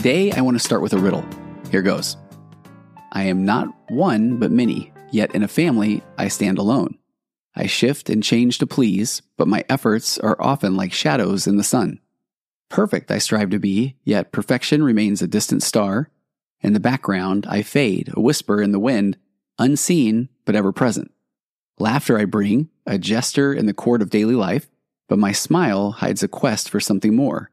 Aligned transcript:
Today, 0.00 0.32
I 0.32 0.40
want 0.40 0.54
to 0.54 0.64
start 0.64 0.80
with 0.80 0.94
a 0.94 0.98
riddle. 0.98 1.26
Here 1.70 1.82
goes 1.82 2.16
I 3.12 3.24
am 3.24 3.44
not 3.44 3.68
one, 3.90 4.38
but 4.38 4.50
many, 4.50 4.94
yet 5.10 5.34
in 5.34 5.42
a 5.42 5.46
family, 5.46 6.02
I 6.16 6.28
stand 6.28 6.56
alone. 6.56 6.96
I 7.54 7.66
shift 7.66 8.08
and 8.08 8.22
change 8.22 8.56
to 8.60 8.66
please, 8.66 9.20
but 9.36 9.46
my 9.46 9.62
efforts 9.68 10.16
are 10.16 10.40
often 10.40 10.74
like 10.74 10.94
shadows 10.94 11.46
in 11.46 11.58
the 11.58 11.62
sun. 11.62 12.00
Perfect 12.70 13.10
I 13.10 13.18
strive 13.18 13.50
to 13.50 13.58
be, 13.58 13.96
yet 14.02 14.32
perfection 14.32 14.82
remains 14.82 15.20
a 15.20 15.28
distant 15.28 15.62
star. 15.62 16.08
In 16.62 16.72
the 16.72 16.80
background, 16.80 17.44
I 17.46 17.60
fade, 17.60 18.10
a 18.14 18.22
whisper 18.22 18.62
in 18.62 18.72
the 18.72 18.78
wind, 18.78 19.18
unseen, 19.58 20.30
but 20.46 20.56
ever 20.56 20.72
present. 20.72 21.12
Laughter 21.78 22.18
I 22.18 22.24
bring, 22.24 22.70
a 22.86 22.96
jester 22.96 23.52
in 23.52 23.66
the 23.66 23.74
court 23.74 24.00
of 24.00 24.08
daily 24.08 24.34
life, 24.34 24.66
but 25.10 25.18
my 25.18 25.32
smile 25.32 25.90
hides 25.90 26.22
a 26.22 26.28
quest 26.28 26.70
for 26.70 26.80
something 26.80 27.14
more. 27.14 27.50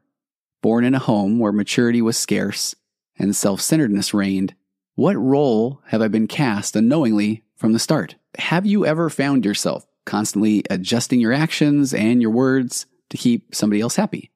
Born 0.60 0.84
in 0.84 0.94
a 0.94 0.98
home 0.98 1.38
where 1.38 1.52
maturity 1.52 2.02
was 2.02 2.16
scarce 2.16 2.74
and 3.18 3.34
self 3.34 3.60
centeredness 3.60 4.12
reigned, 4.12 4.54
what 4.96 5.16
role 5.16 5.80
have 5.86 6.02
I 6.02 6.08
been 6.08 6.26
cast 6.26 6.74
unknowingly 6.74 7.44
from 7.54 7.72
the 7.72 7.78
start? 7.78 8.16
Have 8.38 8.66
you 8.66 8.84
ever 8.84 9.08
found 9.08 9.44
yourself 9.44 9.86
constantly 10.04 10.64
adjusting 10.68 11.20
your 11.20 11.32
actions 11.32 11.94
and 11.94 12.20
your 12.20 12.32
words 12.32 12.86
to 13.10 13.16
keep 13.16 13.54
somebody 13.54 13.80
else 13.80 13.94
happy? 13.94 14.32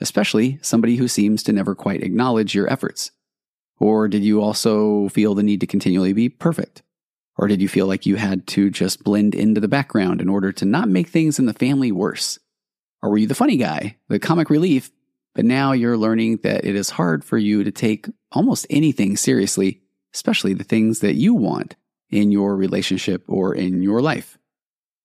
Especially 0.00 0.58
somebody 0.62 0.96
who 0.96 1.08
seems 1.08 1.42
to 1.42 1.52
never 1.52 1.74
quite 1.74 2.02
acknowledge 2.02 2.54
your 2.54 2.70
efforts. 2.72 3.10
Or 3.78 4.08
did 4.08 4.24
you 4.24 4.40
also 4.40 5.10
feel 5.10 5.34
the 5.34 5.42
need 5.42 5.60
to 5.60 5.66
continually 5.66 6.14
be 6.14 6.30
perfect? 6.30 6.82
Or 7.36 7.48
did 7.48 7.60
you 7.60 7.68
feel 7.68 7.86
like 7.86 8.06
you 8.06 8.16
had 8.16 8.46
to 8.48 8.70
just 8.70 9.04
blend 9.04 9.34
into 9.34 9.60
the 9.60 9.68
background 9.68 10.22
in 10.22 10.28
order 10.30 10.52
to 10.52 10.64
not 10.64 10.88
make 10.88 11.08
things 11.08 11.38
in 11.38 11.44
the 11.44 11.52
family 11.52 11.92
worse? 11.92 12.38
Or 13.02 13.10
were 13.10 13.18
you 13.18 13.26
the 13.26 13.34
funny 13.34 13.58
guy, 13.58 13.98
the 14.08 14.18
comic 14.18 14.48
relief, 14.48 14.90
but 15.36 15.44
now 15.44 15.72
you're 15.72 15.98
learning 15.98 16.38
that 16.38 16.64
it 16.64 16.74
is 16.74 16.88
hard 16.88 17.22
for 17.22 17.36
you 17.36 17.62
to 17.62 17.70
take 17.70 18.06
almost 18.32 18.66
anything 18.70 19.18
seriously, 19.18 19.82
especially 20.14 20.54
the 20.54 20.64
things 20.64 21.00
that 21.00 21.16
you 21.16 21.34
want 21.34 21.76
in 22.08 22.32
your 22.32 22.56
relationship 22.56 23.22
or 23.28 23.54
in 23.54 23.82
your 23.82 24.00
life? 24.00 24.38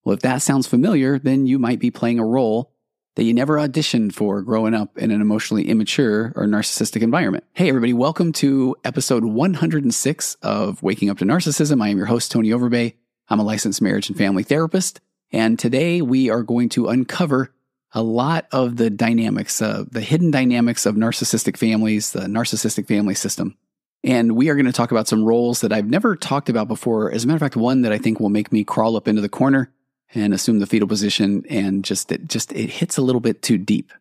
Well, 0.06 0.14
if 0.16 0.22
that 0.22 0.42
sounds 0.42 0.68
familiar, 0.68 1.20
then 1.20 1.48
you 1.48 1.60
might 1.60 1.80
be 1.80 1.92
playing 1.92 2.18
a 2.18 2.26
role 2.26 2.72
that 3.16 3.26
you 3.26 3.34
never 3.34 3.58
auditioned 3.58 4.14
for 4.14 4.42
growing 4.42 4.74
up 4.74 4.98
in 4.98 5.12
an 5.12 5.20
emotionally 5.20 5.68
immature 5.68 6.32
or 6.38 6.46
narcissistic 6.46 7.02
environment. 7.02 7.44
Hey, 7.52 7.68
everybody, 7.68 7.92
welcome 7.92 8.32
to 8.34 8.78
episode 8.86 9.26
106 9.26 10.36
of 10.36 10.82
Waking 10.82 11.10
Up 11.10 11.18
to 11.18 11.26
Narcissism. 11.26 11.84
I 11.84 11.90
am 11.90 11.98
your 11.98 12.06
host, 12.06 12.32
Tony 12.32 12.52
Overbay. 12.52 12.94
I'm 13.28 13.42
a 13.42 13.44
licensed 13.44 13.82
marriage 13.82 14.08
and 14.08 14.18
family 14.18 14.44
therapist. 14.44 15.02
And 15.34 15.60
today 15.60 16.02
we 16.02 16.30
are 16.30 16.42
going 16.42 16.70
to 16.70 16.88
uncover 16.88 17.54
a 17.94 18.02
lot 18.02 18.48
of 18.52 18.78
the 18.78 18.90
dynamics, 18.90 19.62
uh, 19.62 19.84
the 19.90 20.02
hidden 20.02 20.32
dynamics 20.32 20.86
of 20.86 20.96
narcissistic 20.96 21.58
families, 21.58 22.12
the 22.12 22.22
narcissistic 22.22 22.88
family 22.88 23.16
system. 23.16 23.58
And 24.04 24.36
we 24.36 24.50
are 24.50 24.56
going 24.56 24.66
to 24.66 24.72
talk 24.72 24.92
about 24.92 25.08
some 25.08 25.24
roles 25.24 25.62
that 25.62 25.74
I've 25.74 25.90
never 25.90 26.16
talked 26.16 26.50
about 26.50 26.68
before. 26.68 27.12
As 27.12 27.24
a 27.24 27.28
matter 27.28 27.36
of 27.36 27.42
fact, 27.42 27.56
one 27.56 27.82
that 27.84 27.92
I 27.92 27.98
think 27.98 28.20
will 28.20 28.30
make 28.30 28.52
me 28.52 28.64
crawl 28.64 28.96
up 28.96 29.08
into 29.08 29.22
the 29.22 29.30
corner 29.30 29.72
and 30.14 30.34
assume 30.34 30.60
the 30.60 30.66
fetal 30.66 30.88
position 30.88 31.44
and 31.50 31.86
just 31.86 32.12
it 32.12 32.28
just 32.28 32.52
it 32.54 32.70
hits 32.70 32.98
a 32.98 33.02
little 33.02 33.22
bit 33.22 33.42
too 33.42 33.58
deep. 33.58 33.92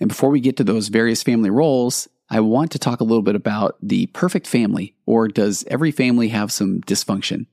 And 0.00 0.08
before 0.08 0.30
we 0.30 0.40
get 0.40 0.56
to 0.58 0.64
those 0.64 0.88
various 0.88 1.22
family 1.22 1.50
roles, 1.50 2.08
I 2.30 2.40
want 2.40 2.72
to 2.72 2.78
talk 2.78 3.00
a 3.00 3.04
little 3.04 3.22
bit 3.22 3.34
about 3.34 3.76
the 3.82 4.06
perfect 4.06 4.46
family 4.46 4.94
or 5.06 5.28
does 5.28 5.64
every 5.68 5.90
family 5.90 6.28
have 6.28 6.52
some 6.52 6.80
dysfunction? 6.82 7.46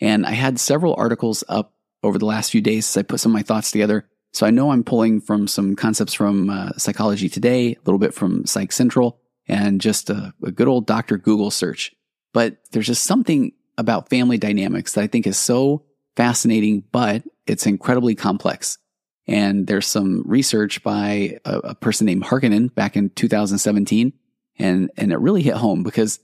And 0.00 0.24
I 0.24 0.32
had 0.32 0.60
several 0.60 0.94
articles 0.96 1.42
up 1.48 1.72
over 2.02 2.18
the 2.18 2.26
last 2.26 2.52
few 2.52 2.60
days 2.60 2.88
as 2.88 3.00
I 3.00 3.02
put 3.02 3.20
some 3.20 3.32
of 3.32 3.34
my 3.34 3.42
thoughts 3.42 3.70
together. 3.72 4.08
So 4.32 4.46
I 4.46 4.50
know 4.50 4.70
I'm 4.70 4.84
pulling 4.84 5.20
from 5.20 5.48
some 5.48 5.74
concepts 5.74 6.14
from 6.14 6.50
uh, 6.50 6.72
Psychology 6.76 7.28
Today, 7.28 7.72
a 7.72 7.78
little 7.84 7.98
bit 7.98 8.14
from 8.14 8.46
Psych 8.46 8.72
Central, 8.72 9.20
and 9.48 9.80
just 9.80 10.10
a, 10.10 10.34
a 10.44 10.50
good 10.50 10.68
old 10.68 10.86
Dr. 10.86 11.16
Google 11.18 11.50
search. 11.50 11.94
But 12.32 12.58
there's 12.72 12.86
just 12.86 13.04
something 13.04 13.52
about 13.78 14.10
family 14.10 14.38
dynamics 14.38 14.92
that 14.92 15.02
I 15.02 15.06
think 15.06 15.26
is 15.26 15.38
so 15.38 15.84
fascinating, 16.16 16.84
but 16.92 17.22
it's 17.46 17.66
incredibly 17.66 18.14
complex. 18.14 18.78
And 19.26 19.66
there's 19.66 19.86
some 19.86 20.22
research 20.26 20.82
by 20.82 21.38
a, 21.44 21.58
a 21.58 21.74
person 21.74 22.06
named 22.06 22.24
Harkinen 22.24 22.74
back 22.74 22.96
in 22.96 23.10
2017. 23.10 24.12
And, 24.58 24.90
and 24.96 25.12
it 25.12 25.18
really 25.18 25.42
hit 25.42 25.54
home 25.54 25.82
because 25.82 26.18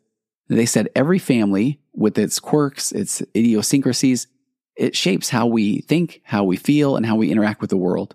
they 0.48 0.66
said 0.66 0.88
every 0.96 1.18
family 1.18 1.80
with 1.94 2.18
its 2.18 2.40
quirks, 2.40 2.92
its 2.92 3.22
idiosyncrasies, 3.34 4.26
it 4.76 4.96
shapes 4.96 5.28
how 5.28 5.46
we 5.46 5.80
think, 5.82 6.20
how 6.24 6.44
we 6.44 6.56
feel, 6.56 6.96
and 6.96 7.06
how 7.06 7.16
we 7.16 7.30
interact 7.30 7.60
with 7.60 7.70
the 7.70 7.76
world. 7.76 8.14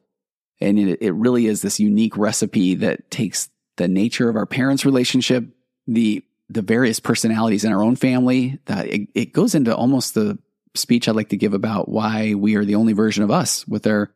And 0.62 0.78
it, 0.78 1.02
it 1.02 1.12
really 1.14 1.46
is 1.48 1.62
this 1.62 1.80
unique 1.80 2.18
recipe 2.18 2.76
that 2.76 3.10
takes 3.10 3.50
the 3.78 3.88
nature 3.88 4.30
of 4.30 4.36
our 4.36 4.46
parents' 4.46 4.86
relationship, 4.86 5.46
the 5.88 6.24
the 6.52 6.62
various 6.64 7.00
personalities 7.00 7.64
in 7.64 7.72
our 7.72 7.82
own 7.82 7.96
family. 7.96 8.60
That 8.66 8.88
it, 8.88 9.10
it 9.14 9.34
goes 9.34 9.56
into 9.56 9.76
almost 9.76 10.16
the 10.16 10.40
speech 10.76 11.08
I'd 11.08 11.16
like 11.16 11.30
to 11.30 11.38
give 11.38 11.54
about 11.54 11.90
why 11.90 12.34
we 12.34 12.56
are 12.56 12.66
the 12.66 12.76
only 12.76 12.94
version 12.94 13.24
of 13.24 13.32
us 13.32 13.68
with 13.68 13.88
our, 13.88 14.12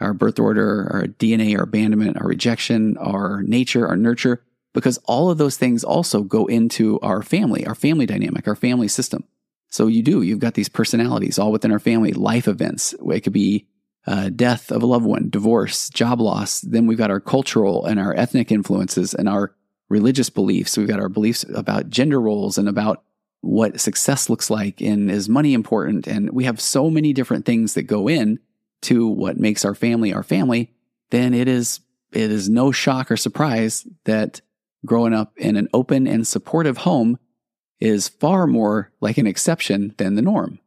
our 0.00 0.14
birth 0.14 0.38
order, 0.38 0.88
our 0.92 1.02
DNA, 1.04 1.56
our 1.56 1.64
abandonment, 1.64 2.20
our 2.20 2.26
rejection, 2.26 2.96
our 2.98 3.42
nature, 3.42 3.86
our 3.86 3.96
nurture, 3.96 4.42
because 4.74 4.98
all 5.04 5.30
of 5.30 5.38
those 5.38 5.56
things 5.56 5.84
also 5.84 6.22
go 6.22 6.46
into 6.46 6.98
our 7.00 7.22
family, 7.22 7.66
our 7.66 7.74
family 7.74 8.06
dynamic, 8.06 8.48
our 8.48 8.56
family 8.56 8.88
system. 8.88 9.24
So 9.72 9.86
you 9.86 10.02
do, 10.02 10.20
you've 10.20 10.38
got 10.38 10.52
these 10.52 10.68
personalities 10.68 11.38
all 11.38 11.50
within 11.50 11.72
our 11.72 11.78
family, 11.78 12.12
life 12.12 12.46
events. 12.46 12.94
It 13.08 13.20
could 13.22 13.32
be 13.32 13.66
uh, 14.06 14.28
death 14.28 14.70
of 14.70 14.82
a 14.82 14.86
loved 14.86 15.06
one, 15.06 15.30
divorce, 15.30 15.88
job 15.88 16.20
loss. 16.20 16.60
Then 16.60 16.86
we've 16.86 16.98
got 16.98 17.10
our 17.10 17.20
cultural 17.20 17.86
and 17.86 17.98
our 17.98 18.14
ethnic 18.14 18.52
influences 18.52 19.14
and 19.14 19.30
our 19.30 19.54
religious 19.88 20.28
beliefs. 20.28 20.76
We've 20.76 20.86
got 20.86 21.00
our 21.00 21.08
beliefs 21.08 21.46
about 21.54 21.88
gender 21.88 22.20
roles 22.20 22.58
and 22.58 22.68
about 22.68 23.02
what 23.40 23.80
success 23.80 24.28
looks 24.28 24.50
like 24.50 24.82
and 24.82 25.10
is 25.10 25.30
money 25.30 25.54
important. 25.54 26.06
And 26.06 26.30
we 26.32 26.44
have 26.44 26.60
so 26.60 26.90
many 26.90 27.14
different 27.14 27.46
things 27.46 27.72
that 27.72 27.84
go 27.84 28.08
in 28.08 28.40
to 28.82 29.08
what 29.08 29.40
makes 29.40 29.64
our 29.64 29.74
family 29.74 30.12
our 30.12 30.22
family. 30.22 30.74
Then 31.08 31.32
it 31.32 31.48
is, 31.48 31.80
it 32.12 32.30
is 32.30 32.46
no 32.46 32.72
shock 32.72 33.10
or 33.10 33.16
surprise 33.16 33.86
that 34.04 34.42
growing 34.84 35.14
up 35.14 35.32
in 35.38 35.56
an 35.56 35.68
open 35.72 36.06
and 36.06 36.26
supportive 36.26 36.76
home 36.76 37.18
is 37.82 38.08
far 38.08 38.46
more 38.46 38.92
like 39.00 39.18
an 39.18 39.26
exception 39.26 39.92
than 39.96 40.14
the 40.14 40.22
norm. 40.22 40.60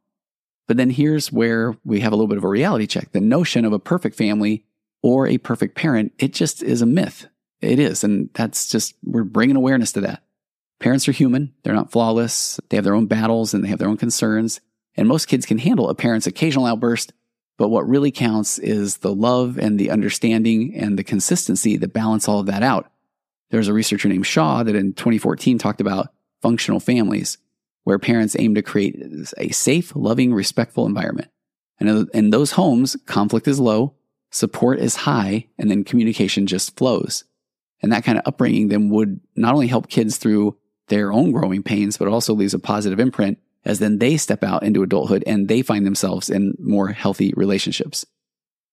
But 0.68 0.76
then 0.76 0.90
here's 0.90 1.32
where 1.32 1.74
we 1.82 2.00
have 2.00 2.12
a 2.12 2.16
little 2.16 2.28
bit 2.28 2.36
of 2.36 2.44
a 2.44 2.48
reality 2.48 2.86
check. 2.86 3.12
The 3.12 3.22
notion 3.22 3.64
of 3.64 3.72
a 3.72 3.78
perfect 3.78 4.16
family 4.16 4.64
or 5.02 5.26
a 5.26 5.38
perfect 5.38 5.76
parent, 5.76 6.12
it 6.18 6.34
just 6.34 6.62
is 6.62 6.82
a 6.82 6.86
myth. 6.86 7.26
It 7.62 7.78
is. 7.78 8.04
And 8.04 8.28
that's 8.34 8.68
just, 8.68 8.94
we're 9.02 9.24
bringing 9.24 9.56
awareness 9.56 9.92
to 9.92 10.02
that. 10.02 10.24
Parents 10.78 11.08
are 11.08 11.12
human. 11.12 11.54
They're 11.62 11.72
not 11.72 11.90
flawless. 11.90 12.60
They 12.68 12.76
have 12.76 12.84
their 12.84 12.94
own 12.94 13.06
battles 13.06 13.54
and 13.54 13.64
they 13.64 13.68
have 13.68 13.78
their 13.78 13.88
own 13.88 13.96
concerns. 13.96 14.60
And 14.94 15.08
most 15.08 15.26
kids 15.26 15.46
can 15.46 15.56
handle 15.56 15.88
a 15.88 15.94
parent's 15.94 16.26
occasional 16.26 16.66
outburst. 16.66 17.14
But 17.56 17.70
what 17.70 17.88
really 17.88 18.10
counts 18.10 18.58
is 18.58 18.98
the 18.98 19.14
love 19.14 19.56
and 19.56 19.80
the 19.80 19.90
understanding 19.90 20.74
and 20.76 20.98
the 20.98 21.04
consistency 21.04 21.78
that 21.78 21.94
balance 21.94 22.28
all 22.28 22.40
of 22.40 22.46
that 22.46 22.62
out. 22.62 22.92
There's 23.48 23.68
a 23.68 23.72
researcher 23.72 24.10
named 24.10 24.26
Shaw 24.26 24.64
that 24.64 24.76
in 24.76 24.92
2014 24.92 25.56
talked 25.56 25.80
about 25.80 26.08
functional 26.46 26.78
families 26.78 27.38
where 27.82 27.98
parents 27.98 28.36
aim 28.38 28.54
to 28.54 28.62
create 28.62 28.94
a 29.36 29.48
safe, 29.48 29.96
loving, 29.96 30.32
respectful 30.32 30.86
environment. 30.86 31.28
And 31.80 32.08
in 32.14 32.30
those 32.30 32.52
homes, 32.52 32.96
conflict 33.06 33.48
is 33.48 33.58
low, 33.58 33.94
support 34.30 34.78
is 34.78 34.94
high, 34.94 35.48
and 35.58 35.68
then 35.68 35.82
communication 35.82 36.46
just 36.46 36.76
flows. 36.76 37.24
And 37.82 37.90
that 37.90 38.04
kind 38.04 38.16
of 38.16 38.22
upbringing 38.26 38.68
then 38.68 38.90
would 38.90 39.18
not 39.34 39.54
only 39.54 39.66
help 39.66 39.88
kids 39.88 40.18
through 40.18 40.56
their 40.86 41.12
own 41.12 41.32
growing 41.32 41.64
pains, 41.64 41.96
but 41.96 42.06
also 42.06 42.32
leaves 42.32 42.54
a 42.54 42.60
positive 42.60 43.00
imprint 43.00 43.38
as 43.64 43.80
then 43.80 43.98
they 43.98 44.16
step 44.16 44.44
out 44.44 44.62
into 44.62 44.84
adulthood 44.84 45.24
and 45.26 45.48
they 45.48 45.62
find 45.62 45.84
themselves 45.84 46.30
in 46.30 46.54
more 46.60 46.88
healthy 46.88 47.34
relationships. 47.36 48.06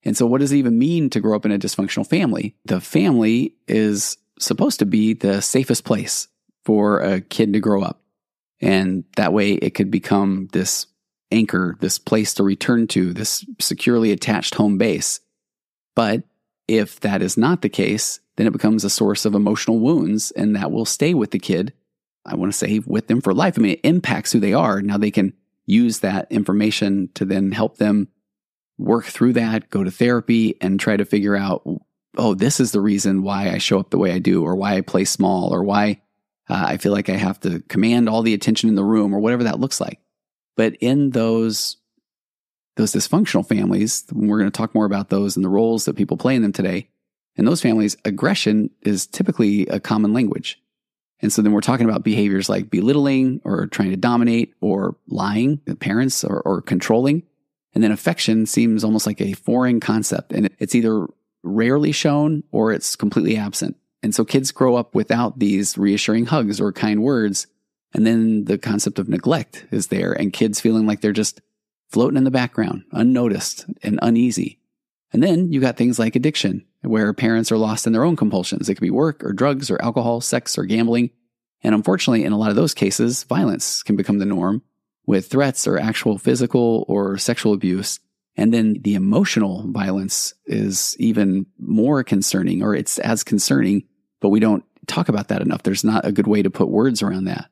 And 0.03 0.15
so 0.15 0.27
what 0.27 0.41
does 0.41 0.51
it 0.51 0.57
even 0.57 0.77
mean 0.77 1.09
to 1.09 1.19
grow 1.19 1.35
up 1.35 1.45
in 1.45 1.51
a 1.51 1.57
dysfunctional 1.57 2.07
family? 2.07 2.55
The 2.65 2.79
family 2.79 3.55
is 3.67 4.17
supposed 4.37 4.77
to 4.79 4.85
be 4.85 5.13
the 5.13 5.41
safest 5.41 5.85
place 5.85 6.27
for 6.65 6.99
a 6.99 7.21
kid 7.21 7.53
to 7.53 7.59
grow 7.59 7.81
up. 7.81 8.01
And 8.61 9.03
that 9.17 9.33
way 9.33 9.53
it 9.53 9.71
could 9.71 9.91
become 9.91 10.47
this 10.53 10.87
anchor, 11.31 11.75
this 11.81 11.99
place 11.99 12.33
to 12.35 12.43
return 12.43 12.87
to, 12.87 13.13
this 13.13 13.45
securely 13.59 14.11
attached 14.11 14.55
home 14.55 14.77
base. 14.77 15.19
But 15.95 16.23
if 16.67 16.99
that 17.01 17.21
is 17.21 17.37
not 17.37 17.61
the 17.61 17.69
case, 17.69 18.19
then 18.37 18.47
it 18.47 18.53
becomes 18.53 18.83
a 18.83 18.89
source 18.89 19.25
of 19.25 19.35
emotional 19.35 19.79
wounds 19.79 20.31
and 20.31 20.55
that 20.55 20.71
will 20.71 20.85
stay 20.85 21.13
with 21.13 21.31
the 21.31 21.39
kid 21.39 21.73
I 22.25 22.35
want 22.35 22.51
to 22.51 22.57
say 22.57 22.79
with 22.85 23.07
them 23.07 23.21
for 23.21 23.33
life. 23.33 23.55
I 23.57 23.61
mean, 23.61 23.73
it 23.73 23.81
impacts 23.83 24.31
who 24.31 24.39
they 24.39 24.53
are. 24.53 24.81
Now 24.81 24.97
they 24.97 25.11
can 25.11 25.33
use 25.65 25.99
that 25.99 26.31
information 26.31 27.09
to 27.15 27.25
then 27.25 27.51
help 27.51 27.77
them 27.77 28.07
work 28.77 29.05
through 29.05 29.33
that, 29.33 29.69
go 29.69 29.83
to 29.83 29.91
therapy 29.91 30.57
and 30.61 30.79
try 30.79 30.97
to 30.97 31.05
figure 31.05 31.35
out, 31.35 31.67
oh, 32.17 32.33
this 32.33 32.59
is 32.59 32.71
the 32.71 32.81
reason 32.81 33.23
why 33.23 33.49
I 33.49 33.57
show 33.57 33.79
up 33.79 33.89
the 33.89 33.97
way 33.97 34.11
I 34.11 34.19
do, 34.19 34.43
or 34.43 34.55
why 34.55 34.75
I 34.75 34.81
play 34.81 35.05
small, 35.05 35.53
or 35.53 35.63
why 35.63 36.01
uh, 36.49 36.65
I 36.67 36.77
feel 36.77 36.91
like 36.91 37.09
I 37.09 37.15
have 37.15 37.39
to 37.41 37.61
command 37.61 38.09
all 38.09 38.21
the 38.21 38.33
attention 38.33 38.69
in 38.69 38.75
the 38.75 38.83
room, 38.83 39.13
or 39.13 39.19
whatever 39.19 39.43
that 39.43 39.59
looks 39.59 39.79
like. 39.79 39.99
But 40.55 40.75
in 40.75 41.11
those 41.11 41.77
those 42.75 42.91
dysfunctional 42.91 43.47
families, 43.47 44.03
we're 44.11 44.39
going 44.39 44.51
to 44.51 44.57
talk 44.57 44.73
more 44.73 44.85
about 44.85 45.09
those 45.09 45.35
and 45.35 45.45
the 45.45 45.49
roles 45.49 45.85
that 45.85 45.95
people 45.95 46.17
play 46.17 46.35
in 46.35 46.41
them 46.41 46.53
today. 46.53 46.89
In 47.35 47.45
those 47.45 47.61
families, 47.61 47.95
aggression 48.03 48.71
is 48.81 49.05
typically 49.05 49.67
a 49.67 49.79
common 49.79 50.11
language. 50.13 50.59
And 51.21 51.31
so 51.31 51.41
then 51.41 51.51
we're 51.51 51.61
talking 51.61 51.87
about 51.87 52.03
behaviors 52.03 52.49
like 52.49 52.69
belittling 52.69 53.41
or 53.43 53.67
trying 53.67 53.91
to 53.91 53.97
dominate 53.97 54.53
or 54.59 54.97
lying, 55.07 55.57
parents 55.79 56.23
or, 56.23 56.41
or 56.41 56.61
controlling. 56.61 57.23
And 57.73 57.83
then 57.83 57.91
affection 57.91 58.45
seems 58.45 58.83
almost 58.83 59.07
like 59.07 59.21
a 59.21 59.33
foreign 59.33 59.79
concept 59.79 60.31
and 60.33 60.49
it's 60.59 60.75
either 60.75 61.07
rarely 61.43 61.91
shown 61.91 62.43
or 62.51 62.71
it's 62.71 62.95
completely 62.95 63.37
absent. 63.37 63.77
And 64.03 64.13
so 64.13 64.25
kids 64.25 64.51
grow 64.51 64.75
up 64.75 64.93
without 64.93 65.39
these 65.39 65.77
reassuring 65.77 66.27
hugs 66.27 66.59
or 66.61 66.71
kind 66.71 67.01
words. 67.01 67.47
And 67.93 68.05
then 68.05 68.45
the 68.45 68.57
concept 68.57 68.99
of 68.99 69.07
neglect 69.07 69.65
is 69.71 69.87
there 69.87 70.11
and 70.11 70.33
kids 70.33 70.59
feeling 70.59 70.85
like 70.85 71.01
they're 71.01 71.13
just 71.13 71.41
floating 71.89 72.17
in 72.17 72.23
the 72.23 72.31
background, 72.31 72.83
unnoticed 72.91 73.65
and 73.81 73.99
uneasy. 74.01 74.59
And 75.13 75.23
then 75.23 75.51
you 75.51 75.61
got 75.61 75.77
things 75.77 75.99
like 75.99 76.15
addiction, 76.15 76.65
where 76.81 77.13
parents 77.13 77.51
are 77.51 77.57
lost 77.57 77.87
in 77.87 77.93
their 77.93 78.03
own 78.03 78.15
compulsions. 78.15 78.67
It 78.67 78.75
could 78.75 78.81
be 78.81 78.89
work 78.89 79.23
or 79.23 79.31
drugs 79.31 79.71
or 79.71 79.81
alcohol, 79.81 80.21
sex 80.21 80.57
or 80.57 80.65
gambling. 80.65 81.11
And 81.61 81.73
unfortunately, 81.73 82.25
in 82.25 82.33
a 82.33 82.37
lot 82.37 82.49
of 82.49 82.55
those 82.55 82.73
cases, 82.73 83.23
violence 83.23 83.83
can 83.83 83.95
become 83.95 84.17
the 84.17 84.25
norm 84.25 84.63
with 85.05 85.27
threats 85.27 85.67
or 85.67 85.77
actual 85.77 86.17
physical 86.17 86.83
or 86.89 87.17
sexual 87.17 87.53
abuse. 87.53 87.99
And 88.35 88.51
then 88.53 88.79
the 88.81 88.95
emotional 88.95 89.71
violence 89.71 90.33
is 90.47 90.97
even 90.99 91.45
more 91.59 92.03
concerning, 92.03 92.63
or 92.63 92.73
it's 92.75 92.97
as 92.99 93.23
concerning, 93.23 93.83
but 94.23 94.29
we 94.29 94.39
don't 94.39 94.63
talk 94.87 95.09
about 95.09 95.27
that 95.27 95.41
enough. 95.41 95.63
There's 95.63 95.83
not 95.83 96.05
a 96.05 96.13
good 96.13 96.27
way 96.27 96.41
to 96.41 96.49
put 96.49 96.69
words 96.69 97.03
around 97.03 97.25
that. 97.25 97.49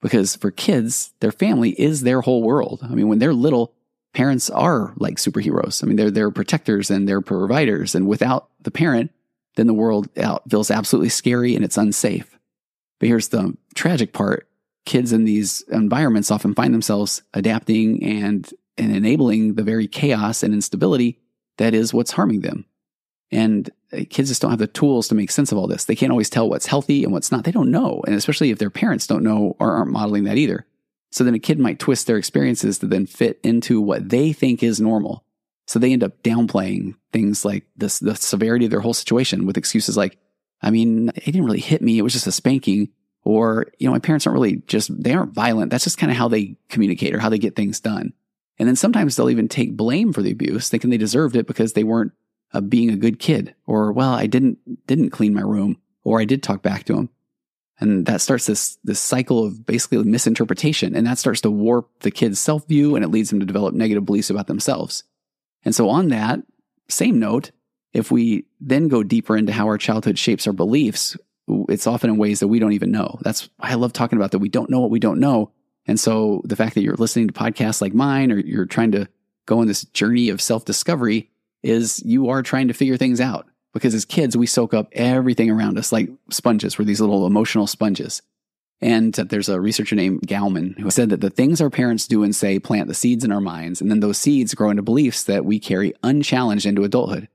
Because 0.00 0.34
for 0.34 0.50
kids, 0.50 1.12
their 1.20 1.30
family 1.30 1.78
is 1.78 2.00
their 2.00 2.22
whole 2.22 2.42
world. 2.42 2.80
I 2.82 2.94
mean, 2.94 3.08
when 3.08 3.18
they're 3.18 3.34
little, 3.34 3.74
parents 4.14 4.48
are 4.48 4.94
like 4.96 5.16
superheroes. 5.16 5.84
I 5.84 5.86
mean, 5.86 5.96
they're, 5.96 6.10
they're 6.10 6.30
protectors 6.30 6.90
and 6.90 7.06
they're 7.06 7.20
providers. 7.20 7.94
And 7.94 8.08
without 8.08 8.48
the 8.62 8.70
parent, 8.70 9.10
then 9.56 9.66
the 9.66 9.74
world 9.74 10.08
feels 10.48 10.70
absolutely 10.70 11.10
scary 11.10 11.54
and 11.54 11.62
it's 11.62 11.76
unsafe. 11.76 12.38
But 12.98 13.10
here's 13.10 13.28
the 13.28 13.54
tragic 13.74 14.14
part. 14.14 14.48
Kids 14.86 15.12
in 15.12 15.24
these 15.24 15.60
environments 15.70 16.30
often 16.30 16.54
find 16.54 16.72
themselves 16.72 17.22
adapting 17.34 18.02
and, 18.02 18.50
and 18.78 18.96
enabling 18.96 19.54
the 19.56 19.62
very 19.62 19.88
chaos 19.88 20.42
and 20.42 20.54
instability 20.54 21.20
that 21.58 21.74
is 21.74 21.92
what's 21.92 22.12
harming 22.12 22.40
them. 22.40 22.64
And 23.32 23.70
uh, 23.92 24.00
kids 24.10 24.28
just 24.28 24.42
don't 24.42 24.50
have 24.50 24.58
the 24.58 24.66
tools 24.66 25.08
to 25.08 25.14
make 25.14 25.30
sense 25.30 25.50
of 25.50 25.58
all 25.58 25.66
this. 25.66 25.86
They 25.86 25.96
can't 25.96 26.12
always 26.12 26.30
tell 26.30 26.48
what's 26.48 26.66
healthy 26.66 27.02
and 27.02 27.12
what's 27.12 27.32
not. 27.32 27.44
They 27.44 27.50
don't 27.50 27.70
know. 27.70 28.02
And 28.06 28.14
especially 28.14 28.50
if 28.50 28.58
their 28.58 28.70
parents 28.70 29.06
don't 29.06 29.24
know 29.24 29.56
or 29.58 29.72
aren't 29.72 29.90
modeling 29.90 30.24
that 30.24 30.36
either. 30.36 30.66
So 31.10 31.24
then 31.24 31.34
a 31.34 31.38
kid 31.38 31.58
might 31.58 31.78
twist 31.78 32.06
their 32.06 32.18
experiences 32.18 32.78
to 32.78 32.86
then 32.86 33.06
fit 33.06 33.40
into 33.42 33.80
what 33.80 34.08
they 34.08 34.32
think 34.32 34.62
is 34.62 34.80
normal. 34.80 35.24
So 35.66 35.78
they 35.78 35.92
end 35.92 36.04
up 36.04 36.22
downplaying 36.22 36.94
things 37.12 37.44
like 37.44 37.64
the 37.76 37.88
severity 37.88 38.66
of 38.66 38.70
their 38.70 38.80
whole 38.80 38.94
situation 38.94 39.46
with 39.46 39.56
excuses 39.56 39.96
like, 39.96 40.18
I 40.60 40.70
mean, 40.70 41.10
it 41.14 41.24
didn't 41.24 41.44
really 41.44 41.60
hit 41.60 41.82
me. 41.82 41.98
It 41.98 42.02
was 42.02 42.12
just 42.12 42.26
a 42.26 42.32
spanking. 42.32 42.90
Or, 43.24 43.66
you 43.78 43.86
know, 43.86 43.92
my 43.92 44.00
parents 44.00 44.26
aren't 44.26 44.34
really 44.34 44.62
just, 44.66 45.02
they 45.02 45.12
aren't 45.12 45.32
violent. 45.32 45.70
That's 45.70 45.84
just 45.84 45.98
kind 45.98 46.10
of 46.10 46.18
how 46.18 46.28
they 46.28 46.56
communicate 46.68 47.14
or 47.14 47.20
how 47.20 47.28
they 47.28 47.38
get 47.38 47.56
things 47.56 47.78
done. 47.78 48.12
And 48.58 48.68
then 48.68 48.76
sometimes 48.76 49.16
they'll 49.16 49.30
even 49.30 49.48
take 49.48 49.76
blame 49.76 50.12
for 50.12 50.22
the 50.22 50.32
abuse, 50.32 50.68
thinking 50.68 50.90
they 50.90 50.96
deserved 50.96 51.36
it 51.36 51.46
because 51.46 51.72
they 51.72 51.84
weren't 51.84 52.12
uh, 52.52 52.60
being 52.60 52.90
a 52.90 52.96
good 52.96 53.18
kid. 53.18 53.54
Or, 53.66 53.92
well, 53.92 54.12
I 54.12 54.26
didn't, 54.26 54.86
didn't 54.86 55.10
clean 55.10 55.34
my 55.34 55.42
room 55.42 55.78
or 56.04 56.20
I 56.20 56.24
did 56.24 56.42
talk 56.42 56.62
back 56.62 56.84
to 56.84 56.94
him. 56.94 57.10
And 57.80 58.06
that 58.06 58.20
starts 58.20 58.46
this, 58.46 58.78
this 58.84 59.00
cycle 59.00 59.44
of 59.44 59.66
basically 59.66 59.98
misinterpretation. 60.04 60.94
And 60.94 61.06
that 61.06 61.18
starts 61.18 61.40
to 61.40 61.50
warp 61.50 61.88
the 62.00 62.10
kid's 62.10 62.38
self 62.38 62.66
view 62.68 62.94
and 62.94 63.04
it 63.04 63.08
leads 63.08 63.30
them 63.30 63.40
to 63.40 63.46
develop 63.46 63.74
negative 63.74 64.06
beliefs 64.06 64.30
about 64.30 64.46
themselves. 64.46 65.04
And 65.64 65.74
so 65.74 65.88
on 65.88 66.08
that 66.08 66.40
same 66.88 67.18
note, 67.18 67.50
if 67.92 68.10
we 68.10 68.46
then 68.60 68.88
go 68.88 69.02
deeper 69.02 69.36
into 69.36 69.52
how 69.52 69.66
our 69.66 69.78
childhood 69.78 70.18
shapes 70.18 70.46
our 70.46 70.52
beliefs, 70.52 71.16
it's 71.68 71.86
often 71.86 72.10
in 72.10 72.16
ways 72.18 72.40
that 72.40 72.48
we 72.48 72.58
don't 72.58 72.72
even 72.72 72.92
know. 72.92 73.18
That's 73.22 73.48
why 73.56 73.70
I 73.70 73.74
love 73.74 73.92
talking 73.92 74.16
about 74.18 74.30
that. 74.30 74.38
We 74.38 74.48
don't 74.48 74.70
know 74.70 74.80
what 74.80 74.90
we 74.90 75.00
don't 75.00 75.20
know. 75.20 75.50
And 75.86 75.98
so 75.98 76.42
the 76.44 76.56
fact 76.56 76.74
that 76.74 76.82
you're 76.82 76.94
listening 76.94 77.28
to 77.28 77.34
podcasts 77.34 77.82
like 77.82 77.94
mine 77.94 78.30
or 78.30 78.38
you're 78.38 78.66
trying 78.66 78.92
to 78.92 79.08
go 79.46 79.58
on 79.58 79.66
this 79.66 79.84
journey 79.86 80.28
of 80.28 80.40
self 80.40 80.64
discovery 80.64 81.30
is 81.62 82.02
you 82.04 82.28
are 82.28 82.42
trying 82.42 82.68
to 82.68 82.74
figure 82.74 82.96
things 82.96 83.20
out 83.20 83.46
because 83.72 83.94
as 83.94 84.04
kids, 84.04 84.36
we 84.36 84.46
soak 84.46 84.74
up 84.74 84.88
everything 84.92 85.50
around 85.50 85.78
us 85.78 85.92
like 85.92 86.10
sponges. 86.30 86.78
We're 86.78 86.84
these 86.84 87.00
little 87.00 87.26
emotional 87.26 87.66
sponges. 87.66 88.22
And 88.80 89.14
there's 89.14 89.48
a 89.48 89.60
researcher 89.60 89.94
named 89.94 90.22
Gallman 90.22 90.78
who 90.78 90.90
said 90.90 91.10
that 91.10 91.20
the 91.20 91.30
things 91.30 91.60
our 91.60 91.70
parents 91.70 92.08
do 92.08 92.24
and 92.24 92.34
say 92.34 92.58
plant 92.58 92.88
the 92.88 92.94
seeds 92.94 93.24
in 93.24 93.30
our 93.30 93.40
minds, 93.40 93.80
and 93.80 93.88
then 93.88 94.00
those 94.00 94.18
seeds 94.18 94.54
grow 94.54 94.70
into 94.70 94.82
beliefs 94.82 95.22
that 95.24 95.44
we 95.44 95.60
carry 95.60 95.94
unchallenged 96.02 96.66
into 96.66 96.82
adulthood. 96.82 97.28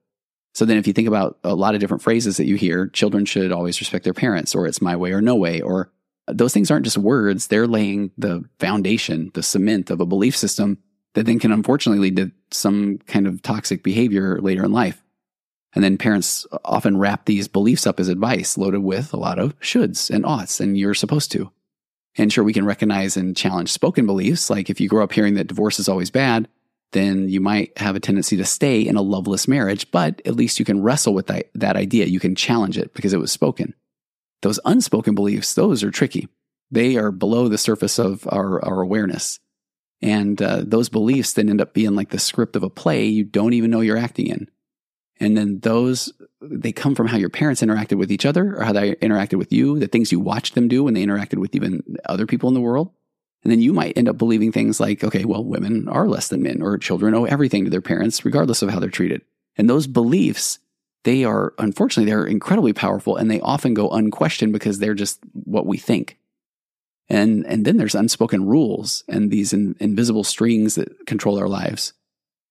So 0.53 0.65
then, 0.65 0.77
if 0.77 0.87
you 0.87 0.93
think 0.93 1.07
about 1.07 1.37
a 1.45 1.55
lot 1.55 1.73
of 1.73 1.79
different 1.79 2.03
phrases 2.03 2.35
that 2.37 2.47
you 2.47 2.55
hear, 2.55 2.87
children 2.87 3.23
should 3.23 3.53
always 3.53 3.79
respect 3.79 4.03
their 4.03 4.13
parents, 4.13 4.55
or 4.55 4.67
it's 4.67 4.81
my 4.81 4.97
way 4.97 5.13
or 5.13 5.21
no 5.21 5.35
way, 5.35 5.61
or 5.61 5.89
uh, 6.27 6.33
those 6.35 6.51
things 6.51 6.69
aren't 6.69 6.83
just 6.83 6.97
words, 6.97 7.47
they're 7.47 7.67
laying 7.67 8.11
the 8.17 8.43
foundation, 8.59 9.31
the 9.33 9.43
cement 9.43 9.89
of 9.89 10.01
a 10.01 10.05
belief 10.05 10.35
system 10.35 10.79
that 11.13 11.25
then 11.25 11.39
can 11.39 11.51
unfortunately 11.51 11.99
lead 11.99 12.17
to 12.17 12.31
some 12.51 12.99
kind 13.07 13.27
of 13.27 13.41
toxic 13.41 13.83
behavior 13.83 14.39
later 14.39 14.65
in 14.65 14.71
life. 14.71 15.03
And 15.73 15.83
then 15.83 15.97
parents 15.97 16.45
often 16.65 16.97
wrap 16.97 17.25
these 17.25 17.47
beliefs 17.47 17.85
up 17.85 17.99
as 17.99 18.07
advice 18.07 18.57
loaded 18.57 18.81
with 18.81 19.13
a 19.13 19.17
lot 19.17 19.39
of 19.39 19.59
shoulds 19.59 20.09
and 20.09 20.25
oughts, 20.25 20.59
and 20.59 20.77
you're 20.77 20.93
supposed 20.93 21.31
to. 21.33 21.51
And 22.17 22.33
sure, 22.33 22.43
we 22.43 22.53
can 22.53 22.65
recognize 22.65 23.15
and 23.15 23.37
challenge 23.37 23.71
spoken 23.71 24.05
beliefs. 24.05 24.49
Like 24.49 24.69
if 24.69 24.79
you 24.79 24.89
grow 24.89 25.03
up 25.03 25.11
hearing 25.11 25.35
that 25.35 25.47
divorce 25.47 25.79
is 25.79 25.87
always 25.87 26.09
bad, 26.09 26.47
then 26.93 27.29
you 27.29 27.41
might 27.41 27.77
have 27.77 27.95
a 27.95 27.99
tendency 27.99 28.37
to 28.37 28.45
stay 28.45 28.81
in 28.81 28.95
a 28.95 29.01
loveless 29.01 29.47
marriage, 29.47 29.91
but 29.91 30.21
at 30.25 30.35
least 30.35 30.57
you 30.57 30.65
can 30.65 30.81
wrestle 30.81 31.13
with 31.13 31.27
that, 31.27 31.49
that 31.53 31.75
idea. 31.75 32.05
You 32.05 32.19
can 32.19 32.33
challenge 32.33 32.77
it 32.77 32.93
because 32.93 33.13
it 33.13 33.19
was 33.19 33.31
spoken. 33.31 33.73
Those 34.41 34.59
unspoken 34.65 35.15
beliefs, 35.15 35.53
those 35.53 35.83
are 35.83 35.91
tricky. 35.91 36.27
They 36.71 36.95
are 36.95 37.11
below 37.11 37.49
the 37.49 37.57
surface 37.57 37.99
of 37.99 38.27
our, 38.31 38.63
our 38.63 38.81
awareness. 38.81 39.39
And 40.01 40.41
uh, 40.41 40.63
those 40.65 40.89
beliefs 40.89 41.33
then 41.33 41.49
end 41.49 41.61
up 41.61 41.73
being 41.73 41.95
like 41.95 42.09
the 42.09 42.19
script 42.19 42.55
of 42.55 42.63
a 42.63 42.69
play 42.69 43.05
you 43.05 43.23
don't 43.23 43.53
even 43.53 43.71
know 43.71 43.81
you're 43.81 43.97
acting 43.97 44.27
in. 44.27 44.49
And 45.19 45.35
then 45.35 45.59
those, 45.59 46.13
they 46.41 46.71
come 46.71 46.93
from 46.93 47.07
how 47.07 47.17
your 47.17 47.29
parents 47.29 47.61
interacted 47.61 47.97
with 47.97 48.11
each 48.11 48.25
other 48.25 48.55
or 48.55 48.63
how 48.63 48.73
they 48.73 48.93
interacted 48.95 49.39
with 49.39 49.51
you, 49.51 49.79
the 49.79 49.87
things 49.87 50.11
you 50.11 50.19
watched 50.19 50.53
them 50.53 50.67
do 50.67 50.83
when 50.83 50.93
they 50.93 51.03
interacted 51.03 51.39
with 51.39 51.55
even 51.55 51.81
other 52.05 52.27
people 52.27 52.47
in 52.47 52.53
the 52.53 52.61
world. 52.61 52.91
And 53.43 53.51
then 53.51 53.61
you 53.61 53.73
might 53.73 53.97
end 53.97 54.09
up 54.09 54.17
believing 54.17 54.51
things 54.51 54.79
like, 54.79 55.03
okay, 55.03 55.25
well, 55.25 55.43
women 55.43 55.87
are 55.87 56.07
less 56.07 56.27
than 56.27 56.43
men 56.43 56.61
or 56.61 56.77
children 56.77 57.15
owe 57.15 57.25
everything 57.25 57.63
to 57.63 57.69
their 57.69 57.81
parents, 57.81 58.25
regardless 58.25 58.61
of 58.61 58.69
how 58.69 58.79
they're 58.79 58.89
treated. 58.89 59.21
And 59.55 59.69
those 59.69 59.87
beliefs, 59.87 60.59
they 61.03 61.23
are, 61.23 61.53
unfortunately, 61.57 62.11
they're 62.11 62.25
incredibly 62.25 62.73
powerful 62.73 63.15
and 63.15 63.31
they 63.31 63.39
often 63.41 63.73
go 63.73 63.89
unquestioned 63.89 64.53
because 64.53 64.79
they're 64.79 64.93
just 64.93 65.19
what 65.31 65.65
we 65.65 65.77
think. 65.77 66.16
And, 67.09 67.45
and 67.45 67.65
then 67.65 67.77
there's 67.77 67.95
unspoken 67.95 68.45
rules 68.45 69.03
and 69.07 69.31
these 69.31 69.53
in, 69.53 69.75
invisible 69.79 70.25
strings 70.25 70.75
that 70.75 71.05
control 71.05 71.39
our 71.39 71.47
lives 71.47 71.93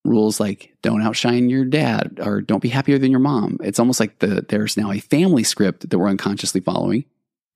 rules 0.07 0.41
like 0.41 0.73
don't 0.83 1.03
outshine 1.03 1.51
your 1.51 1.65
dad 1.65 2.19
or 2.23 2.41
don't 2.41 2.63
be 2.63 2.69
happier 2.69 2.99
than 2.99 3.11
your 3.11 3.21
mom. 3.21 3.59
It's 3.63 3.79
almost 3.79 4.01
like 4.01 4.21
the, 4.21 4.47
there's 4.49 4.77
now 4.77 4.93
a 4.93 5.01
family 5.01 5.43
script 5.43 5.91
that 5.91 5.99
we're 5.99 6.09
unconsciously 6.09 6.61
following 6.61 7.05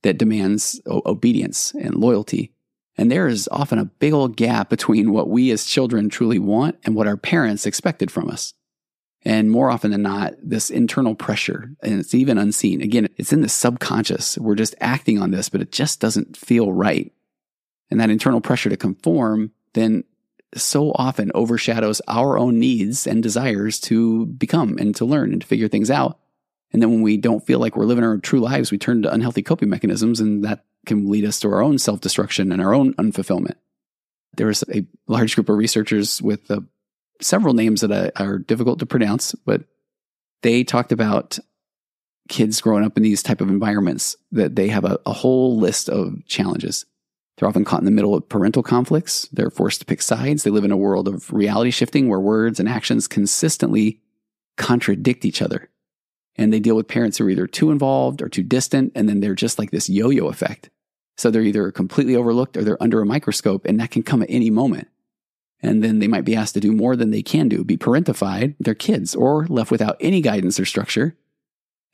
that 0.02 0.18
demands 0.18 0.80
o- 0.86 1.02
obedience 1.06 1.72
and 1.74 1.94
loyalty. 1.94 2.52
And 2.96 3.10
there 3.10 3.28
is 3.28 3.48
often 3.50 3.78
a 3.78 3.84
big 3.84 4.12
old 4.12 4.36
gap 4.36 4.68
between 4.68 5.12
what 5.12 5.30
we 5.30 5.50
as 5.52 5.64
children 5.64 6.08
truly 6.08 6.38
want 6.38 6.76
and 6.84 6.94
what 6.94 7.06
our 7.06 7.16
parents 7.16 7.66
expected 7.66 8.10
from 8.10 8.28
us. 8.28 8.52
And 9.22 9.50
more 9.50 9.70
often 9.70 9.90
than 9.90 10.02
not, 10.02 10.34
this 10.42 10.70
internal 10.70 11.14
pressure, 11.14 11.70
and 11.82 12.00
it's 12.00 12.14
even 12.14 12.38
unseen. 12.38 12.80
Again, 12.80 13.08
it's 13.18 13.34
in 13.34 13.42
the 13.42 13.50
subconscious. 13.50 14.38
We're 14.38 14.54
just 14.54 14.74
acting 14.80 15.20
on 15.20 15.30
this, 15.30 15.50
but 15.50 15.60
it 15.60 15.72
just 15.72 16.00
doesn't 16.00 16.38
feel 16.38 16.72
right. 16.72 17.12
And 17.90 18.00
that 18.00 18.08
internal 18.08 18.40
pressure 18.40 18.70
to 18.70 18.76
conform 18.76 19.52
then 19.74 20.04
so 20.54 20.92
often 20.94 21.30
overshadows 21.34 22.00
our 22.08 22.38
own 22.38 22.58
needs 22.58 23.06
and 23.06 23.22
desires 23.22 23.78
to 23.80 24.26
become 24.26 24.78
and 24.78 24.94
to 24.96 25.04
learn 25.04 25.32
and 25.32 25.40
to 25.42 25.46
figure 25.46 25.68
things 25.68 25.90
out. 25.90 26.18
And 26.72 26.80
then 26.80 26.90
when 26.90 27.02
we 27.02 27.16
don't 27.16 27.44
feel 27.44 27.58
like 27.58 27.76
we're 27.76 27.84
living 27.84 28.04
our 28.04 28.18
true 28.18 28.40
lives, 28.40 28.70
we 28.70 28.78
turn 28.78 29.02
to 29.02 29.12
unhealthy 29.12 29.42
coping 29.42 29.68
mechanisms, 29.68 30.20
and 30.20 30.44
that 30.44 30.64
can 30.86 31.10
lead 31.10 31.24
us 31.24 31.40
to 31.40 31.48
our 31.48 31.62
own 31.62 31.78
self 31.78 32.00
destruction 32.00 32.52
and 32.52 32.62
our 32.62 32.74
own 32.74 32.94
unfulfillment. 32.94 33.56
There 34.36 34.46
was 34.46 34.64
a 34.72 34.86
large 35.08 35.34
group 35.34 35.48
of 35.48 35.56
researchers 35.56 36.22
with 36.22 36.50
uh, 36.50 36.60
several 37.20 37.54
names 37.54 37.80
that 37.80 38.12
are 38.20 38.38
difficult 38.38 38.78
to 38.80 38.86
pronounce, 38.86 39.34
but 39.34 39.62
they 40.42 40.64
talked 40.64 40.92
about 40.92 41.38
kids 42.28 42.60
growing 42.60 42.84
up 42.84 42.96
in 42.96 43.02
these 43.02 43.22
type 43.22 43.40
of 43.40 43.48
environments 43.48 44.16
that 44.32 44.56
they 44.56 44.68
have 44.68 44.84
a, 44.84 44.98
a 45.04 45.12
whole 45.12 45.58
list 45.58 45.88
of 45.88 46.24
challenges. 46.26 46.86
They're 47.36 47.48
often 47.48 47.64
caught 47.64 47.80
in 47.80 47.86
the 47.86 47.90
middle 47.90 48.14
of 48.14 48.28
parental 48.28 48.62
conflicts. 48.62 49.26
They're 49.32 49.50
forced 49.50 49.80
to 49.80 49.86
pick 49.86 50.02
sides. 50.02 50.42
They 50.42 50.50
live 50.50 50.64
in 50.64 50.72
a 50.72 50.76
world 50.76 51.08
of 51.08 51.32
reality 51.32 51.70
shifting 51.70 52.08
where 52.08 52.20
words 52.20 52.60
and 52.60 52.68
actions 52.68 53.08
consistently 53.08 54.00
contradict 54.56 55.24
each 55.24 55.40
other. 55.40 55.70
And 56.36 56.52
they 56.52 56.60
deal 56.60 56.76
with 56.76 56.86
parents 56.86 57.18
who 57.18 57.26
are 57.26 57.30
either 57.30 57.46
too 57.46 57.70
involved 57.70 58.22
or 58.22 58.28
too 58.28 58.42
distant. 58.42 58.92
And 58.94 59.08
then 59.08 59.20
they're 59.20 59.34
just 59.34 59.58
like 59.58 59.70
this 59.70 59.88
yo 59.88 60.10
yo 60.10 60.28
effect. 60.28 60.70
So 61.16 61.30
they're 61.30 61.42
either 61.42 61.72
completely 61.72 62.14
overlooked 62.14 62.56
or 62.56 62.62
they're 62.62 62.82
under 62.82 63.00
a 63.00 63.06
microscope, 63.06 63.66
and 63.66 63.80
that 63.80 63.90
can 63.90 64.02
come 64.02 64.22
at 64.22 64.30
any 64.30 64.48
moment. 64.48 64.88
And 65.62 65.84
then 65.84 65.98
they 65.98 66.08
might 66.08 66.24
be 66.24 66.34
asked 66.34 66.54
to 66.54 66.60
do 66.60 66.72
more 66.72 66.96
than 66.96 67.10
they 67.10 67.22
can 67.22 67.48
do, 67.48 67.64
be 67.64 67.76
parentified, 67.76 68.54
their 68.58 68.74
kids, 68.74 69.14
or 69.14 69.46
left 69.46 69.70
without 69.70 69.96
any 70.00 70.20
guidance 70.20 70.58
or 70.58 70.64
structure. 70.64 71.16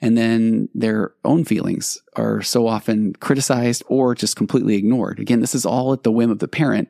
And 0.01 0.17
then 0.17 0.69
their 0.75 1.15
own 1.25 1.45
feelings 1.45 2.01
are 2.15 2.43
so 2.43 2.67
often 2.67 3.15
criticized 3.15 3.83
or 3.89 4.15
just 4.15 4.37
completely 4.37 4.77
ignored. 4.77 5.19
Again, 5.19 5.41
this 5.41 5.55
is 5.55 5.67
all 5.67 5.93
at 5.93 6.03
the 6.03 6.13
whim 6.13 6.31
of 6.31 6.39
the 6.39 6.49
parent. 6.49 6.89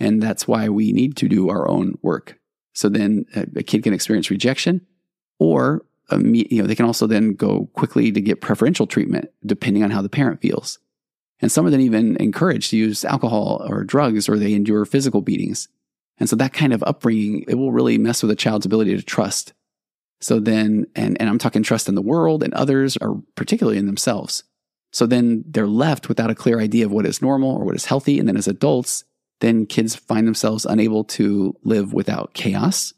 And 0.00 0.22
that's 0.22 0.48
why 0.48 0.68
we 0.68 0.92
need 0.92 1.16
to 1.18 1.28
do 1.28 1.50
our 1.50 1.68
own 1.68 1.98
work. 2.02 2.38
So 2.72 2.88
then 2.88 3.26
a 3.34 3.62
kid 3.62 3.82
can 3.82 3.92
experience 3.92 4.30
rejection 4.30 4.86
or 5.38 5.84
um, 6.10 6.34
you 6.34 6.62
know, 6.62 6.66
they 6.66 6.74
can 6.74 6.86
also 6.86 7.06
then 7.06 7.34
go 7.34 7.68
quickly 7.74 8.10
to 8.12 8.20
get 8.20 8.40
preferential 8.40 8.86
treatment 8.86 9.30
depending 9.44 9.82
on 9.82 9.90
how 9.90 10.00
the 10.00 10.08
parent 10.08 10.40
feels. 10.40 10.78
And 11.40 11.52
some 11.52 11.66
are 11.66 11.70
then 11.70 11.80
even 11.80 12.16
encouraged 12.16 12.70
to 12.70 12.76
use 12.76 13.04
alcohol 13.04 13.64
or 13.68 13.84
drugs 13.84 14.28
or 14.28 14.38
they 14.38 14.54
endure 14.54 14.84
physical 14.84 15.20
beatings. 15.20 15.68
And 16.18 16.28
so 16.28 16.36
that 16.36 16.52
kind 16.52 16.72
of 16.72 16.82
upbringing, 16.82 17.44
it 17.48 17.54
will 17.54 17.72
really 17.72 17.98
mess 17.98 18.22
with 18.22 18.30
a 18.30 18.36
child's 18.36 18.66
ability 18.66 18.96
to 18.96 19.02
trust. 19.02 19.52
So 20.20 20.40
then, 20.40 20.86
and, 20.96 21.16
and 21.20 21.28
I'm 21.28 21.38
talking 21.38 21.62
trust 21.62 21.88
in 21.88 21.94
the 21.94 22.02
world 22.02 22.42
and 22.42 22.52
others 22.54 22.96
or 22.96 23.22
particularly 23.36 23.78
in 23.78 23.86
themselves. 23.86 24.42
So 24.92 25.06
then 25.06 25.44
they're 25.46 25.66
left 25.66 26.08
without 26.08 26.30
a 26.30 26.34
clear 26.34 26.60
idea 26.60 26.86
of 26.86 26.92
what 26.92 27.06
is 27.06 27.22
normal 27.22 27.56
or 27.56 27.64
what 27.64 27.76
is 27.76 27.84
healthy. 27.84 28.18
And 28.18 28.26
then 28.26 28.36
as 28.36 28.48
adults, 28.48 29.04
then 29.40 29.66
kids 29.66 29.94
find 29.94 30.26
themselves 30.26 30.64
unable 30.64 31.04
to 31.04 31.54
live 31.62 31.92
without 31.92 32.34
chaos. 32.34 32.92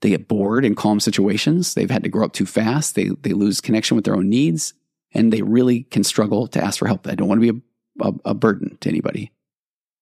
They 0.00 0.10
get 0.10 0.28
bored 0.28 0.64
in 0.64 0.74
calm 0.74 1.00
situations. 1.00 1.74
They've 1.74 1.90
had 1.90 2.02
to 2.04 2.08
grow 2.08 2.24
up 2.24 2.32
too 2.32 2.46
fast. 2.46 2.94
They, 2.94 3.10
they 3.22 3.32
lose 3.32 3.60
connection 3.60 3.94
with 3.94 4.04
their 4.04 4.16
own 4.16 4.28
needs 4.28 4.74
and 5.12 5.32
they 5.32 5.42
really 5.42 5.84
can 5.84 6.04
struggle 6.04 6.46
to 6.48 6.62
ask 6.62 6.78
for 6.78 6.86
help. 6.86 7.06
I 7.06 7.14
don't 7.14 7.28
want 7.28 7.40
to 7.42 7.52
be 7.52 7.62
a, 8.00 8.08
a, 8.08 8.12
a 8.26 8.34
burden 8.34 8.78
to 8.80 8.88
anybody. 8.88 9.30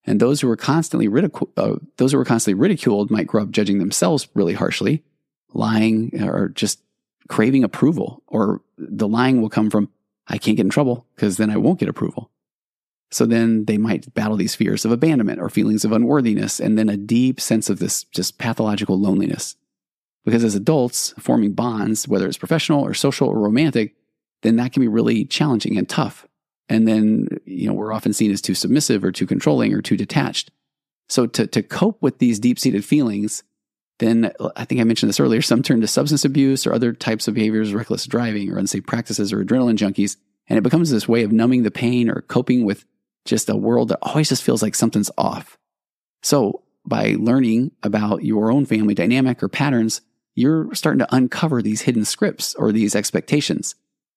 And 0.07 0.21
those 0.21 0.41
who 0.41 0.47
were 0.47 0.57
constantly 0.57 1.09
ridiculed, 1.09 1.51
uh, 1.57 1.77
those 1.97 2.13
who 2.13 2.19
were 2.19 2.25
constantly 2.25 2.61
ridiculed 2.61 3.11
might 3.11 3.27
grow 3.27 3.43
up 3.43 3.51
judging 3.51 3.79
themselves 3.79 4.29
really 4.35 4.55
harshly, 4.55 5.03
lying 5.53 6.23
or 6.23 6.49
just 6.51 6.81
craving 7.29 7.65
approval. 7.65 8.23
Or 8.29 8.63
the 8.79 9.09
lying 9.09 9.43
will 9.43 9.51
come 9.51 9.69
from, 9.69 9.91
I 10.29 10.39
can't 10.39 10.57
get 10.57 10.67
in 10.67 10.71
trouble 10.71 11.07
because 11.17 11.37
then 11.37 11.51
I 11.51 11.57
won't 11.57 11.81
get 11.81 11.89
approval. 11.89 12.31
So 13.11 13.27
then 13.27 13.65
they 13.67 13.79
might 13.79 14.13
battle 14.15 14.37
these 14.37 14.55
fears 14.55 14.85
of 14.85 14.93
abandonment 14.93 15.41
or 15.41 15.49
feelings 15.49 15.85
of 15.85 15.93
unworthiness 15.93 16.61
and 16.61 16.77
then 16.77 16.89
a 16.89 16.97
deep 16.97 17.41
sense 17.41 17.71
of 17.71 17.79
this 17.79 18.05
just 18.05 18.39
pathological 18.39 18.99
loneliness. 18.99 19.57
Because 20.25 20.43
as 20.43 20.57
adults, 20.57 21.15
forming 21.19 21.53
bonds, 21.53 22.09
whether 22.09 22.27
it's 22.27 22.39
professional 22.39 22.85
or 22.85 22.95
social 22.95 23.29
or 23.29 23.39
romantic, 23.39 23.95
then 24.43 24.57
that 24.57 24.73
can 24.73 24.81
be 24.81 24.89
really 24.89 25.25
challenging 25.25 25.79
and 25.79 25.89
tough. 25.89 26.26
And 26.69 26.87
then, 26.87 27.29
you 27.45 27.69
know, 27.69 27.75
we're 27.75 27.93
often 27.93 28.13
seen 28.13 28.31
as 28.31 28.41
too 28.41 28.55
submissive 28.55 29.05
or 29.05 29.13
too 29.13 29.27
controlling 29.27 29.73
or 29.73 29.83
too 29.83 29.97
detached. 29.97 30.51
So 31.09 31.27
to, 31.27 31.47
to 31.47 31.63
cope 31.63 32.03
with 32.03 32.19
these 32.19 32.41
deep 32.41 32.59
seated 32.59 32.85
feelings, 32.85 33.45
then 33.99 34.33
I 34.57 34.65
think 34.65 34.81
I 34.81 34.85
mentioned 34.85 35.09
this 35.09 35.21
earlier, 35.21 35.41
some 35.41 35.63
turn 35.63 35.81
to 35.81 35.87
substance 35.87 36.25
abuse 36.25 36.67
or 36.67 36.75
other 36.75 36.93
types 36.93 37.29
of 37.29 37.35
behaviors, 37.35 37.73
reckless 37.73 38.07
driving 38.07 38.51
or 38.51 38.59
unsafe 38.59 38.87
practices 38.87 39.33
or 39.33 39.45
adrenaline 39.45 39.77
junkies. 39.77 40.17
And 40.49 40.59
it 40.59 40.63
becomes 40.63 40.91
this 40.91 41.09
way 41.09 41.23
of 41.23 41.33
numbing 41.33 41.63
the 41.63 41.71
pain 41.71 42.11
or 42.11 42.23
coping 42.23 42.65
with 42.65 42.85
just 43.25 43.49
a 43.49 43.57
world 43.57 43.89
that 43.89 43.99
always 44.03 44.29
just 44.29 44.43
feels 44.43 44.63
like 44.63 44.75
something's 44.75 45.11
off. 45.17 45.57
So 46.23 46.63
by 46.85 47.17
learning 47.19 47.73
about 47.83 48.25
your 48.25 48.53
own 48.53 48.65
family 48.67 48.95
dynamic 48.95 49.43
or 49.43 49.49
patterns, 49.49 50.01
you're 50.35 50.73
starting 50.75 51.01
to 51.01 51.15
uncover 51.15 51.63
these 51.63 51.83
hidden 51.83 52.05
scripts 52.05 52.55
or 52.55 52.71
these 52.71 52.95
expectations. 52.95 53.75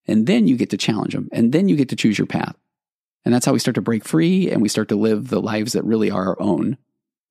And 0.10 0.26
then 0.26 0.48
you 0.48 0.58
get 0.58 0.72
to 0.72 0.78
challenge 0.78 1.14
them 1.14 1.30
and 1.32 1.52
then 1.52 1.70
you 1.70 1.76
get 1.76 1.90
to 1.90 1.96
choose 1.96 2.18
your 2.18 2.26
path. 2.26 2.56
And 3.24 3.34
that's 3.34 3.46
how 3.46 3.54
we 3.54 3.60
start 3.60 3.76
to 3.76 3.82
break 3.82 4.04
free 4.04 4.50
and 4.50 4.60
we 4.60 4.68
start 4.68 4.90
to 4.90 4.96
live 4.96 5.28
the 5.28 5.40
lives 5.40 5.74
that 5.74 5.86
really 5.86 6.10
are 6.10 6.30
our 6.30 6.42
own. 6.42 6.78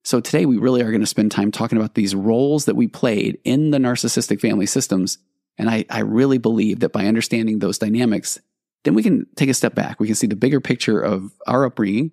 So 0.05 0.21
today 0.21 0.45
we 0.45 0.57
really 0.57 0.81
are 0.81 0.89
going 0.89 1.01
to 1.01 1.07
spend 1.07 1.31
time 1.31 1.51
talking 1.51 1.77
about 1.77 1.95
these 1.95 2.15
roles 2.15 2.65
that 2.65 2.77
we 2.77 2.87
played 2.87 3.37
in 3.43 3.71
the 3.71 3.79
narcissistic 3.79 4.39
family 4.39 4.65
systems. 4.65 5.17
And 5.57 5.69
I, 5.69 5.83
I 5.89 5.99
really 5.99 6.37
believe 6.37 6.79
that 6.79 6.93
by 6.93 7.05
understanding 7.05 7.59
those 7.59 7.77
dynamics, 7.77 8.39
then 8.85 8.93
we 8.93 9.03
can 9.03 9.27
take 9.35 9.49
a 9.49 9.53
step 9.53 9.75
back. 9.75 9.99
We 9.99 10.07
can 10.07 10.15
see 10.15 10.27
the 10.27 10.37
bigger 10.37 10.61
picture 10.61 11.01
of 11.01 11.33
our 11.45 11.65
upbringing. 11.65 12.11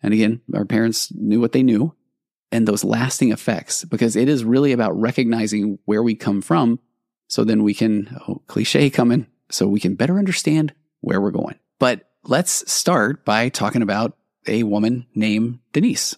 And 0.00 0.14
again, 0.14 0.42
our 0.54 0.64
parents 0.64 1.12
knew 1.12 1.40
what 1.40 1.50
they 1.50 1.64
knew 1.64 1.92
and 2.52 2.68
those 2.68 2.84
lasting 2.84 3.32
effects 3.32 3.84
because 3.84 4.14
it 4.14 4.28
is 4.28 4.44
really 4.44 4.70
about 4.70 4.96
recognizing 4.96 5.80
where 5.86 6.04
we 6.04 6.14
come 6.14 6.40
from. 6.40 6.78
So 7.26 7.42
then 7.42 7.64
we 7.64 7.74
can, 7.74 8.16
oh, 8.28 8.42
cliche 8.46 8.90
coming, 8.90 9.26
so 9.50 9.66
we 9.66 9.80
can 9.80 9.94
better 9.94 10.18
understand 10.18 10.74
where 11.00 11.20
we're 11.20 11.30
going. 11.30 11.58
But 11.78 12.10
let's 12.24 12.70
start 12.70 13.24
by 13.24 13.48
talking 13.48 13.82
about 13.82 14.16
a 14.46 14.62
woman 14.62 15.06
named 15.14 15.60
Denise. 15.72 16.16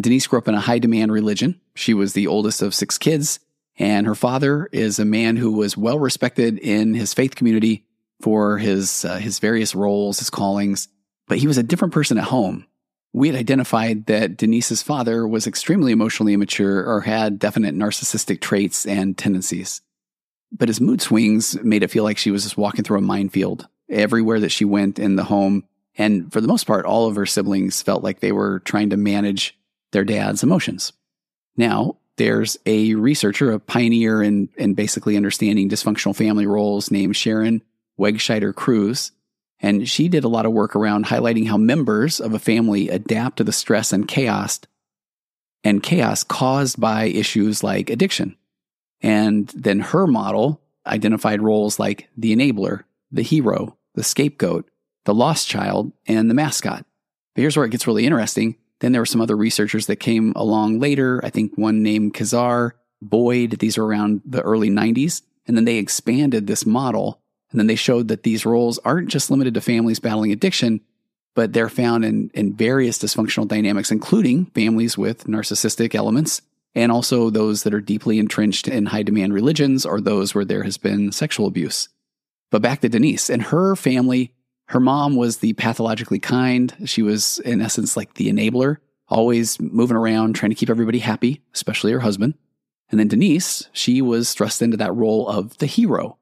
Denise 0.00 0.26
grew 0.26 0.38
up 0.38 0.48
in 0.48 0.54
a 0.54 0.60
high 0.60 0.78
demand 0.78 1.12
religion. 1.12 1.60
She 1.74 1.94
was 1.94 2.12
the 2.12 2.26
oldest 2.26 2.62
of 2.62 2.74
six 2.74 2.98
kids, 2.98 3.40
and 3.78 4.06
her 4.06 4.14
father 4.14 4.68
is 4.72 4.98
a 4.98 5.04
man 5.04 5.36
who 5.36 5.52
was 5.52 5.76
well 5.76 5.98
respected 5.98 6.58
in 6.58 6.94
his 6.94 7.14
faith 7.14 7.34
community 7.34 7.84
for 8.20 8.58
his 8.58 9.04
uh, 9.04 9.16
his 9.16 9.38
various 9.38 9.74
roles, 9.74 10.18
his 10.18 10.30
callings. 10.30 10.88
But 11.26 11.38
he 11.38 11.46
was 11.46 11.58
a 11.58 11.62
different 11.62 11.94
person 11.94 12.18
at 12.18 12.24
home. 12.24 12.66
We 13.12 13.28
had 13.28 13.36
identified 13.36 14.06
that 14.06 14.36
Denise's 14.36 14.82
father 14.82 15.26
was 15.26 15.46
extremely 15.46 15.92
emotionally 15.92 16.34
immature 16.34 16.84
or 16.84 17.00
had 17.00 17.38
definite 17.38 17.74
narcissistic 17.74 18.40
traits 18.40 18.86
and 18.86 19.16
tendencies. 19.16 19.80
But 20.50 20.68
his 20.68 20.80
mood 20.80 21.02
swings 21.02 21.62
made 21.62 21.82
it 21.82 21.90
feel 21.90 22.04
like 22.04 22.18
she 22.18 22.30
was 22.30 22.42
just 22.42 22.56
walking 22.56 22.84
through 22.84 22.98
a 22.98 23.02
minefield 23.02 23.68
everywhere 23.90 24.40
that 24.40 24.50
she 24.50 24.64
went 24.64 24.98
in 24.98 25.16
the 25.16 25.24
home. 25.24 25.64
And 25.96 26.32
for 26.32 26.40
the 26.40 26.48
most 26.48 26.66
part, 26.66 26.86
all 26.86 27.06
of 27.06 27.16
her 27.16 27.26
siblings 27.26 27.82
felt 27.82 28.02
like 28.02 28.20
they 28.20 28.32
were 28.32 28.60
trying 28.60 28.90
to 28.90 28.96
manage 28.96 29.58
their 29.92 30.04
dad's 30.04 30.42
emotions. 30.42 30.92
Now, 31.56 31.96
there's 32.16 32.56
a 32.66 32.94
researcher, 32.94 33.52
a 33.52 33.60
pioneer 33.60 34.22
in, 34.22 34.48
in 34.56 34.74
basically 34.74 35.16
understanding 35.16 35.68
dysfunctional 35.68 36.16
family 36.16 36.46
roles 36.46 36.90
named 36.90 37.16
Sharon 37.16 37.62
Wegscheider 37.98 38.54
Cruse. 38.54 39.12
And 39.60 39.88
she 39.88 40.08
did 40.08 40.24
a 40.24 40.28
lot 40.28 40.46
of 40.46 40.52
work 40.52 40.76
around 40.76 41.06
highlighting 41.06 41.48
how 41.48 41.56
members 41.56 42.20
of 42.20 42.32
a 42.32 42.38
family 42.38 42.88
adapt 42.88 43.38
to 43.38 43.44
the 43.44 43.52
stress 43.52 43.92
and 43.92 44.06
chaos 44.06 44.60
and 45.64 45.82
chaos 45.82 46.22
caused 46.22 46.80
by 46.80 47.04
issues 47.04 47.62
like 47.62 47.90
addiction. 47.90 48.36
And 49.02 49.48
then 49.48 49.80
her 49.80 50.06
model 50.06 50.60
identified 50.86 51.42
roles 51.42 51.78
like 51.78 52.08
the 52.16 52.34
enabler, 52.34 52.84
the 53.12 53.22
hero, 53.22 53.76
the 53.94 54.02
scapegoat, 54.02 54.68
the 55.04 55.14
lost 55.14 55.48
child, 55.48 55.92
and 56.06 56.28
the 56.28 56.34
mascot. 56.34 56.84
But 57.34 57.42
here's 57.42 57.56
where 57.56 57.66
it 57.66 57.70
gets 57.70 57.86
really 57.86 58.04
interesting. 58.04 58.56
Then 58.80 58.92
there 58.92 59.02
were 59.02 59.06
some 59.06 59.20
other 59.20 59.36
researchers 59.36 59.86
that 59.86 59.96
came 59.96 60.32
along 60.36 60.80
later. 60.80 61.20
I 61.24 61.30
think 61.30 61.56
one 61.56 61.82
named 61.82 62.14
Kazar, 62.14 62.72
Boyd. 63.00 63.58
These 63.58 63.78
were 63.78 63.86
around 63.86 64.22
the 64.24 64.42
early 64.42 64.70
90s. 64.70 65.22
And 65.46 65.56
then 65.56 65.64
they 65.64 65.76
expanded 65.76 66.46
this 66.46 66.66
model. 66.66 67.20
And 67.50 67.58
then 67.58 67.66
they 67.66 67.74
showed 67.74 68.08
that 68.08 68.22
these 68.22 68.44
roles 68.44 68.78
aren't 68.78 69.08
just 69.08 69.30
limited 69.30 69.54
to 69.54 69.60
families 69.60 69.98
battling 69.98 70.32
addiction, 70.32 70.82
but 71.34 71.52
they're 71.52 71.70
found 71.70 72.04
in, 72.04 72.30
in 72.34 72.54
various 72.54 72.98
dysfunctional 72.98 73.48
dynamics, 73.48 73.90
including 73.90 74.46
families 74.46 74.98
with 74.98 75.24
narcissistic 75.24 75.94
elements 75.94 76.42
and 76.78 76.92
also 76.92 77.28
those 77.28 77.64
that 77.64 77.74
are 77.74 77.80
deeply 77.80 78.20
entrenched 78.20 78.68
in 78.68 78.86
high 78.86 79.02
demand 79.02 79.34
religions 79.34 79.84
or 79.84 80.00
those 80.00 80.32
where 80.32 80.44
there 80.44 80.62
has 80.62 80.78
been 80.78 81.10
sexual 81.10 81.48
abuse. 81.48 81.88
But 82.52 82.62
back 82.62 82.80
to 82.80 82.88
Denise 82.88 83.28
and 83.28 83.42
her 83.42 83.74
family, 83.74 84.32
her 84.68 84.78
mom 84.78 85.16
was 85.16 85.38
the 85.38 85.54
pathologically 85.54 86.20
kind. 86.20 86.72
She 86.84 87.02
was, 87.02 87.40
in 87.40 87.60
essence, 87.60 87.96
like 87.96 88.14
the 88.14 88.32
enabler, 88.32 88.76
always 89.08 89.58
moving 89.60 89.96
around, 89.96 90.34
trying 90.34 90.50
to 90.50 90.54
keep 90.54 90.70
everybody 90.70 91.00
happy, 91.00 91.42
especially 91.52 91.90
her 91.90 92.00
husband. 92.00 92.34
And 92.90 93.00
then 93.00 93.08
Denise, 93.08 93.68
she 93.72 94.00
was 94.00 94.32
thrust 94.32 94.62
into 94.62 94.76
that 94.76 94.94
role 94.94 95.26
of 95.28 95.58
the 95.58 95.66
hero. 95.66 96.16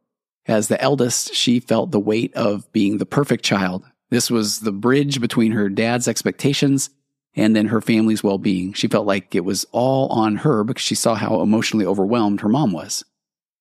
As 0.47 0.69
the 0.69 0.81
eldest, 0.81 1.35
she 1.35 1.61
felt 1.61 1.91
the 1.91 2.01
weight 2.01 2.35
of 2.35 2.73
being 2.73 2.97
the 2.97 3.05
perfect 3.05 3.45
child. 3.45 3.85
This 4.09 4.31
was 4.31 4.61
the 4.61 4.73
bridge 4.73 5.21
between 5.21 5.53
her 5.53 5.69
dad's 5.69 6.09
expectations 6.09 6.89
and 7.37 7.55
then 7.55 7.67
her 7.67 7.81
family's 7.81 8.25
well 8.25 8.39
being. 8.39 8.73
She 8.73 8.89
felt 8.89 9.07
like 9.07 9.35
it 9.35 9.45
was 9.45 9.67
all 9.71 10.09
on 10.09 10.37
her 10.37 10.65
because 10.65 10.83
she 10.83 10.95
saw 10.95 11.15
how 11.15 11.43
emotionally 11.43 11.87
overwhelmed 11.87 12.41
her 12.41 12.49
mom 12.49 12.73
was. 12.73 13.05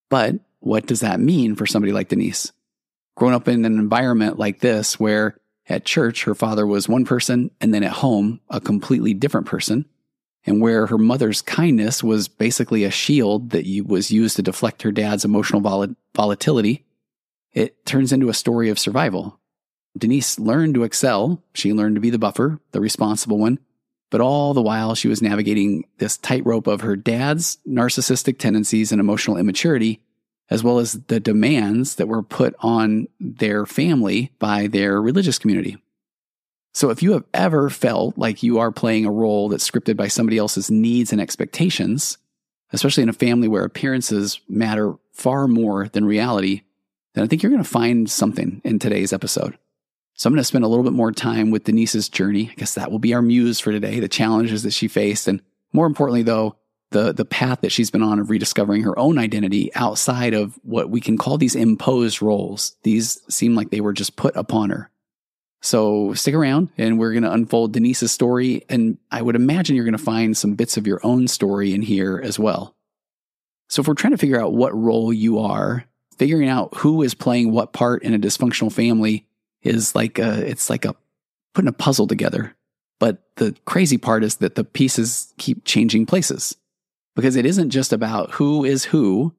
But 0.09 0.35
what 0.59 0.87
does 0.87 1.01
that 1.01 1.19
mean 1.19 1.55
for 1.55 1.65
somebody 1.65 1.91
like 1.91 2.09
Denise? 2.09 2.51
Growing 3.17 3.35
up 3.35 3.47
in 3.47 3.65
an 3.65 3.77
environment 3.77 4.39
like 4.39 4.59
this, 4.59 4.99
where 4.99 5.37
at 5.67 5.85
church 5.85 6.23
her 6.23 6.35
father 6.35 6.65
was 6.65 6.87
one 6.87 7.05
person 7.05 7.51
and 7.59 7.73
then 7.73 7.83
at 7.83 7.91
home 7.91 8.39
a 8.49 8.61
completely 8.61 9.13
different 9.13 9.47
person, 9.47 9.85
and 10.45 10.61
where 10.61 10.87
her 10.87 10.97
mother's 10.97 11.41
kindness 11.41 12.03
was 12.03 12.27
basically 12.27 12.83
a 12.83 12.91
shield 12.91 13.49
that 13.49 13.65
was 13.85 14.11
used 14.11 14.35
to 14.37 14.41
deflect 14.41 14.83
her 14.83 14.91
dad's 14.91 15.25
emotional 15.25 15.61
vol- 15.61 15.95
volatility, 16.15 16.85
it 17.51 17.85
turns 17.85 18.11
into 18.13 18.29
a 18.29 18.33
story 18.33 18.69
of 18.69 18.79
survival. 18.79 19.39
Denise 19.97 20.39
learned 20.39 20.75
to 20.75 20.83
excel. 20.83 21.41
She 21.53 21.73
learned 21.73 21.95
to 21.95 22.01
be 22.01 22.09
the 22.09 22.19
buffer, 22.19 22.59
the 22.71 22.81
responsible 22.81 23.37
one. 23.37 23.59
But 24.11 24.21
all 24.21 24.53
the 24.53 24.61
while, 24.61 24.95
she 24.95 25.07
was 25.07 25.21
navigating 25.21 25.85
this 25.97 26.17
tightrope 26.17 26.67
of 26.67 26.81
her 26.81 26.95
dad's 26.95 27.57
narcissistic 27.67 28.37
tendencies 28.37 28.91
and 28.91 29.01
emotional 29.01 29.37
immaturity, 29.37 30.01
as 30.49 30.63
well 30.63 30.79
as 30.79 30.93
the 30.93 31.19
demands 31.19 31.95
that 31.95 32.07
were 32.07 32.21
put 32.21 32.55
on 32.59 33.07
their 33.19 33.65
family 33.65 34.31
by 34.37 34.67
their 34.67 35.01
religious 35.01 35.39
community. 35.39 35.77
So, 36.73 36.89
if 36.89 37.01
you 37.01 37.13
have 37.13 37.23
ever 37.33 37.69
felt 37.69 38.17
like 38.17 38.43
you 38.43 38.59
are 38.59 38.71
playing 38.71 39.05
a 39.05 39.11
role 39.11 39.49
that's 39.49 39.69
scripted 39.69 39.95
by 39.95 40.07
somebody 40.07 40.37
else's 40.37 40.69
needs 40.69 41.11
and 41.11 41.21
expectations, 41.21 42.17
especially 42.73 43.03
in 43.03 43.09
a 43.09 43.13
family 43.13 43.47
where 43.47 43.63
appearances 43.63 44.39
matter 44.47 44.95
far 45.13 45.47
more 45.47 45.87
than 45.87 46.05
reality, 46.05 46.61
then 47.13 47.23
I 47.23 47.27
think 47.27 47.41
you're 47.41 47.51
going 47.51 47.63
to 47.63 47.69
find 47.69 48.09
something 48.09 48.61
in 48.63 48.77
today's 48.77 49.13
episode. 49.13 49.57
So 50.15 50.27
I'm 50.27 50.33
going 50.33 50.39
to 50.39 50.45
spend 50.45 50.63
a 50.63 50.67
little 50.67 50.83
bit 50.83 50.93
more 50.93 51.11
time 51.11 51.51
with 51.51 51.65
Denise's 51.65 52.07
journey. 52.07 52.49
I 52.49 52.55
guess 52.55 52.75
that 52.75 52.89
will 52.89 52.99
be 52.99 53.13
our 53.13 53.21
muse 53.21 53.59
for 53.59 53.71
today, 53.71 53.99
the 53.99 54.07
challenges 54.07 54.63
that 54.63 54.71
she 54.71 54.87
faced. 54.87 55.27
And 55.27 55.41
more 55.73 55.85
importantly, 55.85 56.23
though, 56.23 56.55
the, 56.91 57.11
the 57.11 57.25
path 57.25 57.61
that 57.61 57.73
she's 57.73 57.91
been 57.91 58.01
on 58.01 58.19
of 58.19 58.29
rediscovering 58.29 58.83
her 58.83 58.97
own 58.97 59.17
identity 59.17 59.75
outside 59.75 60.33
of 60.33 60.57
what 60.63 60.89
we 60.89 61.01
can 61.01 61.17
call 61.17 61.37
these 61.37 61.55
imposed 61.55 62.21
roles. 62.21 62.77
These 62.83 63.21
seem 63.29 63.55
like 63.55 63.71
they 63.71 63.81
were 63.81 63.91
just 63.91 64.15
put 64.15 64.35
upon 64.37 64.69
her. 64.69 64.89
So 65.61 66.13
stick 66.13 66.33
around 66.33 66.69
and 66.77 66.97
we're 66.97 67.11
going 67.11 67.23
to 67.23 67.31
unfold 67.31 67.73
Denise's 67.73 68.11
story. 68.13 68.63
And 68.69 68.97
I 69.11 69.21
would 69.21 69.35
imagine 69.35 69.75
you're 69.75 69.83
going 69.83 69.97
to 69.97 70.03
find 70.03 70.37
some 70.37 70.55
bits 70.55 70.77
of 70.77 70.87
your 70.87 71.01
own 71.03 71.27
story 71.27 71.73
in 71.73 71.81
here 71.81 72.21
as 72.23 72.39
well. 72.39 72.75
So 73.67 73.81
if 73.81 73.87
we're 73.87 73.95
trying 73.95 74.11
to 74.11 74.17
figure 74.17 74.39
out 74.39 74.53
what 74.53 74.77
role 74.77 75.11
you 75.11 75.39
are, 75.39 75.83
figuring 76.17 76.47
out 76.47 76.77
who 76.77 77.01
is 77.01 77.13
playing 77.13 77.51
what 77.51 77.73
part 77.73 78.03
in 78.03 78.13
a 78.13 78.19
dysfunctional 78.19 78.71
family 78.71 79.27
is 79.65 79.95
like 79.95 80.19
a, 80.19 80.47
it's 80.47 80.69
like 80.69 80.85
a 80.85 80.95
putting 81.53 81.69
a 81.69 81.73
puzzle 81.73 82.07
together. 82.07 82.55
But 82.99 83.23
the 83.35 83.55
crazy 83.65 83.97
part 83.97 84.23
is 84.23 84.37
that 84.37 84.55
the 84.55 84.63
pieces 84.63 85.33
keep 85.37 85.65
changing 85.65 86.05
places 86.05 86.55
because 87.15 87.35
it 87.35 87.45
isn't 87.45 87.71
just 87.71 87.91
about 87.91 88.31
who 88.31 88.63
is 88.63 88.85
who, 88.85 89.33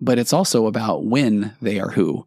but 0.00 0.18
it's 0.18 0.32
also 0.32 0.66
about 0.66 1.04
when 1.04 1.54
they 1.60 1.80
are 1.80 1.90
who 1.90 2.26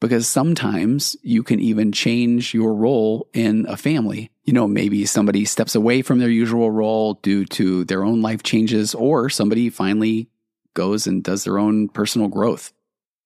because 0.00 0.28
sometimes 0.28 1.16
you 1.22 1.42
can 1.42 1.60
even 1.60 1.92
change 1.92 2.54
your 2.54 2.74
role 2.74 3.28
in 3.32 3.66
a 3.68 3.76
family. 3.76 4.30
You 4.44 4.52
know, 4.52 4.68
maybe 4.68 5.04
somebody 5.06 5.44
steps 5.44 5.74
away 5.74 6.02
from 6.02 6.18
their 6.18 6.30
usual 6.30 6.70
role 6.70 7.14
due 7.14 7.44
to 7.46 7.84
their 7.84 8.04
own 8.04 8.22
life 8.22 8.42
changes, 8.42 8.94
or 8.94 9.28
somebody 9.28 9.70
finally 9.70 10.28
goes 10.74 11.06
and 11.06 11.22
does 11.24 11.44
their 11.44 11.58
own 11.58 11.88
personal 11.88 12.28
growth. 12.28 12.72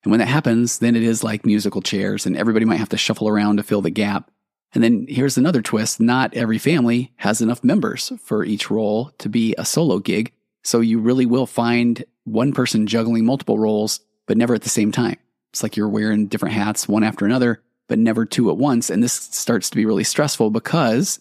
And 0.04 0.10
when 0.10 0.20
that 0.20 0.28
happens, 0.28 0.78
then 0.78 0.96
it 0.96 1.02
is 1.02 1.22
like 1.22 1.46
musical 1.46 1.80
chairs, 1.80 2.26
and 2.26 2.36
everybody 2.36 2.64
might 2.64 2.78
have 2.78 2.88
to 2.90 2.96
shuffle 2.96 3.28
around 3.28 3.56
to 3.56 3.62
fill 3.62 3.82
the 3.82 3.90
gap. 3.90 4.30
And 4.74 4.82
then 4.82 5.06
here's 5.08 5.36
another 5.36 5.62
twist 5.62 6.00
not 6.00 6.34
every 6.34 6.58
family 6.58 7.12
has 7.16 7.40
enough 7.40 7.62
members 7.62 8.12
for 8.20 8.44
each 8.44 8.70
role 8.70 9.12
to 9.18 9.28
be 9.28 9.54
a 9.58 9.64
solo 9.64 9.98
gig. 9.98 10.32
So 10.64 10.80
you 10.80 10.98
really 10.98 11.26
will 11.26 11.46
find 11.46 12.04
one 12.24 12.52
person 12.52 12.86
juggling 12.86 13.24
multiple 13.24 13.58
roles, 13.58 14.00
but 14.26 14.36
never 14.36 14.54
at 14.54 14.62
the 14.62 14.68
same 14.68 14.92
time. 14.92 15.16
It's 15.50 15.62
like 15.62 15.76
you're 15.76 15.88
wearing 15.88 16.28
different 16.28 16.54
hats 16.54 16.88
one 16.88 17.04
after 17.04 17.26
another, 17.26 17.62
but 17.88 17.98
never 17.98 18.24
two 18.24 18.50
at 18.50 18.56
once. 18.56 18.88
And 18.88 19.02
this 19.02 19.12
starts 19.12 19.68
to 19.70 19.76
be 19.76 19.84
really 19.84 20.04
stressful 20.04 20.50
because 20.50 21.20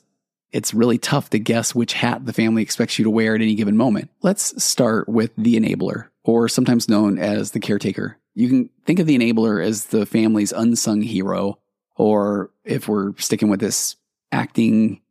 it's 0.51 0.73
really 0.73 0.97
tough 0.97 1.29
to 1.31 1.39
guess 1.39 1.75
which 1.75 1.93
hat 1.93 2.25
the 2.25 2.33
family 2.33 2.61
expects 2.61 2.97
you 2.97 3.03
to 3.03 3.09
wear 3.09 3.35
at 3.35 3.41
any 3.41 3.55
given 3.55 3.75
moment. 3.75 4.09
Let's 4.21 4.63
start 4.63 5.09
with 5.09 5.31
the 5.37 5.55
enabler, 5.55 6.07
or 6.23 6.47
sometimes 6.47 6.89
known 6.89 7.17
as 7.17 7.51
the 7.51 7.59
caretaker. 7.59 8.17
You 8.33 8.47
can 8.47 8.69
think 8.85 8.99
of 8.99 9.07
the 9.07 9.17
enabler 9.17 9.63
as 9.63 9.85
the 9.85 10.05
family's 10.05 10.51
unsung 10.51 11.01
hero, 11.01 11.59
or 11.95 12.51
if 12.63 12.87
we're 12.87 13.15
sticking 13.17 13.49
with 13.49 13.59
this 13.59 13.95
acting 14.31 15.01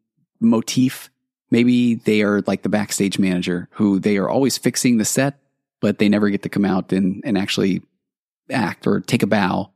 motif, 0.41 1.11
maybe 1.51 1.97
they 1.97 2.23
are 2.23 2.43
like 2.47 2.63
the 2.63 2.69
backstage 2.69 3.19
manager 3.19 3.69
who 3.73 3.99
they 3.99 4.17
are 4.17 4.29
always 4.29 4.57
fixing 4.57 4.97
the 4.97 5.05
set, 5.05 5.39
but 5.81 5.99
they 5.99 6.09
never 6.09 6.31
get 6.31 6.43
to 6.43 6.49
come 6.49 6.65
out 6.65 6.93
and, 6.93 7.23
and 7.25 7.37
actually 7.37 7.83
act 8.51 8.87
or 8.87 9.01
take 9.01 9.23
a 9.23 9.27
bow. 9.27 9.71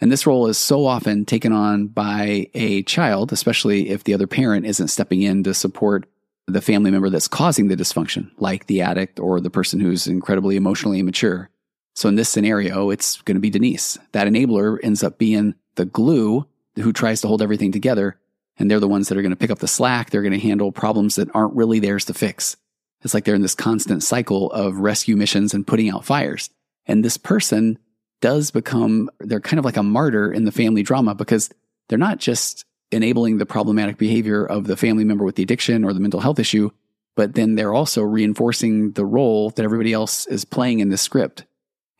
And 0.00 0.12
this 0.12 0.26
role 0.26 0.46
is 0.46 0.58
so 0.58 0.86
often 0.86 1.24
taken 1.24 1.52
on 1.52 1.88
by 1.88 2.50
a 2.54 2.82
child, 2.84 3.32
especially 3.32 3.90
if 3.90 4.04
the 4.04 4.14
other 4.14 4.26
parent 4.26 4.66
isn't 4.66 4.88
stepping 4.88 5.22
in 5.22 5.42
to 5.44 5.54
support 5.54 6.06
the 6.46 6.60
family 6.60 6.90
member 6.90 7.10
that's 7.10 7.28
causing 7.28 7.68
the 7.68 7.76
dysfunction, 7.76 8.30
like 8.38 8.66
the 8.66 8.80
addict 8.80 9.18
or 9.20 9.40
the 9.40 9.50
person 9.50 9.80
who's 9.80 10.06
incredibly 10.06 10.56
emotionally 10.56 11.00
immature. 11.00 11.50
So 11.98 12.08
in 12.08 12.14
this 12.14 12.28
scenario, 12.28 12.90
it's 12.90 13.20
going 13.22 13.34
to 13.34 13.40
be 13.40 13.50
Denise. 13.50 13.98
That 14.12 14.28
enabler 14.28 14.78
ends 14.84 15.02
up 15.02 15.18
being 15.18 15.56
the 15.74 15.84
glue 15.84 16.46
who 16.76 16.92
tries 16.92 17.20
to 17.22 17.26
hold 17.26 17.42
everything 17.42 17.72
together. 17.72 18.16
And 18.56 18.70
they're 18.70 18.78
the 18.78 18.86
ones 18.86 19.08
that 19.08 19.18
are 19.18 19.22
going 19.22 19.30
to 19.30 19.36
pick 19.36 19.50
up 19.50 19.58
the 19.58 19.66
slack. 19.66 20.10
They're 20.10 20.22
going 20.22 20.32
to 20.32 20.38
handle 20.38 20.70
problems 20.70 21.16
that 21.16 21.28
aren't 21.34 21.56
really 21.56 21.80
theirs 21.80 22.04
to 22.04 22.14
fix. 22.14 22.56
It's 23.02 23.14
like 23.14 23.24
they're 23.24 23.34
in 23.34 23.42
this 23.42 23.56
constant 23.56 24.04
cycle 24.04 24.48
of 24.52 24.78
rescue 24.78 25.16
missions 25.16 25.54
and 25.54 25.66
putting 25.66 25.90
out 25.90 26.04
fires. 26.04 26.50
And 26.86 27.04
this 27.04 27.16
person 27.16 27.80
does 28.20 28.52
become, 28.52 29.10
they're 29.18 29.40
kind 29.40 29.58
of 29.58 29.64
like 29.64 29.76
a 29.76 29.82
martyr 29.82 30.30
in 30.32 30.44
the 30.44 30.52
family 30.52 30.84
drama 30.84 31.16
because 31.16 31.50
they're 31.88 31.98
not 31.98 32.18
just 32.18 32.64
enabling 32.92 33.38
the 33.38 33.46
problematic 33.46 33.98
behavior 33.98 34.46
of 34.46 34.68
the 34.68 34.76
family 34.76 35.02
member 35.02 35.24
with 35.24 35.34
the 35.34 35.42
addiction 35.42 35.82
or 35.82 35.92
the 35.92 35.98
mental 35.98 36.20
health 36.20 36.38
issue, 36.38 36.70
but 37.16 37.34
then 37.34 37.56
they're 37.56 37.74
also 37.74 38.02
reinforcing 38.02 38.92
the 38.92 39.04
role 39.04 39.50
that 39.50 39.64
everybody 39.64 39.92
else 39.92 40.28
is 40.28 40.44
playing 40.44 40.78
in 40.78 40.90
the 40.90 40.96
script. 40.96 41.44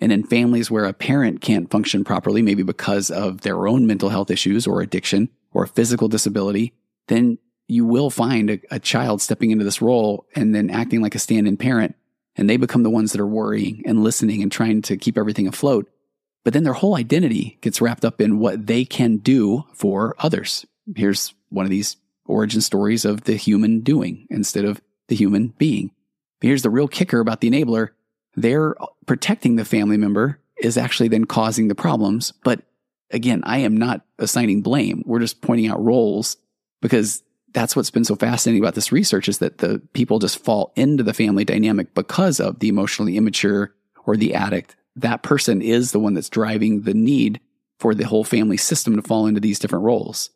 And 0.01 0.13
in 0.13 0.25
families 0.25 0.71
where 0.71 0.85
a 0.85 0.93
parent 0.93 1.41
can't 1.41 1.71
function 1.71 2.05
properly, 2.05 2.41
maybe 2.41 2.63
because 2.63 3.11
of 3.11 3.41
their 3.41 3.67
own 3.67 3.87
mental 3.87 4.11
health 4.11 4.31
issues 4.31 4.67
or 4.67 4.81
addiction 4.81 5.29
or 5.53 5.67
physical 5.67 6.09
disability, 6.09 6.73
then 7.09 7.39
you 7.67 7.85
will 7.85 8.11
find 8.11 8.51
a, 8.51 8.61
a 8.71 8.79
child 8.79 9.21
stepping 9.21 9.51
into 9.51 9.65
this 9.65 9.83
role 9.83 10.27
and 10.35 10.55
then 10.55 10.71
acting 10.71 11.01
like 11.01 11.15
a 11.15 11.19
stand 11.19 11.49
in 11.49 11.57
parent. 11.57 11.97
And 12.37 12.49
they 12.49 12.57
become 12.57 12.85
the 12.85 12.91
ones 12.91 13.13
that 13.13 13.21
are 13.21 13.27
worrying 13.27 13.83
and 13.85 14.05
listening 14.05 14.43
and 14.43 14.53
trying 14.53 14.83
to 14.83 14.97
keep 14.97 15.19
everything 15.19 15.49
afloat 15.49 15.91
but 16.49 16.55
then 16.55 16.63
their 16.63 16.73
whole 16.73 16.97
identity 16.97 17.59
gets 17.61 17.81
wrapped 17.81 18.07
up 18.07 18.23
in 18.23 18.39
what 18.39 18.67
they 18.67 18.85
can 18.85 19.19
do 19.19 19.65
for 19.75 20.15
others. 20.19 20.65
Here's 20.97 21.35
one 21.51 21.67
of 21.67 21.71
these 21.71 21.99
origin 22.25 22.63
stories 22.63 23.05
of 23.05 23.25
the 23.25 23.37
human 23.37 23.81
doing 23.81 24.27
instead 24.31 24.65
of 24.65 24.81
the 25.09 25.15
human 25.15 25.49
being. 25.59 25.91
But 26.41 26.47
here's 26.49 26.63
the 26.63 26.71
real 26.71 26.89
kicker 26.89 27.21
about 27.21 27.43
the 27.43 27.51
enabler. 27.51 27.91
They're 28.37 28.75
protecting 29.07 29.57
the 29.57 29.65
family 29.65 29.97
member 29.97 30.39
is 30.61 30.77
actually 30.77 31.09
then 31.09 31.25
causing 31.25 31.69
the 31.69 31.75
problems. 31.75 32.33
But 32.45 32.63
again, 33.11 33.43
I 33.45 33.59
am 33.59 33.77
not 33.77 34.05
assigning 34.19 34.63
blame. 34.63 35.03
We're 35.07 35.21
just 35.21 35.41
pointing 35.41 35.69
out 35.69 35.83
roles 35.83 36.37
because 36.83 37.23
that's 37.53 37.75
what's 37.75 37.91
been 37.91 38.05
so 38.05 38.17
fascinating 38.17 38.63
about 38.63 38.75
this 38.75 38.93
research 38.93 39.29
is 39.29 39.39
that 39.39 39.59
the 39.59 39.81
people 39.93 40.19
just 40.19 40.45
fall 40.45 40.73
into 40.77 41.03
the 41.03 41.15
family 41.15 41.45
dynamic 41.45 41.95
because 41.95 42.41
of 42.41 42.59
the 42.59 42.69
emotionally 42.69 43.17
immature 43.17 43.75
or 44.05 44.17
the 44.17 44.35
addict 44.35 44.77
that 45.03 45.23
person 45.23 45.63
is 45.63 45.93
the 45.93 45.99
one 45.99 46.15
that's 46.15 46.29
driving 46.29 46.83
the 46.83 46.95
need 46.95 47.41
for 47.79 47.95
the 47.95 48.07
whole 48.07 48.25
family 48.25 48.57
system 48.57 48.97
to 48.97 49.03
fall 49.03 49.27
into 49.27 49.41
these 49.41 49.59
different 49.59 49.85
roles. 49.85 50.31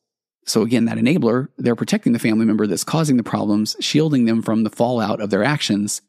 So 0.44 0.62
again, 0.62 0.86
that 0.86 0.98
enabler, 0.98 1.48
they're 1.58 1.76
protecting 1.76 2.12
the 2.12 2.18
family 2.18 2.44
member 2.44 2.66
that's 2.66 2.84
causing 2.84 3.16
the 3.16 3.22
problems, 3.22 3.76
shielding 3.80 4.24
them 4.24 4.42
from 4.42 4.64
the 4.64 4.70
fallout 4.70 5.20
of 5.20 5.30
their 5.30 5.44
actions. 5.44 6.02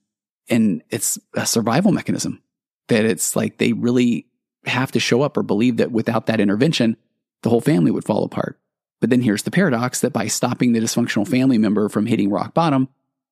And 0.49 0.83
it's 0.89 1.19
a 1.33 1.45
survival 1.45 1.91
mechanism 1.91 2.41
that 2.87 3.05
it's 3.05 3.35
like 3.35 3.57
they 3.57 3.73
really 3.73 4.27
have 4.65 4.91
to 4.91 4.99
show 4.99 5.21
up 5.21 5.37
or 5.37 5.43
believe 5.43 5.77
that 5.77 5.91
without 5.91 6.25
that 6.27 6.39
intervention, 6.39 6.97
the 7.41 7.49
whole 7.49 7.61
family 7.61 7.91
would 7.91 8.05
fall 8.05 8.23
apart. 8.23 8.59
But 9.01 9.09
then 9.09 9.21
here's 9.21 9.43
the 9.43 9.51
paradox 9.51 10.01
that 10.01 10.13
by 10.13 10.27
stopping 10.27 10.71
the 10.71 10.79
dysfunctional 10.79 11.27
family 11.27 11.57
member 11.57 11.89
from 11.89 12.05
hitting 12.05 12.29
rock 12.29 12.53
bottom, 12.53 12.87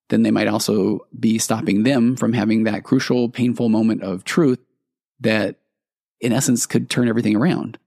then 0.09 0.23
they 0.23 0.31
might 0.31 0.47
also 0.47 1.07
be 1.17 1.37
stopping 1.37 1.83
them 1.83 2.17
from 2.17 2.33
having 2.33 2.65
that 2.65 2.83
crucial, 2.83 3.29
painful 3.29 3.69
moment 3.69 4.03
of 4.03 4.25
truth 4.25 4.59
that 5.21 5.59
in 6.19 6.33
essence 6.33 6.65
could 6.65 6.89
turn 6.89 7.07
everything 7.07 7.37
around. 7.37 7.77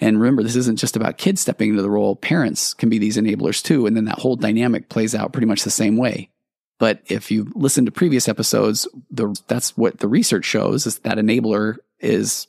And 0.00 0.20
remember, 0.20 0.42
this 0.42 0.56
isn't 0.56 0.80
just 0.80 0.96
about 0.96 1.18
kids 1.18 1.40
stepping 1.40 1.70
into 1.70 1.82
the 1.82 1.90
role. 1.90 2.16
Parents 2.16 2.74
can 2.74 2.88
be 2.88 2.98
these 2.98 3.16
enablers 3.16 3.62
too. 3.62 3.86
And 3.86 3.96
then 3.96 4.06
that 4.06 4.18
whole 4.18 4.34
dynamic 4.34 4.88
plays 4.88 5.14
out 5.14 5.32
pretty 5.32 5.46
much 5.46 5.62
the 5.62 5.70
same 5.70 5.96
way. 5.96 6.30
But 6.78 7.02
if 7.06 7.30
you 7.30 7.50
listen 7.54 7.86
to 7.86 7.92
previous 7.92 8.28
episodes, 8.28 8.88
the, 9.10 9.38
that's 9.46 9.76
what 9.76 9.98
the 9.98 10.08
research 10.08 10.44
shows 10.44 10.86
is 10.86 10.98
that 11.00 11.18
enabler 11.18 11.76
is, 12.00 12.46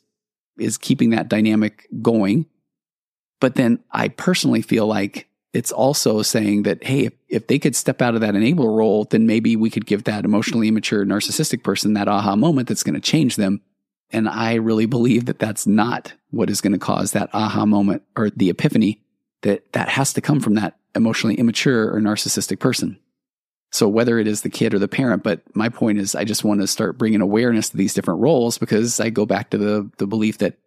is 0.57 0.77
keeping 0.77 1.11
that 1.11 1.29
dynamic 1.29 1.87
going. 2.01 2.45
But 3.39 3.55
then 3.55 3.83
I 3.91 4.07
personally 4.07 4.61
feel 4.61 4.87
like 4.87 5.27
it's 5.53 5.71
also 5.71 6.21
saying 6.21 6.63
that, 6.63 6.83
hey, 6.83 7.05
if, 7.05 7.13
if 7.29 7.47
they 7.47 7.59
could 7.59 7.75
step 7.75 8.01
out 8.01 8.15
of 8.15 8.21
that 8.21 8.33
enabler 8.33 8.75
role, 8.75 9.05
then 9.05 9.27
maybe 9.27 9.55
we 9.55 9.69
could 9.69 9.85
give 9.85 10.05
that 10.05 10.25
emotionally 10.25 10.67
immature 10.67 11.05
narcissistic 11.05 11.63
person 11.63 11.93
that 11.93 12.07
aha 12.07 12.35
moment 12.35 12.67
that's 12.67 12.83
going 12.83 12.95
to 12.95 12.99
change 12.99 13.35
them 13.35 13.61
and 14.11 14.29
I 14.29 14.55
really 14.55 14.85
believe 14.85 15.25
that 15.25 15.39
that's 15.39 15.65
not 15.65 16.13
what 16.31 16.49
is 16.49 16.61
going 16.61 16.73
to 16.73 16.79
cause 16.79 17.11
that 17.11 17.29
aha 17.33 17.65
moment 17.65 18.03
or 18.15 18.29
the 18.29 18.49
epiphany 18.49 19.01
that 19.41 19.73
that 19.73 19.89
has 19.89 20.13
to 20.13 20.21
come 20.21 20.39
from 20.39 20.55
that 20.55 20.77
emotionally 20.95 21.35
immature 21.35 21.93
or 21.93 21.99
narcissistic 21.99 22.59
person. 22.59 22.97
So 23.75 23.89
whether 23.89 24.17
it 24.19 24.25
is 24.25 24.41
the 24.41 24.49
kid 24.49 24.73
or 24.73 24.79
the 24.79 24.87
parent, 24.87 25.21
but 25.21 25.41
my 25.53 25.67
point 25.67 25.97
is 25.97 26.15
I 26.15 26.23
just 26.23 26.45
want 26.45 26.61
to 26.61 26.67
start 26.67 26.97
bringing 26.97 27.19
awareness 27.19 27.67
to 27.69 27.77
these 27.77 27.93
different 27.93 28.21
roles 28.21 28.57
because 28.57 29.01
I 29.01 29.09
go 29.09 29.25
back 29.25 29.49
to 29.49 29.57
the, 29.57 29.91
the 29.97 30.07
belief 30.07 30.37
that 30.37 30.57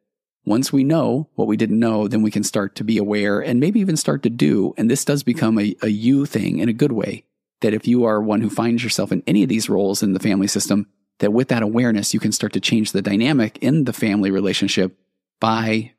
once 0.45 0.75
we 0.75 0.85
know 0.85 1.27
what 1.35 1.49
we 1.49 1.57
didn't 1.57 1.79
know, 1.79 2.07
then 2.07 2.21
we 2.21 2.31
can 2.31 2.45
start 2.45 2.75
to 2.77 2.85
be 2.85 2.99
aware 2.99 3.41
and 3.41 3.61
maybe 3.61 3.81
even 3.81 3.97
start 3.97 4.23
to 4.25 4.31
do. 4.31 4.75
And 4.77 4.91
this 4.91 5.07
does 5.07 5.23
become 5.23 5.59
a, 5.59 5.75
a 5.81 5.89
you 5.89 6.27
thing 6.27 6.59
in 6.59 6.69
a 6.69 6.75
good 6.75 6.93
way. 6.93 7.25
That 7.63 7.73
if 7.73 7.89
you 7.89 8.05
are 8.05 8.21
one 8.21 8.43
who 8.43 8.51
finds 8.51 8.85
yourself 8.85 9.11
in 9.11 9.23
any 9.27 9.43
of 9.43 9.49
these 9.49 9.71
roles 9.71 10.03
in 10.03 10.13
the 10.13 10.21
family 10.21 10.47
system, 10.47 10.87
that 11.21 11.33
with 11.33 11.49
that 11.49 11.63
awareness, 11.63 12.13
you 12.13 12.21
can 12.21 12.31
start 12.31 12.53
to 12.53 12.61
change 12.61 12.93
the 12.93 13.01
dynamic 13.01 13.57
in 13.63 13.85
the 13.85 13.95
family 13.95 14.31
relationship 14.31 14.99
by 15.41 15.95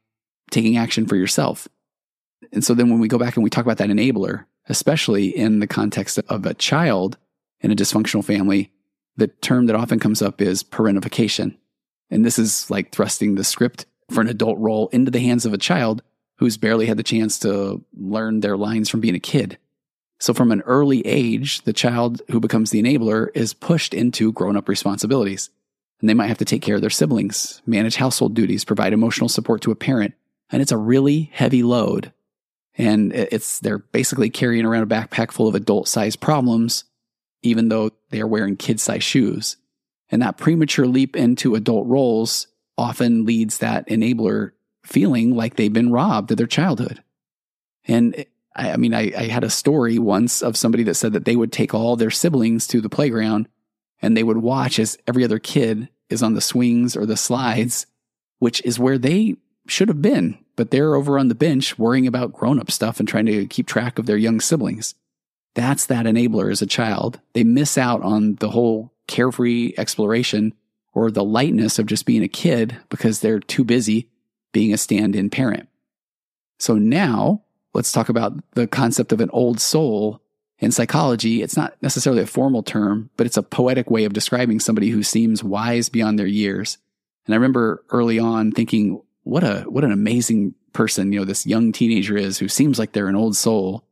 taking 0.52 0.78
action 0.78 1.08
for 1.08 1.16
yourself. 1.16 1.68
And 2.54 2.64
so 2.64 2.76
then 2.76 2.92
when 2.92 3.00
we 3.00 3.08
go 3.08 3.18
back 3.18 3.36
and 3.36 3.44
we 3.44 3.50
talk 3.50 3.66
about 3.66 3.80
that 3.80 3.90
enabler, 3.90 4.46
especially 4.70 5.36
in 5.36 5.60
the 5.60 5.68
context 5.68 6.20
of 6.30 6.46
a 6.46 6.54
child 6.54 7.18
in 7.62 7.72
a 7.72 7.76
dysfunctional 7.76 8.24
family, 8.24 8.72
the 9.18 9.28
term 9.28 9.66
that 9.66 9.76
often 9.76 10.00
comes 10.00 10.22
up 10.22 10.42
is 10.42 10.64
parentification. 10.64 11.58
And 12.10 12.24
this 12.24 12.40
is 12.40 12.70
like 12.72 12.92
thrusting 12.92 13.36
the 13.36 13.44
script 13.44 13.86
for 14.10 14.22
an 14.22 14.30
adult 14.30 14.58
role 14.60 14.88
into 14.90 15.12
the 15.12 15.20
hands 15.20 15.46
of 15.46 15.54
a 15.54 15.58
child 15.58 16.02
who's 16.38 16.58
barely 16.58 16.86
had 16.86 16.98
the 16.98 17.04
chance 17.04 17.38
to 17.40 17.84
learn 17.98 18.40
their 18.40 18.56
lines 18.56 18.90
from 18.90 19.02
being 19.02 19.16
a 19.16 19.20
kid. 19.20 19.58
So 20.20 20.34
from 20.34 20.52
an 20.52 20.62
early 20.62 21.06
age, 21.06 21.62
the 21.64 21.74
child 21.74 22.22
who 22.32 22.40
becomes 22.40 22.72
the 22.72 22.82
enabler 22.82 23.28
is 23.36 23.54
pushed 23.54 23.94
into 23.94 24.32
grown 24.32 24.58
up 24.58 24.70
responsibilities. 24.70 25.50
And 26.00 26.10
they 26.10 26.14
might 26.14 26.28
have 26.28 26.38
to 26.38 26.46
take 26.46 26.62
care 26.62 26.76
of 26.76 26.82
their 26.82 26.90
siblings, 26.90 27.62
manage 27.66 27.98
household 27.98 28.34
duties, 28.34 28.64
provide 28.64 28.94
emotional 28.94 29.30
support 29.30 29.62
to 29.62 29.72
a 29.72 29.76
parent. 29.76 30.14
And 30.50 30.62
it's 30.62 30.72
a 30.72 30.78
really 30.78 31.30
heavy 31.34 31.62
load. 31.62 32.14
And 32.80 33.12
it's, 33.14 33.60
they're 33.60 33.80
basically 33.80 34.30
carrying 34.30 34.66
around 34.66 34.84
a 34.84 34.88
backpack 34.88 35.32
full 35.32 35.50
of 35.50 35.54
adult 35.54 35.90
sized 35.90 36.22
problems, 36.22 36.86
even 37.44 37.68
though 37.68 37.92
they 38.10 38.22
are 38.22 38.28
wearing 38.28 38.56
kid 38.56 38.80
sized 38.80 39.04
shoes. 39.04 39.58
And 40.10 40.22
that 40.22 40.38
premature 40.38 40.88
leap 40.88 41.18
into 41.18 41.56
adult 41.56 41.88
roles 41.88 42.48
often 42.78 43.26
leads 43.26 43.58
that 43.58 43.88
enabler 43.90 44.52
feeling 44.86 45.36
like 45.36 45.58
they've 45.58 45.72
been 45.72 45.92
robbed 45.92 46.32
of 46.32 46.38
their 46.38 46.48
childhood. 46.48 47.04
And 47.86 48.26
I, 48.56 48.72
I 48.72 48.78
mean, 48.78 48.94
I, 48.94 49.12
I 49.16 49.24
had 49.28 49.44
a 49.44 49.50
story 49.50 50.00
once 50.00 50.42
of 50.42 50.56
somebody 50.56 50.84
that 50.84 50.96
said 50.96 51.12
that 51.12 51.26
they 51.26 51.36
would 51.36 51.52
take 51.52 51.74
all 51.74 51.98
their 51.98 52.10
siblings 52.10 52.66
to 52.68 52.80
the 52.80 52.90
playground 52.90 53.50
and 54.02 54.16
they 54.16 54.24
would 54.24 54.38
watch 54.38 54.80
as 54.80 54.98
every 55.06 55.26
other 55.26 55.38
kid 55.38 55.90
is 56.10 56.24
on 56.24 56.34
the 56.34 56.40
swings 56.40 56.96
or 56.96 57.06
the 57.06 57.18
slides, 57.18 57.86
which 58.40 58.62
is 58.64 58.80
where 58.80 58.98
they 58.98 59.36
should 59.68 59.90
have 59.90 60.02
been. 60.02 60.38
But 60.60 60.72
they're 60.72 60.96
over 60.96 61.18
on 61.18 61.30
the 61.30 61.36
bench 61.36 61.80
worrying 61.80 62.06
about 62.06 62.34
grown 62.34 62.60
up 62.60 62.70
stuff 62.70 63.00
and 63.00 63.08
trying 63.08 63.28
to 63.28 63.48
keep 63.48 63.66
track 63.66 63.98
of 63.98 64.08
their 64.08 64.18
young 64.18 64.42
siblings. 64.42 64.94
That's 65.56 65.86
that 65.86 66.06
enabler 66.06 66.52
as 66.52 66.62
a 66.62 66.68
child. 66.68 67.22
They 67.32 67.46
miss 67.46 67.78
out 67.78 68.02
on 68.02 68.36
the 68.42 68.50
whole 68.50 68.92
carefree 69.08 69.76
exploration 69.78 70.54
or 70.92 71.12
the 71.12 71.24
lightness 71.24 71.80
of 71.80 71.86
just 71.86 72.06
being 72.06 72.24
a 72.24 72.28
kid 72.28 72.76
because 72.90 73.22
they're 73.22 73.40
too 73.40 73.64
busy 73.64 74.10
being 74.52 74.74
a 74.74 74.78
stand 74.78 75.16
in 75.16 75.30
parent. 75.30 75.70
So 76.58 76.76
now 76.76 77.42
let's 77.74 77.94
talk 77.94 78.10
about 78.10 78.34
the 78.52 78.68
concept 78.68 79.14
of 79.14 79.22
an 79.22 79.30
old 79.32 79.62
soul. 79.62 80.22
In 80.60 80.74
psychology, 80.74 81.42
it's 81.42 81.56
not 81.56 81.82
necessarily 81.82 82.24
a 82.24 82.28
formal 82.28 82.64
term, 82.64 83.12
but 83.16 83.26
it's 83.26 83.38
a 83.38 83.44
poetic 83.44 83.90
way 83.90 84.04
of 84.04 84.12
describing 84.12 84.60
somebody 84.60 84.90
who 84.90 85.04
seems 85.04 85.42
wise 85.42 85.88
beyond 85.88 86.20
their 86.20 86.28
years. 86.28 86.78
And 87.26 87.34
I 87.34 87.38
remember 87.38 87.82
early 87.92 88.20
on 88.20 88.52
thinking, 88.52 89.02
what 89.30 89.44
a, 89.44 89.62
what 89.62 89.84
an 89.84 89.92
amazing 89.92 90.56
person, 90.74 91.14
you 91.14 91.20
know, 91.20 91.26
this 91.26 91.46
young 91.46 91.72
teenager 91.72 92.18
is 92.18 92.40
who 92.40 92.48
seems 92.48 92.80
like 92.80 92.94
they're 92.94 93.08
an 93.08 93.16
old 93.16 93.36
soul 93.36 93.86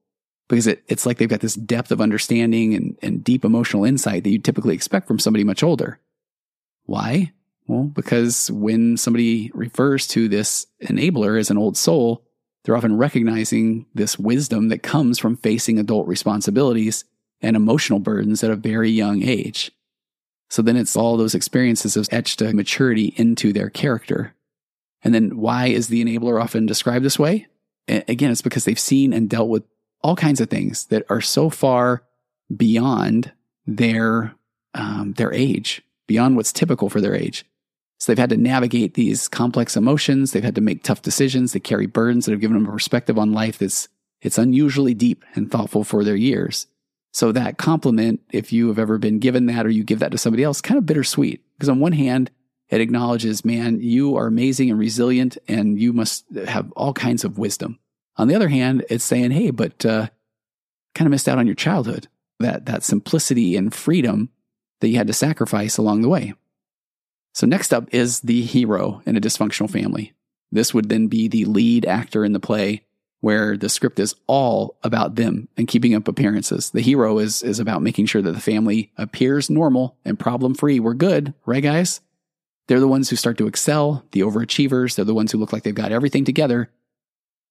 because 0.50 0.68
it, 0.68 0.84
it's 0.88 1.06
like 1.06 1.18
they've 1.18 1.30
got 1.30 1.42
this 1.42 1.56
depth 1.56 1.92
of 1.92 2.02
understanding 2.02 2.74
and, 2.74 2.98
and 3.02 3.24
deep 3.24 3.46
emotional 3.46 3.86
insight 3.86 4.24
that 4.24 4.30
you 4.30 4.40
typically 4.40 4.74
expect 4.74 5.08
from 5.08 5.20
somebody 5.20 5.44
much 5.44 5.62
older. 5.62 6.00
Why? 6.86 7.34
Well, 7.68 7.84
because 7.84 8.50
when 8.50 8.98
somebody 8.98 9.52
refers 9.54 10.08
to 10.10 10.28
this 10.28 10.66
enabler 10.84 11.40
as 11.40 11.52
an 11.52 11.58
old 11.58 11.78
soul, 11.78 12.24
they're 12.64 12.78
often 12.78 12.98
recognizing 12.98 13.86
this 13.94 14.18
wisdom 14.18 14.70
that 14.70 14.84
comes 14.84 15.20
from 15.20 15.38
facing 15.38 15.78
adult 15.78 16.08
responsibilities 16.08 17.06
and 17.42 17.56
emotional 17.56 18.00
burdens 18.00 18.44
at 18.44 18.52
a 18.52 18.56
very 18.56 18.90
young 18.90 19.22
age. 19.22 19.72
So 20.50 20.62
then 20.62 20.78
it's 20.78 20.96
all 20.96 21.18
those 21.18 21.36
experiences 21.36 21.98
of 21.98 22.08
etched 22.10 22.42
a 22.42 22.54
maturity 22.54 23.14
into 23.18 23.52
their 23.52 23.70
character. 23.70 24.34
And 25.04 25.14
then 25.14 25.38
why 25.38 25.68
is 25.68 25.88
the 25.88 26.04
enabler 26.04 26.42
often 26.42 26.66
described 26.66 27.06
this 27.06 27.20
way? 27.20 27.48
Again, 27.88 28.32
it's 28.32 28.42
because 28.42 28.66
they've 28.66 28.80
seen 28.80 29.14
and 29.14 29.30
dealt 29.30 29.50
with 29.50 29.64
all 30.02 30.16
kinds 30.16 30.42
of 30.42 30.50
things 30.50 30.86
that 30.86 31.04
are 31.10 31.22
so 31.22 31.50
far 31.50 32.04
beyond 32.56 33.32
their 33.66 34.36
um, 34.74 35.14
their 35.14 35.34
age, 35.34 35.82
beyond 36.08 36.36
what's 36.36 36.54
typical 36.54 36.90
for 36.90 37.02
their 37.02 37.16
age. 37.16 37.46
So 38.00 38.12
they've 38.12 38.20
had 38.20 38.30
to 38.30 38.38
navigate 38.38 38.94
these 38.94 39.28
complex 39.28 39.76
emotions. 39.76 40.32
They've 40.32 40.44
had 40.44 40.56
to 40.56 40.62
make 40.62 40.84
tough 40.84 41.02
decisions. 41.02 41.54
They 41.54 41.60
carry 41.60 41.88
burdens 41.88 42.26
that 42.26 42.32
have 42.32 42.42
given 42.42 42.56
them 42.56 42.68
a 42.68 42.72
perspective 42.72 43.18
on 43.18 43.34
life 43.34 43.58
that's 43.58 43.88
it's 44.22 44.38
unusually 44.38 44.94
deep 44.94 45.24
and 45.36 45.52
thoughtful 45.52 45.84
for 45.84 46.04
their 46.04 46.16
years. 46.16 46.68
So 47.12 47.32
that 47.32 47.58
compliment, 47.58 48.22
if 48.32 48.54
you 48.54 48.68
have 48.68 48.80
ever 48.80 48.98
been 48.98 49.20
given 49.20 49.48
that 49.48 49.66
or 49.66 49.70
you 49.70 49.84
give 49.84 50.00
that 50.00 50.12
to 50.12 50.18
somebody 50.18 50.44
else, 50.44 50.62
kind 50.62 50.78
of 50.78 50.86
bittersweet. 50.86 51.42
Because 51.56 51.70
on 51.70 51.80
one 51.80 51.94
hand, 51.94 52.30
it 52.70 52.82
acknowledges, 52.82 53.46
man, 53.46 53.80
you 53.80 54.16
are 54.18 54.28
amazing 54.28 54.70
and 54.70 54.80
resilient 54.80 55.38
and 55.48 55.80
you 55.80 55.94
must 55.94 56.26
have 56.48 56.72
all 56.74 56.94
kinds 56.94 57.24
of 57.24 57.38
wisdom. 57.38 57.80
On 58.18 58.28
the 58.28 58.36
other 58.36 58.50
hand, 58.50 58.86
it's 58.90 59.04
saying, 59.04 59.32
hey, 59.32 59.52
but 59.52 59.86
uh, 59.86 60.08
kind 60.96 61.08
of 61.08 61.12
missed 61.12 61.30
out 61.30 61.38
on 61.38 61.48
your 61.48 61.56
childhood, 61.56 62.08
that, 62.40 62.66
that 62.66 62.84
simplicity 62.84 63.56
and 63.56 63.74
freedom 63.74 64.30
that 64.82 64.90
you 64.90 64.98
had 64.98 65.08
to 65.08 65.14
sacrifice 65.14 65.78
along 65.78 66.02
the 66.02 66.10
way. 66.10 66.34
So, 67.34 67.46
next 67.46 67.74
up 67.74 67.88
is 67.92 68.22
the 68.22 68.42
hero 68.42 69.04
in 69.06 69.16
a 69.16 69.22
dysfunctional 69.22 69.70
family. 69.70 70.14
This 70.52 70.74
would 70.74 70.90
then 70.90 71.08
be 71.08 71.28
the 71.28 71.46
lead 71.46 71.86
actor 71.86 72.26
in 72.26 72.34
the 72.34 72.40
play 72.40 72.84
where 73.20 73.58
the 73.58 73.70
script 73.70 74.00
is 74.00 74.16
all 74.28 74.78
about 74.84 75.16
them 75.16 75.48
and 75.58 75.68
keeping 75.68 75.94
up 75.94 76.08
appearances. 76.08 76.72
The 76.72 76.82
hero 76.82 77.20
is, 77.20 77.44
is 77.44 77.60
about 77.60 77.82
making 77.82 78.06
sure 78.06 78.22
that 78.22 78.32
the 78.32 78.40
family 78.40 78.92
appears 78.98 79.50
normal 79.50 79.98
and 80.06 80.20
problem 80.20 80.54
free. 80.54 80.80
We're 80.80 80.94
good, 80.94 81.34
right, 81.46 81.64
guys? 81.64 82.02
They're 82.68 82.80
the 82.80 82.88
ones 82.88 83.10
who 83.10 83.16
start 83.16 83.38
to 83.38 83.48
excel, 83.48 84.04
the 84.12 84.22
overachievers. 84.22 84.96
They're 84.96 85.06
the 85.06 85.14
ones 85.14 85.32
who 85.32 85.38
look 85.38 85.54
like 85.54 85.64
they've 85.64 85.74
got 85.74 85.92
everything 85.92 86.26
together, 86.26 86.70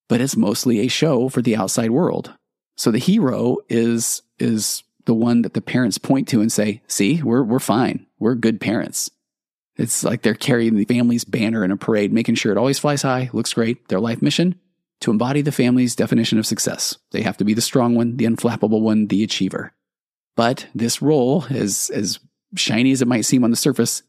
but 0.08 0.20
it's 0.20 0.36
mostly 0.36 0.80
a 0.80 0.88
show 0.88 1.28
for 1.28 1.42
the 1.42 1.56
outside 1.56 1.90
world. 1.90 2.34
So 2.76 2.90
the 2.90 2.98
hero 2.98 3.58
is, 3.68 4.22
is 4.38 4.82
the 5.06 5.14
one 5.14 5.42
that 5.42 5.54
the 5.54 5.62
parents 5.62 5.98
point 5.98 6.28
to 6.28 6.40
and 6.40 6.52
say, 6.52 6.82
see, 6.86 7.22
we're, 7.22 7.42
we're 7.42 7.58
fine. 7.58 8.06
We're 8.18 8.34
good 8.34 8.60
parents. 8.60 9.10
It's 9.76 10.04
like 10.04 10.22
they're 10.22 10.34
carrying 10.34 10.74
the 10.74 10.84
family's 10.84 11.24
banner 11.24 11.64
in 11.64 11.70
a 11.70 11.76
parade, 11.76 12.12
making 12.12 12.34
sure 12.34 12.52
it 12.52 12.58
always 12.58 12.78
flies 12.78 13.02
high, 13.02 13.30
looks 13.32 13.52
great. 13.52 13.88
Their 13.88 14.00
life 14.00 14.22
mission 14.22 14.58
to 15.00 15.10
embody 15.10 15.42
the 15.42 15.52
family's 15.52 15.94
definition 15.94 16.38
of 16.38 16.46
success. 16.46 16.96
They 17.12 17.22
have 17.22 17.36
to 17.38 17.44
be 17.44 17.54
the 17.54 17.60
strong 17.60 17.94
one, 17.94 18.16
the 18.16 18.24
unflappable 18.24 18.80
one, 18.80 19.08
the 19.08 19.22
achiever. 19.22 19.72
But 20.34 20.66
this 20.74 21.02
role, 21.02 21.44
as, 21.50 21.90
as 21.90 22.18
shiny 22.54 22.92
as 22.92 23.02
it 23.02 23.08
might 23.08 23.26
seem 23.26 23.44
on 23.44 23.50
the 23.50 23.56
surface, 23.56 24.02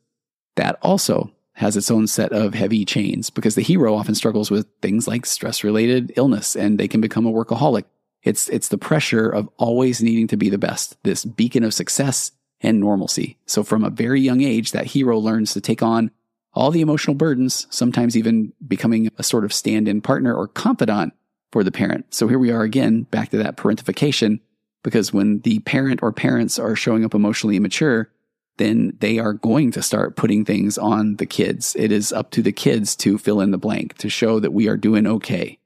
that 0.58 0.78
also 0.82 1.32
has 1.54 1.76
its 1.76 1.89
own 1.89 2.06
set 2.06 2.32
of 2.32 2.54
heavy 2.54 2.86
chains 2.86 3.32
because 3.32 3.56
the 3.56 3.63
hero 3.63 3.96
often 3.96 4.13
struggles 4.13 4.52
with 4.52 4.67
things 4.82 5.08
like 5.08 5.26
stress 5.26 5.63
related 5.63 6.13
illness 6.15 6.56
and 6.56 6.78
they 6.78 6.88
can 6.88 7.02
become 7.02 7.26
a 7.26 7.32
workaholic. 7.32 7.86
It's, 8.22 8.48
it's 8.50 8.67
the 8.67 8.78
pressure 8.78 9.28
of 9.28 9.50
always 9.58 10.02
needing 10.02 10.28
to 10.28 10.38
be 10.38 10.50
the 10.50 10.60
best, 10.60 11.02
this 11.04 11.26
beacon 11.26 11.63
of 11.63 11.74
success 11.74 12.32
and 12.62 12.80
normalcy. 12.80 13.38
So 13.48 13.63
from 13.63 13.84
a 13.84 13.89
very 13.89 14.22
young 14.22 14.41
age, 14.41 14.72
that 14.72 14.86
hero 14.86 15.17
learns 15.17 15.54
to 15.54 15.62
take 15.62 15.82
on 15.82 16.12
all 16.54 16.72
the 16.72 16.82
emotional 16.82 17.15
burdens, 17.15 17.65
sometimes 17.70 18.17
even 18.17 18.54
becoming 18.67 19.10
a 19.17 19.24
sort 19.24 19.46
of 19.46 19.54
stand 19.54 19.88
in 19.88 20.02
partner 20.02 20.36
or 20.36 20.48
confidant 20.48 21.13
for 21.52 21.63
the 21.63 21.72
parent. 21.72 22.13
So 22.13 22.28
here 22.28 22.39
we 22.39 22.52
are 22.52 22.63
again, 22.63 23.04
back 23.04 23.30
to 23.30 23.38
that 23.38 23.58
parentification, 23.58 24.41
because 24.84 25.13
when 25.13 25.39
the 25.39 25.60
parent 25.60 26.02
or 26.04 26.12
parents 26.12 26.60
are 26.60 26.76
showing 26.76 27.06
up 27.06 27.13
emotionally 27.13 27.58
immature, 27.58 28.12
then 28.58 28.93
they 29.00 29.20
are 29.20 29.34
going 29.34 29.72
to 29.72 29.82
start 29.82 30.15
putting 30.15 30.43
things 30.43 30.78
on 30.78 31.15
the 31.15 31.26
kids. 31.26 31.76
It 31.78 31.91
is 31.91 32.12
up 32.12 32.32
to 32.32 32.41
the 32.41 32.52
kids 32.52 32.96
to 32.98 33.17
fill 33.17 33.39
in 33.41 33.52
the 33.52 33.58
blank, 33.58 33.98
to 34.00 34.10
show 34.10 34.39
that 34.39 34.54
we 34.54 34.67
are 34.67 34.78
doing 34.78 35.08
okay, 35.08 35.60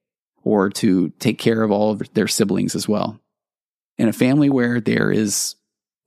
or 0.43 0.69
to 0.71 1.09
take 1.19 1.39
care 1.39 1.63
of 1.63 1.71
all 1.71 1.91
of 1.91 2.13
their 2.13 2.27
siblings 2.27 2.75
as 2.75 2.87
well. 2.87 3.19
In 3.97 4.07
a 4.07 4.13
family 4.13 4.49
where 4.49 4.79
there 4.79 5.11
is 5.11 5.55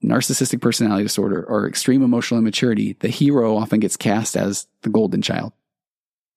narcissistic 0.03 0.61
personality 0.61 1.03
disorder 1.03 1.43
or 1.43 1.67
extreme 1.67 2.03
emotional 2.03 2.39
immaturity, 2.39 2.93
the 2.99 3.07
hero 3.07 3.55
often 3.57 3.79
gets 3.79 3.97
cast 3.97 4.37
as 4.37 4.67
the 4.81 4.89
golden 4.89 5.21
child. 5.21 5.53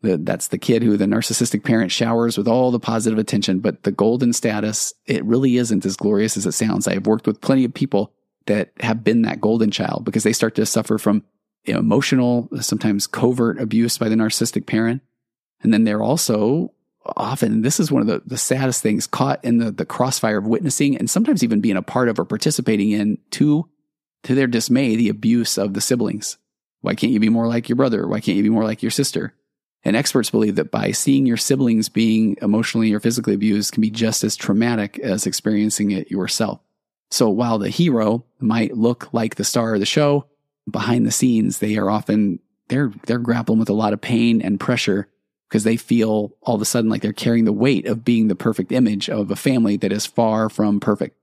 that's 0.00 0.48
the 0.48 0.58
kid 0.58 0.82
who 0.82 0.96
the 0.96 1.06
narcissistic 1.06 1.64
parent 1.64 1.90
showers 1.90 2.38
with 2.38 2.46
all 2.46 2.70
the 2.70 2.78
positive 2.78 3.18
attention, 3.18 3.58
but 3.58 3.82
the 3.82 3.90
golden 3.90 4.32
status, 4.32 4.94
it 5.06 5.24
really 5.24 5.56
isn't 5.56 5.84
as 5.84 5.96
glorious 5.96 6.37
as 6.37 6.46
it 6.46 6.52
sounds. 6.52 6.87
I 6.87 6.94
have 6.94 7.06
worked 7.06 7.26
with 7.26 7.40
plenty 7.40 7.64
of 7.64 7.74
people 7.74 8.12
that 8.48 8.72
have 8.80 9.04
been 9.04 9.22
that 9.22 9.40
golden 9.40 9.70
child 9.70 10.04
because 10.04 10.24
they 10.24 10.32
start 10.32 10.56
to 10.56 10.66
suffer 10.66 10.98
from 10.98 11.22
emotional, 11.64 12.48
sometimes 12.61 13.06
covert 13.06 13.61
abuse 13.61 13.96
by 13.96 14.08
the 14.08 14.16
narcissistic 14.16 14.66
parent. 14.66 15.02
And 15.62 15.72
then 15.72 15.84
they're 15.84 16.02
also 16.02 16.72
often, 17.16 17.62
this 17.62 17.80
is 17.80 17.90
one 17.90 18.02
of 18.02 18.08
the, 18.08 18.22
the 18.26 18.37
saddest 18.37 18.82
things, 18.82 19.06
caught 19.06 19.44
in 19.44 19.58
the, 19.58 19.70
the 19.70 19.87
crossfire 19.87 20.38
of 20.38 20.46
witnessing 20.46 20.96
and 20.96 21.08
sometimes 21.08 21.42
even 21.42 21.61
being 21.61 21.76
a 21.76 21.82
part 21.82 22.08
of 22.08 22.18
or 22.18 22.24
participating 22.24 22.90
in 22.90 23.18
to, 23.30 23.68
to 24.24 24.34
their 24.34 24.46
dismay, 24.46 24.96
the 24.96 25.08
abuse 25.08 25.58
of 25.58 25.74
the 25.74 25.80
siblings. 25.80 26.38
Why 26.80 26.94
can't 26.94 27.12
you 27.12 27.20
be 27.20 27.28
more 27.28 27.48
like 27.48 27.68
your 27.68 27.76
brother? 27.76 28.06
Why 28.06 28.20
can't 28.20 28.37
you 28.37 28.42
be 28.42 28.50
more 28.50 28.64
like 28.64 28.82
your 28.82 28.90
sister? 28.90 29.34
And 29.84 29.96
experts 29.96 30.30
believe 30.30 30.56
that 30.56 30.70
by 30.70 30.90
seeing 30.90 31.26
your 31.26 31.37
siblings 31.37 31.88
being 31.88 32.37
emotionally 32.42 32.92
or 32.92 33.00
physically 33.00 33.34
abused 33.34 33.72
can 33.72 33.80
be 33.80 33.90
just 33.90 34.24
as 34.24 34.37
traumatic 34.37 34.98
as 34.98 35.26
experiencing 35.26 35.92
it 35.92 36.11
yourself. 36.11 36.61
So 37.11 37.31
while 37.31 37.59
the 37.59 37.71
hero 37.71 38.25
might 38.38 38.77
look 38.77 39.12
like 39.12 39.35
the 39.35 39.44
star 39.44 39.75
of 39.75 39.81
the 39.81 39.87
show, 39.87 40.27
behind 40.71 41.07
the 41.07 41.11
scenes, 41.11 41.59
they 41.59 41.77
are 41.77 41.90
often, 41.90 42.40
they're, 42.68 42.92
they're 43.07 43.18
grappling 43.18 43.59
with 43.59 43.71
a 43.71 43.75
lot 43.75 43.92
of 43.92 44.01
pain 44.01 44.42
and 44.42 44.61
pressure 44.61 45.09
because 45.49 45.64
they 45.64 45.77
feel 45.77 46.35
all 46.42 46.55
of 46.55 46.62
a 46.62 46.66
sudden 46.66 46.90
like 46.90 47.01
they're 47.01 47.12
carrying 47.12 47.47
the 47.47 47.53
weight 47.53 47.87
of 47.87 48.05
being 48.05 48.29
the 48.29 48.37
perfect 48.37 48.71
image 48.71 49.09
of 49.09 49.31
a 49.31 49.37
family 49.37 49.77
that 49.79 49.92
is 49.92 50.05
far 50.05 50.51
from 50.51 50.79
perfect. 50.79 51.16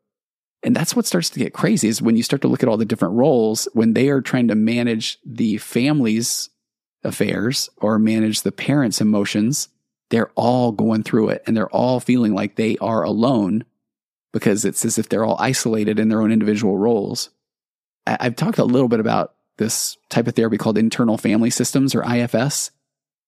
And 0.63 0.75
that's 0.75 0.95
what 0.95 1.05
starts 1.05 1.29
to 1.29 1.39
get 1.39 1.53
crazy 1.53 1.87
is 1.87 2.01
when 2.01 2.17
you 2.17 2.23
start 2.23 2.41
to 2.41 2.47
look 2.47 2.63
at 2.63 2.69
all 2.69 2.77
the 2.77 2.85
different 2.85 3.13
roles 3.13 3.67
when 3.73 3.93
they 3.93 4.09
are 4.09 4.21
trying 4.21 4.47
to 4.47 4.55
manage 4.55 5.19
the 5.23 5.57
family's 5.57 6.49
affairs 7.03 7.69
or 7.77 7.99
manage 7.99 8.41
the 8.41 8.51
parents' 8.51 8.99
emotions, 8.99 9.69
they're 10.09 10.31
all 10.33 10.71
going 10.71 11.03
through 11.03 11.29
it 11.29 11.43
and 11.45 11.55
they're 11.55 11.69
all 11.69 11.99
feeling 11.99 12.33
like 12.33 12.55
they 12.55 12.77
are 12.79 13.03
alone 13.03 13.63
because 14.35 14.65
it's 14.65 14.83
as 14.83 14.97
if 14.97 15.07
they're 15.07 15.23
all 15.23 15.37
isolated 15.39 15.97
in 15.97 16.09
their 16.09 16.21
own 16.21 16.29
individual 16.29 16.77
roles. 16.77 17.29
I've 18.05 18.35
talked 18.35 18.57
a 18.57 18.65
little 18.65 18.89
bit 18.89 18.99
about 18.99 19.33
this 19.55 19.95
type 20.09 20.27
of 20.27 20.35
therapy 20.35 20.57
called 20.57 20.77
internal 20.77 21.17
family 21.17 21.49
systems 21.49 21.95
or 21.95 22.03
IFS. 22.03 22.71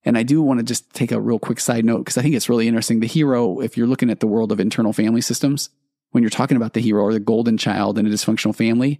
And 0.04 0.17
I 0.17 0.24
do 0.24 0.41
want 0.41 0.60
to 0.60 0.65
just 0.65 0.93
take 0.93 1.13
a 1.13 1.22
real 1.22 1.39
quick 1.39 1.62
side 1.62 1.86
note 1.86 2.00
because 2.00 2.17
I 2.17 2.24
think 2.24 2.36
it's 2.36 2.50
really 2.50 2.67
interesting. 2.67 3.00
The 3.00 3.08
hero, 3.08 3.62
if 3.62 3.78
you're 3.78 3.88
looking 3.88 4.10
at 4.10 4.20
the 4.20 4.28
world 4.28 4.52
of 4.52 4.60
internal 4.60 4.91
family 4.91 5.22
systems, 5.22 5.70
when 6.12 6.24
you're 6.24 6.30
talking 6.30 6.58
about 6.58 6.74
the 6.74 6.82
hero 6.82 7.04
or 7.04 7.13
the 7.13 7.22
golden 7.22 7.58
child 7.58 7.98
in 7.98 8.06
a 8.06 8.10
dysfunctional 8.10 8.54
family, 8.54 9.00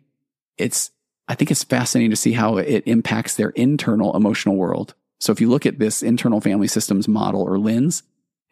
it's, 0.58 0.92
I 1.28 1.36
think 1.36 1.52
it's 1.52 1.66
fascinating 1.66 2.12
to 2.12 2.16
see 2.16 2.32
how 2.32 2.56
it 2.56 2.84
impacts 2.86 3.36
their 3.36 3.50
internal 3.50 4.16
emotional 4.16 4.56
world. 4.56 4.94
So 5.20 5.34
if 5.34 5.42
you 5.42 5.50
look 5.50 5.66
at 5.66 5.78
this 5.78 6.02
internal 6.02 6.40
family 6.40 6.68
systems 6.68 7.10
model 7.10 7.42
or 7.42 7.60
lens, 7.60 8.04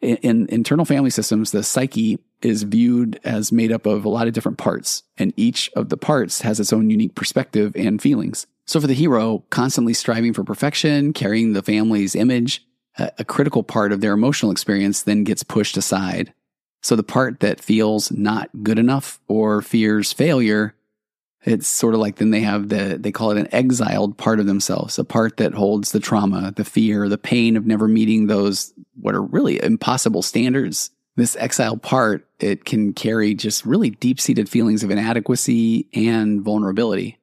in, 0.02 0.16
in 0.16 0.46
internal 0.50 0.84
family 0.84 1.08
systems, 1.08 1.52
the 1.52 1.62
psyche 1.62 2.18
is 2.42 2.62
viewed 2.64 3.18
as 3.24 3.52
made 3.52 3.72
up 3.72 3.86
of 3.86 4.04
a 4.04 4.08
lot 4.08 4.26
of 4.26 4.32
different 4.32 4.58
parts, 4.58 5.02
and 5.16 5.32
each 5.36 5.70
of 5.74 5.88
the 5.88 5.96
parts 5.96 6.42
has 6.42 6.60
its 6.60 6.72
own 6.72 6.90
unique 6.90 7.14
perspective 7.14 7.72
and 7.76 8.00
feelings. 8.00 8.46
So 8.66 8.80
for 8.80 8.86
the 8.86 8.94
hero, 8.94 9.44
constantly 9.50 9.94
striving 9.94 10.32
for 10.32 10.44
perfection, 10.44 11.12
carrying 11.12 11.52
the 11.52 11.62
family's 11.62 12.14
image, 12.14 12.64
a, 12.98 13.24
critical 13.24 13.62
part 13.62 13.92
of 13.92 14.00
their 14.00 14.12
emotional 14.12 14.50
experience 14.50 15.02
then 15.02 15.22
gets 15.22 15.42
pushed 15.42 15.76
aside. 15.76 16.32
So 16.82 16.96
the 16.96 17.02
part 17.02 17.40
that 17.40 17.60
feels 17.60 18.10
not 18.10 18.48
good 18.62 18.78
enough 18.78 19.20
or 19.28 19.60
fears 19.60 20.12
failure 20.12 20.74
it's 21.46 21.68
sort 21.68 21.94
of 21.94 22.00
like 22.00 22.16
then 22.16 22.30
they 22.30 22.40
have 22.40 22.68
the, 22.68 22.98
they 22.98 23.12
call 23.12 23.30
it 23.30 23.38
an 23.38 23.48
exiled 23.54 24.18
part 24.18 24.40
of 24.40 24.46
themselves, 24.46 24.98
a 24.98 25.04
part 25.04 25.36
that 25.36 25.54
holds 25.54 25.92
the 25.92 26.00
trauma, 26.00 26.52
the 26.56 26.64
fear, 26.64 27.08
the 27.08 27.16
pain 27.16 27.56
of 27.56 27.64
never 27.64 27.86
meeting 27.86 28.26
those, 28.26 28.74
what 29.00 29.14
are 29.14 29.22
really 29.22 29.62
impossible 29.62 30.22
standards. 30.22 30.90
This 31.16 31.36
exile 31.36 31.78
part, 31.78 32.28
it 32.38 32.64
can 32.66 32.92
carry 32.92 33.34
just 33.34 33.64
really 33.64 33.90
deep 33.90 34.20
seated 34.20 34.48
feelings 34.48 34.84
of 34.84 34.90
inadequacy 34.90 35.88
and 35.94 36.42
vulnerability. 36.42 37.18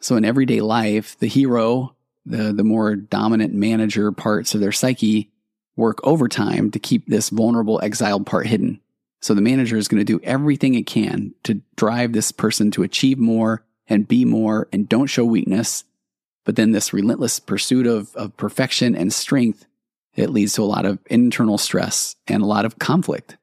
So 0.00 0.16
in 0.16 0.24
everyday 0.24 0.62
life, 0.62 1.18
the 1.18 1.26
hero, 1.26 1.94
the, 2.24 2.52
the 2.52 2.64
more 2.64 2.96
dominant 2.96 3.52
manager 3.52 4.10
parts 4.10 4.54
of 4.54 4.60
their 4.62 4.72
psyche 4.72 5.30
work 5.76 5.98
overtime 6.02 6.70
to 6.70 6.78
keep 6.78 7.06
this 7.06 7.28
vulnerable 7.28 7.80
exiled 7.82 8.26
part 8.26 8.46
hidden. 8.46 8.80
So 9.20 9.34
the 9.34 9.42
manager 9.42 9.76
is 9.76 9.88
going 9.88 10.00
to 10.00 10.04
do 10.04 10.20
everything 10.24 10.74
it 10.74 10.86
can 10.86 11.34
to 11.44 11.60
drive 11.76 12.12
this 12.12 12.32
person 12.32 12.70
to 12.72 12.82
achieve 12.82 13.18
more 13.18 13.64
and 13.86 14.08
be 14.08 14.24
more 14.24 14.68
and 14.72 14.88
don't 14.88 15.08
show 15.08 15.24
weakness. 15.24 15.84
But 16.46 16.56
then 16.56 16.72
this 16.72 16.94
relentless 16.94 17.38
pursuit 17.38 17.86
of, 17.86 18.16
of 18.16 18.34
perfection 18.38 18.96
and 18.96 19.12
strength, 19.12 19.66
it 20.14 20.30
leads 20.30 20.54
to 20.54 20.62
a 20.62 20.64
lot 20.64 20.86
of 20.86 20.98
internal 21.06 21.58
stress 21.58 22.16
and 22.26 22.42
a 22.42 22.46
lot 22.46 22.64
of 22.64 22.78
conflict. 22.78 23.36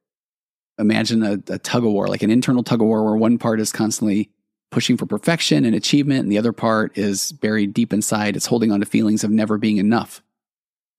Imagine 0.80 1.24
a, 1.24 1.34
a 1.54 1.60
tug 1.60 1.86
of 1.86 1.92
war, 1.92 2.08
like 2.08 2.24
an 2.24 2.30
internal 2.30 2.64
tug 2.64 2.82
of 2.82 2.88
war 2.88 3.04
where 3.04 3.16
one 3.16 3.38
part 3.38 3.60
is 3.60 3.72
constantly 3.72 4.30
pushing 4.70 4.98
for 4.98 5.06
perfection 5.06 5.66
and 5.66 5.76
achievement, 5.76 6.22
and 6.22 6.32
the 6.32 6.38
other 6.38 6.54
part 6.54 6.98
is 6.98 7.32
buried 7.32 7.74
deep 7.74 7.94
inside. 7.94 8.36
It's 8.36 8.46
holding 8.46 8.72
on 8.72 8.82
to 8.82 8.86
feelings 8.86 9.24
of 9.24 9.32
never 9.32 9.58
being 9.58 9.78
enough. 9.78 10.22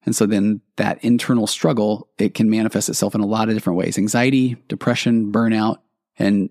And 0.05 0.17
so 0.17 0.27
then 0.27 0.63
that 0.77 1.05
internal 1.05 1.47
struggle, 1.47 2.09
it 2.19 2.35
can 2.35 2.49
manifest 2.49 2.89
itself 2.89 3.15
in 3.15 3.21
a 3.21 3.27
lot 3.27 3.49
of 3.49 3.55
different 3.55 3.79
ways 3.79 3.99
anxiety, 3.99 4.57
depression, 4.69 5.31
burnout, 5.31 5.79
and 6.19 6.51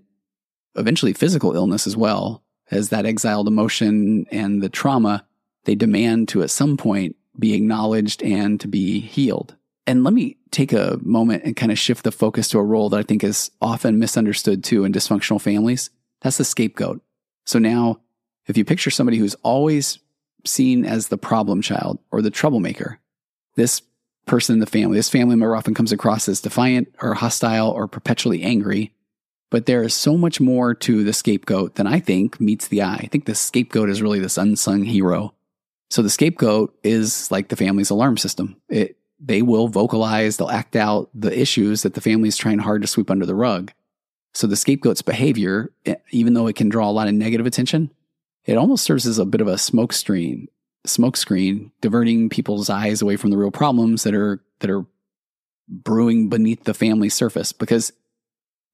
eventually 0.76 1.14
physical 1.14 1.56
illness 1.56 1.88
as 1.88 1.98
well. 1.98 2.44
As 2.70 2.90
that 2.90 3.06
exiled 3.06 3.48
emotion 3.48 4.26
and 4.32 4.62
the 4.62 4.70
trauma, 4.70 5.26
they 5.66 5.76
demand 5.76 6.30
to 6.30 6.44
at 6.44 6.50
some 6.50 6.78
point 6.78 7.17
be 7.40 7.54
acknowledged 7.54 8.24
and 8.24 8.60
to 8.60 8.68
be 8.68 9.00
healed. 9.00 9.56
And 9.86 10.04
let 10.04 10.14
me 10.14 10.38
take 10.52 10.74
a 10.74 11.00
moment 11.02 11.44
and 11.44 11.56
kind 11.56 11.72
of 11.72 11.80
shift 11.80 12.04
the 12.04 12.12
focus 12.12 12.50
to 12.50 12.60
a 12.60 12.64
role 12.64 12.90
that 12.90 13.00
I 13.00 13.04
think 13.04 13.24
is 13.24 13.52
often 13.62 14.00
misunderstood 14.00 14.64
too 14.64 14.84
in 14.84 14.92
dysfunctional 14.92 15.42
families. 15.42 15.90
That's 16.22 16.38
the 16.38 16.44
scapegoat. 16.46 17.02
So 17.46 17.60
now, 17.60 18.02
if 18.48 18.58
you 18.58 18.66
picture 18.66 18.90
somebody 18.90 19.18
who's 19.18 19.36
always 19.36 20.00
seen 20.46 20.86
as 20.86 21.08
the 21.08 21.18
problem 21.18 21.62
child 21.62 22.00
or 22.12 22.22
the 22.22 22.32
troublemaker, 22.32 23.00
this 23.56 23.82
person 24.26 24.54
in 24.56 24.60
the 24.60 24.66
family, 24.66 24.98
this 24.98 25.10
family 25.10 25.36
member 25.36 25.56
often 25.56 25.74
comes 25.74 25.92
across 25.92 26.28
as 26.28 26.42
defiant 26.42 26.94
or 27.02 27.14
hostile 27.14 27.70
or 27.70 27.88
perpetually 27.88 28.44
angry. 28.44 28.94
But 29.50 29.66
there 29.66 29.84
is 29.84 29.94
so 29.94 30.18
much 30.18 30.42
more 30.42 30.74
to 30.74 31.06
the 31.06 31.14
scapegoat 31.14 31.76
than 31.76 31.88
I 31.88 32.02
think 32.02 32.42
meets 32.42 32.68
the 32.68 32.82
eye. 32.82 33.00
I 33.04 33.08
think 33.08 33.26
the 33.26 33.36
scapegoat 33.36 33.90
is 33.90 34.02
really 34.02 34.20
this 34.20 34.38
unsung 34.38 34.84
hero. 34.84 35.34
So 35.90 36.02
the 36.02 36.10
scapegoat 36.10 36.78
is 36.84 37.32
like 37.32 37.50
the 37.50 37.56
family's 37.56 37.90
alarm 37.90 38.18
system. 38.18 38.58
It, 38.70 38.98
they 39.20 39.42
will 39.42 39.68
vocalize, 39.68 40.38
they'll 40.38 40.50
act 40.50 40.76
out 40.76 41.10
the 41.14 41.38
issues 41.38 41.82
that 41.82 41.94
the 41.94 42.02
family 42.02 42.30
is 42.30 42.38
trying 42.38 42.60
hard 42.60 42.82
to 42.82 42.88
sweep 42.88 43.10
under 43.10 43.26
the 43.26 43.36
rug. 43.36 43.72
So 44.34 44.46
the 44.46 44.56
scapegoat's 44.56 45.02
behavior, 45.02 45.72
even 46.12 46.34
though 46.34 46.48
it 46.48 46.56
can 46.56 46.70
draw 46.70 46.90
a 46.90 46.92
lot 46.92 47.08
of 47.08 47.14
negative 47.16 47.48
attention, 47.48 47.90
it 48.46 48.58
almost 48.58 48.84
serves 48.84 49.08
as 49.08 49.18
a 49.18 49.26
bit 49.26 49.42
of 49.42 49.48
a 49.48 49.56
smokescreen 49.56 50.48
smokescreen, 50.88 51.72
diverting 51.82 52.30
people's 52.30 52.70
eyes 52.70 53.02
away 53.02 53.18
from 53.18 53.30
the 53.30 53.38
real 53.38 53.52
problems 53.52 54.04
that 54.04 54.16
are 54.16 54.42
that 54.60 54.70
are 54.70 54.86
brewing 55.68 56.30
beneath 56.30 56.64
the 56.64 56.74
family 56.74 57.10
surface. 57.10 57.52
Because 57.52 57.92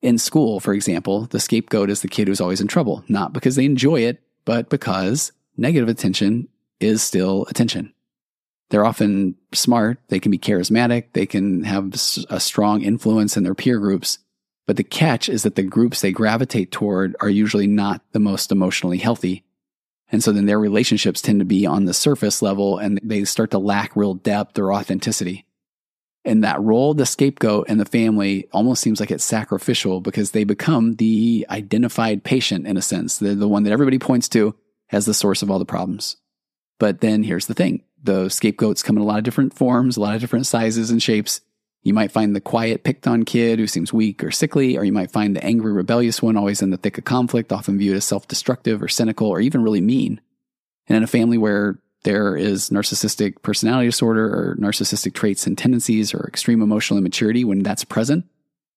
in 0.02 0.18
school, 0.18 0.60
for 0.60 0.74
example, 0.74 1.26
the 1.26 1.40
scapegoat 1.40 1.90
is 1.90 2.02
the 2.02 2.08
kid 2.08 2.28
who's 2.28 2.42
always 2.42 2.62
in 2.62 2.68
trouble, 2.68 3.04
not 3.08 3.34
because 3.34 3.56
they 3.56 3.66
enjoy 3.66 4.02
it, 4.02 4.22
but 4.46 4.70
because 4.70 5.32
negative 5.58 5.90
attention 5.90 6.48
is 6.80 7.02
still 7.02 7.46
attention. 7.50 7.94
They're 8.70 8.86
often 8.86 9.36
smart, 9.54 10.00
they 10.08 10.20
can 10.20 10.32
be 10.32 10.40
charismatic, 10.40 11.14
they 11.14 11.26
can 11.26 11.64
have 11.64 11.94
a 12.30 12.40
strong 12.40 12.82
influence 12.82 13.38
in 13.38 13.44
their 13.44 13.56
peer 13.56 13.80
groups. 13.80 14.20
But 14.66 14.78
the 14.78 14.84
catch 14.84 15.30
is 15.30 15.44
that 15.44 15.56
the 15.56 15.64
groups 15.64 16.02
they 16.02 16.12
gravitate 16.12 16.72
toward 16.72 17.16
are 17.20 17.30
usually 17.30 17.68
not 17.68 18.02
the 18.14 18.20
most 18.20 18.52
emotionally 18.52 18.98
healthy 18.98 19.44
and 20.14 20.24
so 20.24 20.32
then 20.32 20.46
their 20.46 20.60
relationships 20.60 21.24
tend 21.24 21.40
to 21.40 21.46
be 21.46 21.66
on 21.66 21.86
the 21.86 21.94
surface 21.94 22.44
level 22.44 22.78
and 22.78 23.00
they 23.04 23.26
start 23.26 23.50
to 23.50 23.58
lack 23.58 23.96
real 23.96 24.14
depth 24.14 24.60
or 24.60 24.72
authenticity. 24.72 25.48
And 26.24 26.44
that 26.44 26.62
role, 26.62 26.94
the 26.94 27.08
scapegoat 27.08 27.66
and 27.68 27.80
the 27.80 27.86
family 27.86 28.48
almost 28.54 28.84
seems 28.84 29.00
like 29.00 29.10
it's 29.10 29.24
sacrificial 29.24 30.02
because 30.02 30.32
they 30.32 30.44
become 30.44 30.96
the 30.96 31.48
identified 31.50 32.24
patient 32.24 32.68
in 32.68 32.78
a 32.78 32.82
sense. 32.82 33.18
They're 33.18 33.34
the 33.34 33.48
one 33.48 33.64
that 33.64 33.74
everybody 33.74 33.98
points 33.98 34.30
to 34.30 34.56
as 34.92 35.08
the 35.08 35.16
source 35.16 35.42
of 35.42 35.50
all 35.50 35.58
the 35.58 35.66
problems. 35.66 36.16
But 36.84 37.00
then 37.00 37.24
here's 37.24 37.46
the 37.46 37.54
thing. 37.54 37.82
The 38.04 38.28
scapegoats 38.28 38.84
come 38.84 38.98
in 38.98 39.04
a 39.04 39.06
lot 39.06 39.18
of 39.18 39.24
different 39.24 39.54
forms, 39.54 39.96
a 39.96 40.02
lot 40.02 40.16
of 40.16 40.20
different 40.20 40.46
sizes 40.46 40.92
and 40.92 41.02
shapes. 41.02 41.40
You 41.82 41.94
might 41.94 42.12
find 42.12 42.36
the 42.36 42.42
quiet, 42.42 42.84
picked 42.84 43.08
on 43.08 43.24
kid 43.24 43.58
who 43.58 43.68
seems 43.68 43.94
weak 43.94 44.22
or 44.22 44.32
sickly, 44.32 44.78
or 44.78 44.84
you 44.84 44.92
might 44.92 45.10
find 45.10 45.34
the 45.34 45.42
angry, 45.46 45.72
rebellious 45.72 46.22
one 46.22 46.36
always 46.36 46.62
in 46.62 46.72
the 46.72 46.78
thick 46.78 46.98
of 46.98 47.06
conflict, 47.06 47.54
often 47.54 47.78
viewed 47.78 47.96
as 47.96 48.04
self 48.04 48.28
destructive 48.28 48.84
or 48.84 48.90
cynical 48.90 49.30
or 49.30 49.40
even 49.40 49.64
really 49.64 49.80
mean. 49.80 50.20
And 50.88 50.98
in 50.98 51.04
a 51.04 51.08
family 51.08 51.38
where 51.38 51.80
there 52.04 52.36
is 52.36 52.70
narcissistic 52.70 53.42
personality 53.44 53.88
disorder 53.88 54.26
or 54.26 54.58
narcissistic 54.60 55.14
traits 55.14 55.48
and 55.48 55.58
tendencies 55.58 56.14
or 56.14 56.28
extreme 56.28 56.62
emotional 56.62 56.98
immaturity, 57.00 57.46
when 57.46 57.64
that's 57.64 57.86
present, 57.86 58.26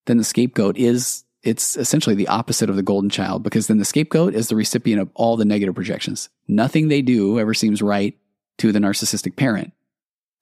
then 0.04 0.16
the 0.16 0.22
scapegoat 0.22 0.76
is 0.76 1.24
it's 1.46 1.76
essentially 1.76 2.16
the 2.16 2.28
opposite 2.28 2.68
of 2.68 2.76
the 2.76 2.82
golden 2.82 3.08
child 3.08 3.42
because 3.42 3.68
then 3.68 3.78
the 3.78 3.84
scapegoat 3.84 4.34
is 4.34 4.48
the 4.48 4.56
recipient 4.56 5.00
of 5.00 5.10
all 5.14 5.36
the 5.36 5.44
negative 5.44 5.74
projections. 5.74 6.28
Nothing 6.48 6.88
they 6.88 7.02
do 7.02 7.38
ever 7.38 7.54
seems 7.54 7.80
right 7.80 8.18
to 8.58 8.72
the 8.72 8.80
narcissistic 8.80 9.36
parent. 9.36 9.72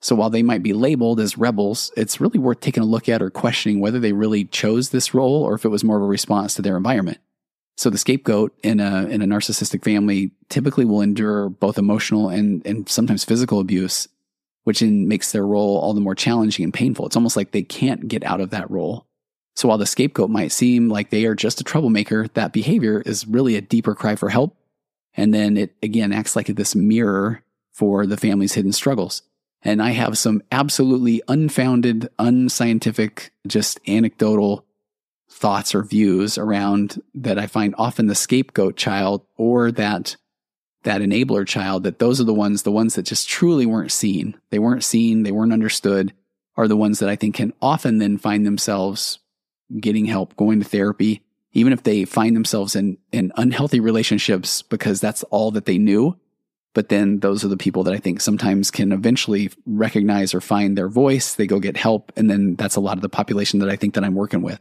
So 0.01 0.15
while 0.15 0.31
they 0.31 0.43
might 0.43 0.63
be 0.63 0.73
labeled 0.73 1.21
as 1.21 1.39
rebels, 1.39 1.93
it's 1.97 2.21
really 2.21 2.39
worth 2.39 2.61
taking 2.61 2.83
a 2.83 2.87
look 2.87 3.09
at 3.09 3.23
or 3.23 3.31
questioning 3.31 3.81
whether 3.81 4.01
they 4.01 4.13
really 4.13 4.45
chose 4.45 4.91
this 4.91 5.15
role 5.15 5.43
or 5.43 5.55
if 5.55 5.65
it 5.65 5.71
was 5.71 5.85
more 5.85 5.97
of 5.97 6.03
a 6.03 6.07
response 6.07 6.55
to 6.55 6.63
their 6.63 6.77
environment. 6.77 7.19
So 7.77 7.91
the 7.91 7.99
scapegoat 7.99 8.55
in 8.63 8.81
a 8.81 9.07
in 9.07 9.21
a 9.21 9.27
narcissistic 9.27 9.85
family 9.85 10.31
typically 10.49 10.85
will 10.85 11.01
endure 11.01 11.49
both 11.49 11.77
emotional 11.77 12.29
and 12.29 12.65
and 12.67 12.89
sometimes 12.89 13.25
physical 13.25 13.61
abuse, 13.61 14.09
which 14.63 14.81
in, 14.81 15.09
makes 15.09 15.33
their 15.33 15.47
role 15.47 15.79
all 15.79 15.93
the 15.93 16.01
more 16.01 16.15
challenging 16.15 16.65
and 16.65 16.73
painful. 16.73 17.07
It's 17.07 17.17
almost 17.17 17.37
like 17.37 17.51
they 17.51 17.63
can't 17.63 18.07
get 18.07 18.25
out 18.25 18.41
of 18.41 18.51
that 18.51 18.71
role. 18.71 19.07
So 19.57 19.69
while 19.69 19.79
the 19.79 19.87
scapegoat 19.87 20.31
might 20.31 20.53
seem 20.53 20.89
like 20.89 21.11
they 21.11 21.27
are 21.27 21.35
just 21.35 21.61
a 21.61 21.65
troublemaker, 21.65 22.29
that 22.35 22.53
behavior 22.53 23.01
is 23.07 23.27
really 23.27 23.57
a 23.57 23.61
deeper 23.61 23.95
cry 23.95 24.17
for 24.17 24.29
help. 24.29 24.57
And 25.17 25.33
then 25.33 25.57
it 25.57 25.75
again 25.83 26.13
acts 26.13 26.35
like 26.35 26.47
this 26.49 26.75
mirror 26.75 27.43
for 27.73 28.07
the 28.07 28.17
family's 28.17 28.55
hidden 28.55 28.73
struggles. 28.73 29.23
And 29.63 29.81
I 29.81 29.91
have 29.91 30.19
some 30.19 30.43
absolutely 30.53 31.23
unfounded, 31.27 32.11
unscientific, 32.19 33.33
just 33.47 33.81
anecdotal 33.89 34.67
thoughts 35.31 35.75
or 35.75 35.83
views 35.83 36.37
around 36.37 37.01
that 37.15 37.39
I 37.39 37.47
find 37.47 37.75
often 37.79 38.07
the 38.07 38.15
scapegoat 38.15 38.77
child 38.77 39.23
or 39.37 39.73
that 39.73 40.17
that 40.83 41.01
enabler 41.01 41.47
child 41.47 41.85
that 41.85 41.99
those 41.99 42.21
are 42.21 42.25
the 42.25 42.35
ones 42.35 42.63
the 42.63 42.71
ones 42.71 42.95
that 42.95 43.05
just 43.05 43.29
truly 43.29 43.67
weren't 43.67 43.93
seen. 43.93 44.39
They 44.51 44.59
weren't 44.59 44.85
seen, 44.85 45.23
they 45.23 45.33
weren't 45.33 45.53
understood 45.53 46.13
are 46.57 46.69
the 46.69 46.77
ones 46.77 46.99
that 46.99 47.09
I 47.09 47.17
think 47.17 47.35
can 47.35 47.53
often 47.61 47.99
then 47.99 48.19
find 48.19 48.47
themselves 48.47 49.19
getting 49.81 50.05
help, 50.05 50.37
going 50.37 50.61
to 50.61 50.69
therapy, 50.69 51.23
even 51.53 51.73
if 51.73 51.83
they 51.83 52.05
find 52.05 52.35
themselves 52.35 52.77
in 52.77 52.99
in 53.13 53.33
unhealthy 53.37 53.81
relationships 53.81 54.63
because 54.63 55.01
that's 55.01 55.23
all 55.25 55.51
that 55.53 55.67
they 55.67 55.79
knew 55.79 56.17
But 56.75 56.89
then 56.89 57.21
those 57.21 57.45
are 57.45 57.49
the 57.49 57.57
people 57.57 57.85
that 57.85 57.95
I 57.95 57.99
think 57.99 58.21
sometimes 58.21 58.71
can 58.71 58.93
eventually 58.93 59.51
recognize 59.65 60.35
or 60.35 60.41
find 60.41 60.77
their 60.77 60.89
voice. 60.89 61.35
They 61.35 61.47
go 61.47 61.61
get 61.61 61.77
help. 61.77 62.13
And 62.17 62.29
then 62.29 62.57
that's 62.57 62.77
a 62.77 62.81
lot 62.81 62.99
of 62.99 63.03
the 63.03 63.09
population 63.09 63.61
that 63.61 63.71
I 63.71 63.77
think 63.77 63.95
that 63.95 64.05
I'm 64.05 64.17
working 64.17 64.43
with. 64.43 64.61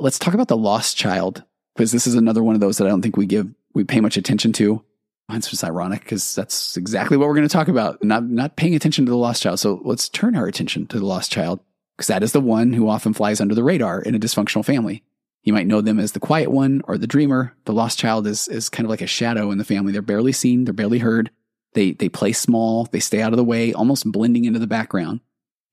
Let's 0.00 0.18
talk 0.18 0.34
about 0.34 0.48
the 0.48 0.56
lost 0.56 0.96
child, 0.96 1.44
because 1.74 1.92
this 1.92 2.06
is 2.06 2.14
another 2.14 2.42
one 2.42 2.54
of 2.54 2.60
those 2.60 2.78
that 2.78 2.86
I 2.86 2.88
don't 2.88 3.02
think 3.02 3.16
we 3.16 3.26
give, 3.26 3.48
we 3.74 3.84
pay 3.84 4.00
much 4.00 4.16
attention 4.16 4.52
to. 4.54 4.82
It's 5.30 5.50
just 5.50 5.64
ironic 5.64 6.00
because 6.00 6.34
that's 6.34 6.78
exactly 6.78 7.18
what 7.18 7.28
we're 7.28 7.34
going 7.34 7.48
to 7.48 7.52
talk 7.52 7.68
about. 7.68 8.02
Not, 8.02 8.24
not 8.24 8.56
paying 8.56 8.74
attention 8.74 9.04
to 9.04 9.10
the 9.10 9.16
lost 9.16 9.42
child. 9.42 9.60
So 9.60 9.82
let's 9.84 10.08
turn 10.08 10.34
our 10.34 10.46
attention 10.46 10.86
to 10.86 10.98
the 10.98 11.04
lost 11.04 11.30
child 11.30 11.60
because 11.98 12.06
that 12.06 12.22
is 12.22 12.30
the 12.30 12.40
one 12.40 12.72
who 12.72 12.88
often 12.88 13.12
flies 13.12 13.40
under 13.40 13.56
the 13.56 13.64
radar 13.64 14.00
in 14.00 14.14
a 14.14 14.20
dysfunctional 14.20 14.64
family. 14.64 15.02
You 15.42 15.52
might 15.52 15.66
know 15.66 15.80
them 15.80 15.98
as 15.98 16.12
the 16.12 16.20
quiet 16.20 16.48
one 16.48 16.80
or 16.84 16.96
the 16.96 17.08
dreamer. 17.08 17.56
The 17.64 17.72
lost 17.72 17.98
child 17.98 18.24
is, 18.28 18.46
is 18.46 18.68
kind 18.68 18.86
of 18.86 18.90
like 18.90 19.00
a 19.00 19.06
shadow 19.08 19.50
in 19.50 19.58
the 19.58 19.64
family. 19.64 19.92
They're 19.92 20.00
barely 20.00 20.30
seen. 20.30 20.64
They're 20.64 20.72
barely 20.72 21.00
heard. 21.00 21.32
They, 21.74 21.92
they 21.92 22.08
play 22.08 22.32
small. 22.32 22.84
They 22.84 23.00
stay 23.00 23.20
out 23.20 23.32
of 23.32 23.36
the 23.36 23.44
way, 23.44 23.72
almost 23.72 24.10
blending 24.12 24.44
into 24.44 24.60
the 24.60 24.68
background. 24.68 25.20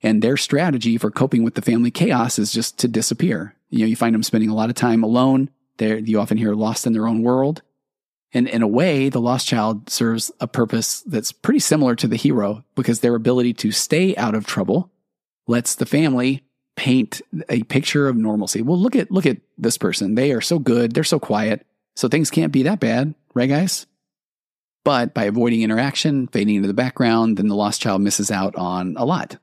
And 0.01 0.21
their 0.21 0.35
strategy 0.35 0.97
for 0.97 1.11
coping 1.11 1.43
with 1.43 1.53
the 1.53 1.61
family 1.61 1.91
chaos 1.91 2.39
is 2.39 2.51
just 2.51 2.79
to 2.79 2.87
disappear. 2.87 3.55
You 3.69 3.79
know, 3.79 3.85
you 3.85 3.95
find 3.95 4.15
them 4.15 4.23
spending 4.23 4.49
a 4.49 4.55
lot 4.55 4.69
of 4.69 4.75
time 4.75 5.03
alone. 5.03 5.51
They're, 5.77 5.99
you 5.99 6.19
often 6.19 6.37
hear 6.37 6.55
lost 6.55 6.87
in 6.87 6.93
their 6.93 7.07
own 7.07 7.21
world. 7.21 7.61
And 8.33 8.47
in 8.47 8.63
a 8.63 8.67
way, 8.67 9.09
the 9.09 9.21
lost 9.21 9.47
child 9.47 9.91
serves 9.91 10.31
a 10.39 10.47
purpose 10.47 11.01
that's 11.01 11.31
pretty 11.31 11.59
similar 11.59 11.95
to 11.95 12.07
the 12.07 12.17
hero 12.17 12.65
because 12.75 13.01
their 13.01 13.15
ability 13.15 13.53
to 13.55 13.71
stay 13.71 14.15
out 14.15 14.33
of 14.33 14.47
trouble 14.47 14.91
lets 15.47 15.75
the 15.75 15.85
family 15.85 16.43
paint 16.75 17.21
a 17.49 17.63
picture 17.63 18.07
of 18.07 18.15
normalcy. 18.15 18.61
Well, 18.61 18.77
look 18.77 18.95
at 18.95 19.11
look 19.11 19.25
at 19.25 19.37
this 19.57 19.77
person. 19.77 20.15
They 20.15 20.31
are 20.31 20.41
so 20.41 20.59
good. 20.59 20.93
They're 20.93 21.03
so 21.03 21.19
quiet. 21.19 21.65
So 21.95 22.07
things 22.07 22.29
can't 22.29 22.51
be 22.51 22.63
that 22.63 22.79
bad, 22.79 23.15
right, 23.33 23.49
guys? 23.49 23.85
But 24.83 25.13
by 25.13 25.23
avoiding 25.23 25.61
interaction, 25.61 26.27
fading 26.27 26.55
into 26.55 26.67
the 26.67 26.73
background, 26.73 27.37
then 27.37 27.47
the 27.47 27.55
lost 27.55 27.81
child 27.81 28.01
misses 28.01 28.29
out 28.29 28.55
on 28.55 28.95
a 28.97 29.05
lot. 29.05 29.37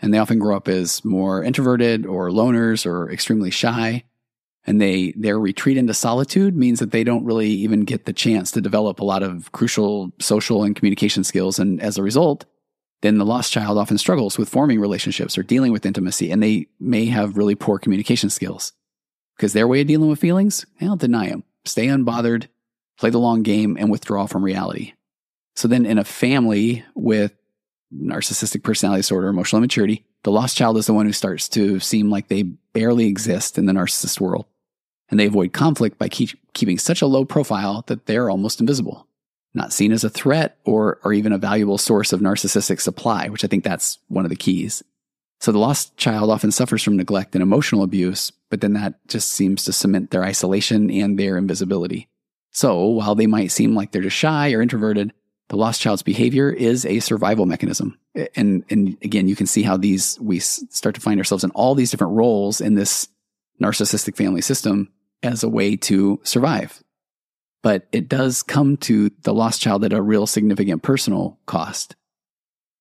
And 0.00 0.14
they 0.14 0.18
often 0.18 0.38
grow 0.38 0.56
up 0.56 0.68
as 0.68 1.04
more 1.04 1.44
introverted 1.44 2.06
or 2.06 2.30
loners 2.30 2.86
or 2.86 3.10
extremely 3.10 3.50
shy. 3.50 4.04
And 4.66 4.80
they 4.80 5.12
their 5.16 5.38
retreat 5.38 5.76
into 5.76 5.92
solitude 5.94 6.56
means 6.56 6.78
that 6.78 6.92
they 6.92 7.04
don't 7.04 7.24
really 7.24 7.50
even 7.50 7.80
get 7.80 8.04
the 8.04 8.12
chance 8.12 8.50
to 8.52 8.60
develop 8.60 9.00
a 9.00 9.04
lot 9.04 9.22
of 9.22 9.52
crucial 9.52 10.12
social 10.18 10.62
and 10.62 10.76
communication 10.76 11.24
skills. 11.24 11.58
And 11.58 11.80
as 11.82 11.98
a 11.98 12.02
result, 12.02 12.44
then 13.02 13.18
the 13.18 13.24
lost 13.24 13.52
child 13.52 13.78
often 13.78 13.98
struggles 13.98 14.36
with 14.36 14.48
forming 14.48 14.80
relationships 14.80 15.38
or 15.38 15.42
dealing 15.42 15.72
with 15.72 15.86
intimacy, 15.86 16.30
and 16.30 16.42
they 16.42 16.66
may 16.78 17.06
have 17.06 17.36
really 17.36 17.54
poor 17.54 17.78
communication 17.78 18.28
skills. 18.28 18.72
Because 19.36 19.52
their 19.54 19.66
way 19.66 19.80
of 19.80 19.86
dealing 19.86 20.10
with 20.10 20.20
feelings, 20.20 20.66
I'll 20.80 20.96
deny 20.96 21.30
them. 21.30 21.44
Stay 21.64 21.86
unbothered, 21.86 22.48
play 22.98 23.10
the 23.10 23.18
long 23.18 23.42
game, 23.42 23.76
and 23.78 23.90
withdraw 23.90 24.26
from 24.26 24.44
reality. 24.44 24.92
So 25.56 25.66
then 25.66 25.86
in 25.86 25.98
a 25.98 26.04
family 26.04 26.84
with 26.94 27.32
narcissistic 27.92 28.62
personality 28.62 29.00
disorder, 29.00 29.28
emotional 29.28 29.58
immaturity, 29.58 30.04
the 30.22 30.30
lost 30.30 30.56
child 30.56 30.76
is 30.76 30.86
the 30.86 30.92
one 30.92 31.06
who 31.06 31.12
starts 31.12 31.48
to 31.50 31.80
seem 31.80 32.10
like 32.10 32.28
they 32.28 32.42
barely 32.42 33.06
exist 33.06 33.56
in 33.56 33.64
the 33.64 33.72
narcissist 33.72 34.20
world. 34.20 34.44
And 35.10 35.18
they 35.18 35.26
avoid 35.26 35.52
conflict 35.52 35.98
by 35.98 36.08
keep, 36.08 36.30
keeping 36.52 36.78
such 36.78 37.02
a 37.02 37.06
low 37.06 37.24
profile 37.24 37.82
that 37.88 38.06
they're 38.06 38.30
almost 38.30 38.60
invisible 38.60 39.08
not 39.54 39.72
seen 39.72 39.92
as 39.92 40.04
a 40.04 40.10
threat 40.10 40.58
or, 40.64 40.98
or 41.04 41.12
even 41.12 41.32
a 41.32 41.38
valuable 41.38 41.78
source 41.78 42.12
of 42.12 42.20
narcissistic 42.20 42.80
supply, 42.80 43.28
which 43.28 43.44
I 43.44 43.48
think 43.48 43.64
that's 43.64 43.98
one 44.08 44.24
of 44.24 44.30
the 44.30 44.36
keys. 44.36 44.82
So 45.40 45.52
the 45.52 45.58
lost 45.58 45.96
child 45.96 46.30
often 46.30 46.52
suffers 46.52 46.82
from 46.82 46.96
neglect 46.96 47.34
and 47.34 47.42
emotional 47.42 47.82
abuse, 47.82 48.30
but 48.50 48.60
then 48.60 48.74
that 48.74 48.94
just 49.08 49.28
seems 49.28 49.64
to 49.64 49.72
cement 49.72 50.10
their 50.10 50.22
isolation 50.22 50.90
and 50.90 51.18
their 51.18 51.36
invisibility. 51.36 52.08
So 52.52 52.84
while 52.86 53.14
they 53.14 53.26
might 53.26 53.50
seem 53.50 53.74
like 53.74 53.90
they're 53.90 54.02
just 54.02 54.16
shy 54.16 54.52
or 54.52 54.60
introverted, 54.60 55.12
the 55.48 55.56
lost 55.56 55.80
child's 55.80 56.02
behavior 56.02 56.50
is 56.50 56.84
a 56.84 57.00
survival 57.00 57.46
mechanism. 57.46 57.98
And, 58.36 58.64
and 58.70 58.96
again, 59.02 59.28
you 59.28 59.34
can 59.34 59.46
see 59.46 59.62
how 59.62 59.76
these, 59.76 60.18
we 60.20 60.38
start 60.38 60.94
to 60.94 61.00
find 61.00 61.18
ourselves 61.18 61.42
in 61.42 61.50
all 61.52 61.74
these 61.74 61.90
different 61.90 62.12
roles 62.12 62.60
in 62.60 62.74
this 62.74 63.08
narcissistic 63.60 64.16
family 64.16 64.42
system 64.42 64.92
as 65.22 65.42
a 65.42 65.48
way 65.48 65.76
to 65.76 66.20
survive 66.22 66.82
but 67.62 67.86
it 67.92 68.08
does 68.08 68.42
come 68.42 68.76
to 68.78 69.10
the 69.22 69.34
lost 69.34 69.60
child 69.60 69.84
at 69.84 69.92
a 69.92 70.02
real 70.02 70.26
significant 70.26 70.82
personal 70.82 71.38
cost. 71.46 71.96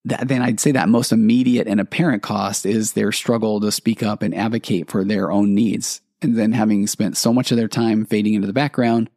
That, 0.06 0.28
then 0.28 0.42
I'd 0.42 0.60
say 0.60 0.72
that 0.72 0.89
most 0.89 1.12
immediate 1.12 1.68
and 1.68 1.80
apparent 1.80 2.24
cost 2.24 2.65
is 2.65 2.94
their 2.94 3.12
struggle 3.12 3.60
to 3.60 3.72
speak 3.72 4.02
up 4.02 4.22
and 4.22 4.34
advocate 4.34 4.89
for 4.89 5.04
their 5.04 5.32
own 5.32 5.54
needs. 5.54 6.02
And 6.22 6.38
then 6.38 6.54
having 6.54 6.88
spent 6.88 7.18
so 7.18 7.34
much 7.34 7.52
of 7.52 7.58
their 7.58 7.68
time 7.68 8.06
fading 8.06 8.34
into 8.34 8.48
the 8.48 8.54
background, 8.54 9.10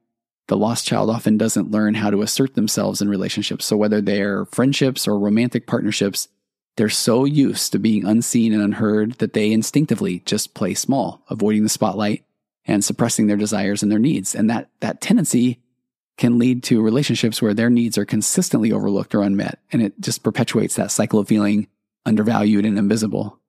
the 0.49 0.57
lost 0.57 0.87
child 0.87 1.09
often 1.09 1.39
doesn't 1.39 1.71
learn 1.71 1.95
how 1.95 2.11
to 2.11 2.23
assert 2.23 2.55
themselves 2.55 3.01
in 3.01 3.09
relationships. 3.09 3.65
So 3.65 3.77
whether 3.77 4.01
they're 4.01 4.45
friendships 4.47 5.07
or 5.07 5.19
romantic 5.19 5.67
partnerships, 5.67 6.29
they're 6.77 6.89
so 6.89 7.25
used 7.25 7.73
to 7.73 7.79
being 7.79 8.05
unseen 8.05 8.53
and 8.53 8.63
unheard 8.63 9.15
that 9.15 9.35
they 9.35 9.53
instinctively 9.53 10.21
just 10.21 10.55
play 10.55 10.75
small, 10.75 11.23
avoiding 11.29 11.63
the 11.63 11.69
spotlight 11.69 12.25
and 12.67 12.85
suppressing 12.85 13.27
their 13.27 13.37
desires 13.37 13.83
and 13.83 13.91
their 13.91 13.99
needs. 13.99 14.35
And 14.35 14.49
that, 14.51 14.71
that 14.81 15.01
tendency 15.01 15.61
can 16.17 16.39
lead 16.39 16.63
to 16.65 16.83
relationships 16.83 17.41
where 17.41 17.55
their 17.55 17.71
needs 17.71 17.99
are 17.99 18.05
consistently 18.05 18.73
overlooked 18.73 19.15
or 19.15 19.23
unmet. 19.23 19.59
And 19.73 19.83
it 19.83 20.01
just 20.01 20.23
perpetuates 20.23 20.77
that 20.77 20.91
cycle 20.91 21.19
of 21.19 21.29
feeling 21.29 21.69
undervalued 22.05 22.65
and 22.65 22.79
invisible. 22.79 23.41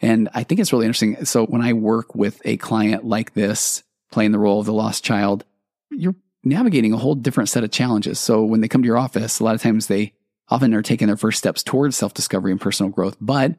And 0.00 0.28
I 0.34 0.44
think 0.44 0.60
it's 0.60 0.72
really 0.72 0.86
interesting. 0.86 1.24
So 1.24 1.46
when 1.46 1.62
I 1.62 1.72
work 1.72 2.14
with 2.14 2.40
a 2.44 2.56
client 2.56 3.04
like 3.04 3.34
this, 3.34 3.82
playing 4.10 4.32
the 4.32 4.38
role 4.38 4.60
of 4.60 4.66
the 4.66 4.72
lost 4.72 5.04
child, 5.04 5.44
you're 5.90 6.14
navigating 6.44 6.92
a 6.92 6.96
whole 6.98 7.14
different 7.14 7.48
set 7.48 7.64
of 7.64 7.70
challenges. 7.70 8.18
So 8.18 8.44
when 8.44 8.60
they 8.60 8.68
come 8.68 8.82
to 8.82 8.86
your 8.86 8.98
office, 8.98 9.40
a 9.40 9.44
lot 9.44 9.54
of 9.54 9.62
times 9.62 9.86
they 9.86 10.12
often 10.48 10.72
are 10.74 10.82
taking 10.82 11.08
their 11.08 11.16
first 11.16 11.38
steps 11.38 11.62
towards 11.62 11.96
self 11.96 12.14
discovery 12.14 12.52
and 12.52 12.60
personal 12.60 12.90
growth. 12.90 13.16
But 13.20 13.56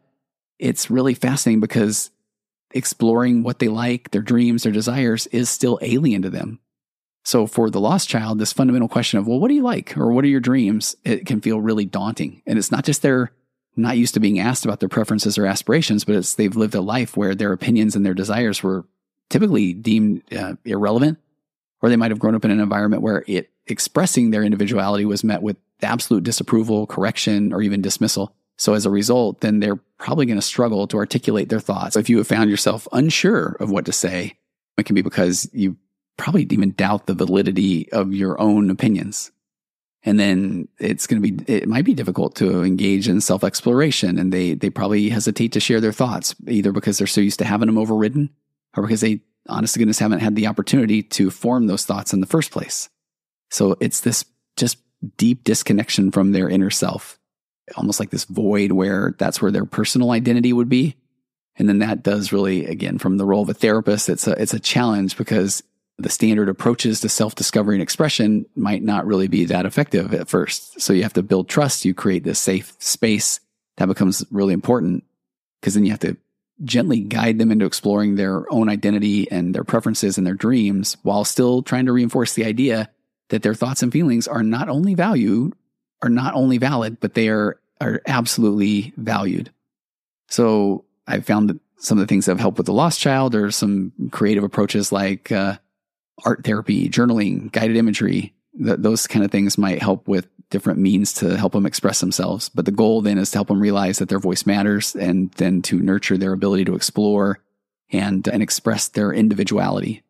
it's 0.58 0.90
really 0.90 1.14
fascinating 1.14 1.60
because 1.60 2.12
exploring 2.72 3.44
what 3.44 3.60
they 3.60 3.68
like, 3.68 4.12
their 4.12 4.22
dreams, 4.22 4.64
their 4.64 4.72
desires 4.72 5.28
is 5.28 5.50
still 5.50 5.80
alien 5.82 6.22
to 6.22 6.30
them. 6.30 6.60
So 7.26 7.48
for 7.48 7.70
the 7.70 7.82
lost 7.82 8.10
child, 8.10 8.40
this 8.40 8.54
fundamental 8.54 8.88
question 8.88 9.20
of, 9.20 9.28
well, 9.28 9.40
what 9.40 9.50
do 9.50 9.54
you 9.54 9.62
like? 9.62 9.98
Or 9.98 10.12
what 10.12 10.24
are 10.24 10.30
your 10.30 10.40
dreams? 10.40 10.96
It 11.04 11.26
can 11.26 11.42
feel 11.42 11.62
really 11.62 11.86
daunting. 11.86 12.42
And 12.46 12.58
it's 12.58 12.72
not 12.72 12.86
just 12.86 13.02
they're 13.02 13.32
not 13.76 13.98
used 13.98 14.14
to 14.16 14.20
being 14.20 14.40
asked 14.40 14.66
about 14.66 14.80
their 14.80 14.90
preferences 14.90 15.38
or 15.38 15.46
aspirations, 15.46 16.04
but 16.04 16.16
it's 16.16 16.36
they've 16.36 16.56
lived 16.56 16.76
a 16.76 16.82
life 16.82 17.16
where 17.16 17.36
their 17.36 17.54
opinions 17.54 17.96
and 17.96 18.06
their 18.06 18.14
desires 18.14 18.64
were 18.64 18.86
typically 19.30 19.74
deemed 19.74 20.24
uh, 20.34 20.56
irrelevant, 20.66 21.20
or 21.82 21.90
they 21.90 21.96
might 21.96 22.12
have 22.12 22.20
grown 22.20 22.36
up 22.36 22.46
in 22.46 22.52
an 22.52 22.60
environment 22.60 23.04
where 23.04 23.24
it 23.28 23.50
expressing 23.68 24.32
their 24.32 24.44
individuality 24.44 25.06
was 25.06 25.24
met 25.24 25.42
with 25.42 25.58
absolute 25.82 26.24
disapproval, 26.24 26.88
correction, 26.88 27.54
or 27.54 27.62
even 27.62 27.82
dismissal. 27.82 28.34
So 28.60 28.74
as 28.74 28.86
a 28.86 28.90
result, 28.90 29.40
then 29.40 29.62
they're 29.62 29.80
probably 29.98 30.26
going 30.26 30.38
to 30.38 30.46
struggle 30.46 30.86
to 30.88 30.98
articulate 30.98 31.48
their 31.48 31.62
thoughts. 31.62 31.96
If 31.96 32.10
you 32.10 32.18
have 32.18 32.28
found 32.28 32.50
yourself 32.50 32.90
unsure 32.92 33.56
of 33.62 33.72
what 33.72 33.86
to 33.86 33.94
say, 33.94 34.38
it 34.78 34.86
can 34.86 34.96
be 34.96 35.02
because 35.02 35.50
you 35.54 35.78
probably 36.18 36.46
even 36.52 36.74
doubt 36.74 37.08
the 37.08 37.14
validity 37.14 37.90
of 37.94 38.14
your 38.14 38.40
own 38.40 38.70
opinions. 38.70 39.32
And 40.04 40.20
then 40.20 40.68
it's 40.78 41.08
going 41.08 41.22
to 41.22 41.32
be, 41.32 41.54
it 41.54 41.70
might 41.70 41.86
be 41.86 41.94
difficult 41.94 42.36
to 42.36 42.64
engage 42.64 43.08
in 43.08 43.22
self 43.22 43.46
exploration. 43.46 44.20
And 44.20 44.34
they, 44.34 44.56
they 44.56 44.70
probably 44.70 45.08
hesitate 45.08 45.54
to 45.54 45.62
share 45.62 45.80
their 45.80 45.94
thoughts, 45.94 46.36
either 46.46 46.74
because 46.74 46.98
they're 46.98 47.08
so 47.08 47.22
used 47.22 47.40
to 47.40 47.46
having 47.46 47.68
them 47.68 47.78
overridden 47.78 48.30
or 48.76 48.84
because 48.84 49.02
they, 49.02 49.22
honest 49.48 49.74
to 49.74 49.80
goodness, 49.80 50.00
haven't 50.00 50.20
had 50.20 50.36
the 50.36 50.48
opportunity 50.48 51.02
to 51.02 51.32
form 51.32 51.68
those 51.68 51.86
thoughts 51.86 52.12
in 52.12 52.20
the 52.20 52.28
first 52.28 52.52
place. 52.52 52.90
So 53.52 53.78
it's 53.80 54.02
this 54.02 54.26
just 54.58 54.80
deep 55.16 55.46
disconnection 55.46 56.12
from 56.12 56.34
their 56.34 56.50
inner 56.50 56.70
self 56.70 57.19
almost 57.76 58.00
like 58.00 58.10
this 58.10 58.26
void 58.26 58.72
where 58.72 59.16
that's 59.18 59.42
where 59.42 59.52
their 59.52 59.66
personal 59.66 60.12
identity 60.12 60.54
would 60.54 60.70
be. 60.70 60.96
And 61.58 61.68
then 61.68 61.80
that 61.80 62.04
does 62.04 62.32
really, 62.32 62.66
again, 62.66 62.98
from 62.98 63.18
the 63.18 63.26
role 63.26 63.44
of 63.44 63.50
a 63.50 63.54
therapist, 63.54 64.10
it's 64.10 64.28
a, 64.28 64.42
it's 64.42 64.54
a 64.54 64.60
challenge 64.60 65.18
because 65.18 65.62
the 65.98 66.10
standard 66.10 66.48
approaches 66.48 67.02
to 67.02 67.10
self 67.10 67.36
discovery 67.36 67.76
and 67.76 67.84
expression 67.84 68.46
might 68.56 68.82
not 68.82 69.06
really 69.06 69.28
be 69.28 69.46
that 69.46 69.66
effective 69.66 70.14
at 70.14 70.30
first. 70.30 70.80
So 70.80 70.94
you 70.94 71.04
have 71.04 71.14
to 71.14 71.24
build 71.24 71.50
trust. 71.50 71.84
You 71.84 71.94
create 71.94 72.24
this 72.24 72.40
safe 72.40 72.74
space 72.80 73.42
that 73.78 73.88
becomes 73.88 74.26
really 74.32 74.54
important 74.54 75.04
because 75.60 75.74
then 75.74 75.84
you 75.84 75.92
have 75.92 76.00
to 76.00 76.16
gently 76.64 77.00
guide 77.00 77.38
them 77.38 77.52
into 77.52 77.66
exploring 77.66 78.16
their 78.16 78.52
own 78.52 78.70
identity 78.70 79.30
and 79.32 79.54
their 79.54 79.64
preferences 79.64 80.18
and 80.18 80.26
their 80.28 80.34
dreams 80.34 80.98
while 81.04 81.24
still 81.24 81.62
trying 81.62 81.86
to 81.86 81.94
reinforce 81.94 82.34
the 82.34 82.46
idea 82.46 82.90
that 83.30 83.44
their 83.44 83.54
thoughts 83.54 83.82
and 83.82 83.92
feelings 83.92 84.28
are 84.28 84.44
not 84.44 84.70
only 84.70 84.94
valued 84.96 85.54
are 86.02 86.10
not 86.10 86.34
only 86.34 86.58
valid, 86.58 87.00
but 87.00 87.14
they 87.14 87.30
are, 87.30 87.60
are 87.82 88.02
absolutely 88.08 88.94
valued. 88.98 89.52
So 90.28 90.86
I've 91.08 91.26
found 91.26 91.50
that 91.50 91.60
some 91.78 91.98
of 91.98 92.02
the 92.02 92.08
things 92.08 92.26
that 92.26 92.32
have 92.32 92.40
helped 92.40 92.58
with 92.58 92.68
the 92.68 92.74
lost 92.74 93.00
child 93.00 93.36
are 93.36 93.52
some 93.52 93.94
creative 94.12 94.44
approaches 94.44 94.92
like 94.92 95.32
uh, 95.32 95.58
art 96.26 96.44
therapy, 96.44 96.90
journaling, 96.90 97.52
guided 97.52 97.78
imagery. 97.78 98.34
Th- 98.58 98.78
those 98.78 99.08
kind 99.08 99.24
of 99.24 99.32
things 99.32 99.58
might 99.58 99.82
help 99.82 100.08
with 100.08 100.28
different 100.50 100.80
means 100.80 101.14
to 101.14 101.38
help 101.38 101.54
them 101.54 101.66
express 101.66 102.00
themselves. 102.00 102.50
But 102.50 102.66
the 102.66 102.72
goal 102.72 103.02
then 103.02 103.18
is 103.18 103.32
to 103.32 103.38
help 103.38 103.48
them 103.48 103.62
realize 103.62 104.00
that 104.00 104.10
their 104.10 104.20
voice 104.20 104.46
matters 104.46 104.96
and 104.96 105.32
then 105.34 105.62
to 105.64 105.80
nurture 105.80 106.18
their 106.18 106.34
ability 106.34 106.66
to 106.66 106.76
explore 106.76 107.40
and, 107.92 108.28
and 108.28 108.44
express 108.44 108.88
their 108.90 109.14
individuality. 109.14 110.04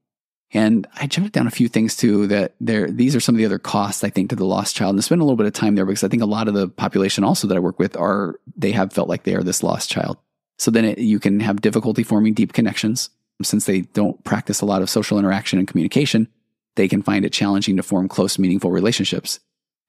And 0.51 0.87
I 0.95 1.05
jotted 1.05 1.31
down 1.31 1.47
a 1.47 1.51
few 1.51 1.67
things 1.67 1.95
too 1.95 2.27
that 2.27 2.55
there, 2.59 2.89
these 2.89 3.15
are 3.15 3.19
some 3.19 3.35
of 3.35 3.37
the 3.37 3.45
other 3.45 3.59
costs 3.59 4.03
I 4.03 4.09
think 4.09 4.29
to 4.29 4.35
the 4.35 4.45
lost 4.45 4.75
child. 4.75 4.91
And 4.91 4.99
I 4.99 5.01
spent 5.01 5.21
a 5.21 5.23
little 5.23 5.37
bit 5.37 5.45
of 5.45 5.53
time 5.53 5.75
there 5.75 5.85
because 5.85 6.03
I 6.03 6.07
think 6.07 6.23
a 6.23 6.27
lot 6.27 6.47
of 6.47 6.55
the 6.55 6.67
population 6.67 7.23
also 7.23 7.47
that 7.47 7.57
I 7.57 7.59
work 7.59 7.77
with 7.77 7.95
are, 7.95 8.39
they 8.57 8.71
have 8.71 8.91
felt 8.91 9.09
like 9.09 9.23
they 9.23 9.35
are 9.35 9.43
this 9.43 9.61
lost 9.61 9.91
child. 9.91 10.17
So 10.57 10.71
then 10.71 10.85
it, 10.85 10.97
you 10.97 11.19
can 11.19 11.39
have 11.39 11.61
difficulty 11.61 12.03
forming 12.03 12.33
deep 12.33 12.53
connections 12.53 13.11
since 13.41 13.65
they 13.65 13.81
don't 13.81 14.21
practice 14.23 14.61
a 14.61 14.65
lot 14.65 14.81
of 14.81 14.89
social 14.89 15.19
interaction 15.19 15.59
and 15.59 15.67
communication. 15.67 16.27
They 16.75 16.87
can 16.87 17.03
find 17.03 17.25
it 17.25 17.33
challenging 17.33 17.77
to 17.77 17.83
form 17.83 18.07
close, 18.07 18.39
meaningful 18.39 18.71
relationships. 18.71 19.39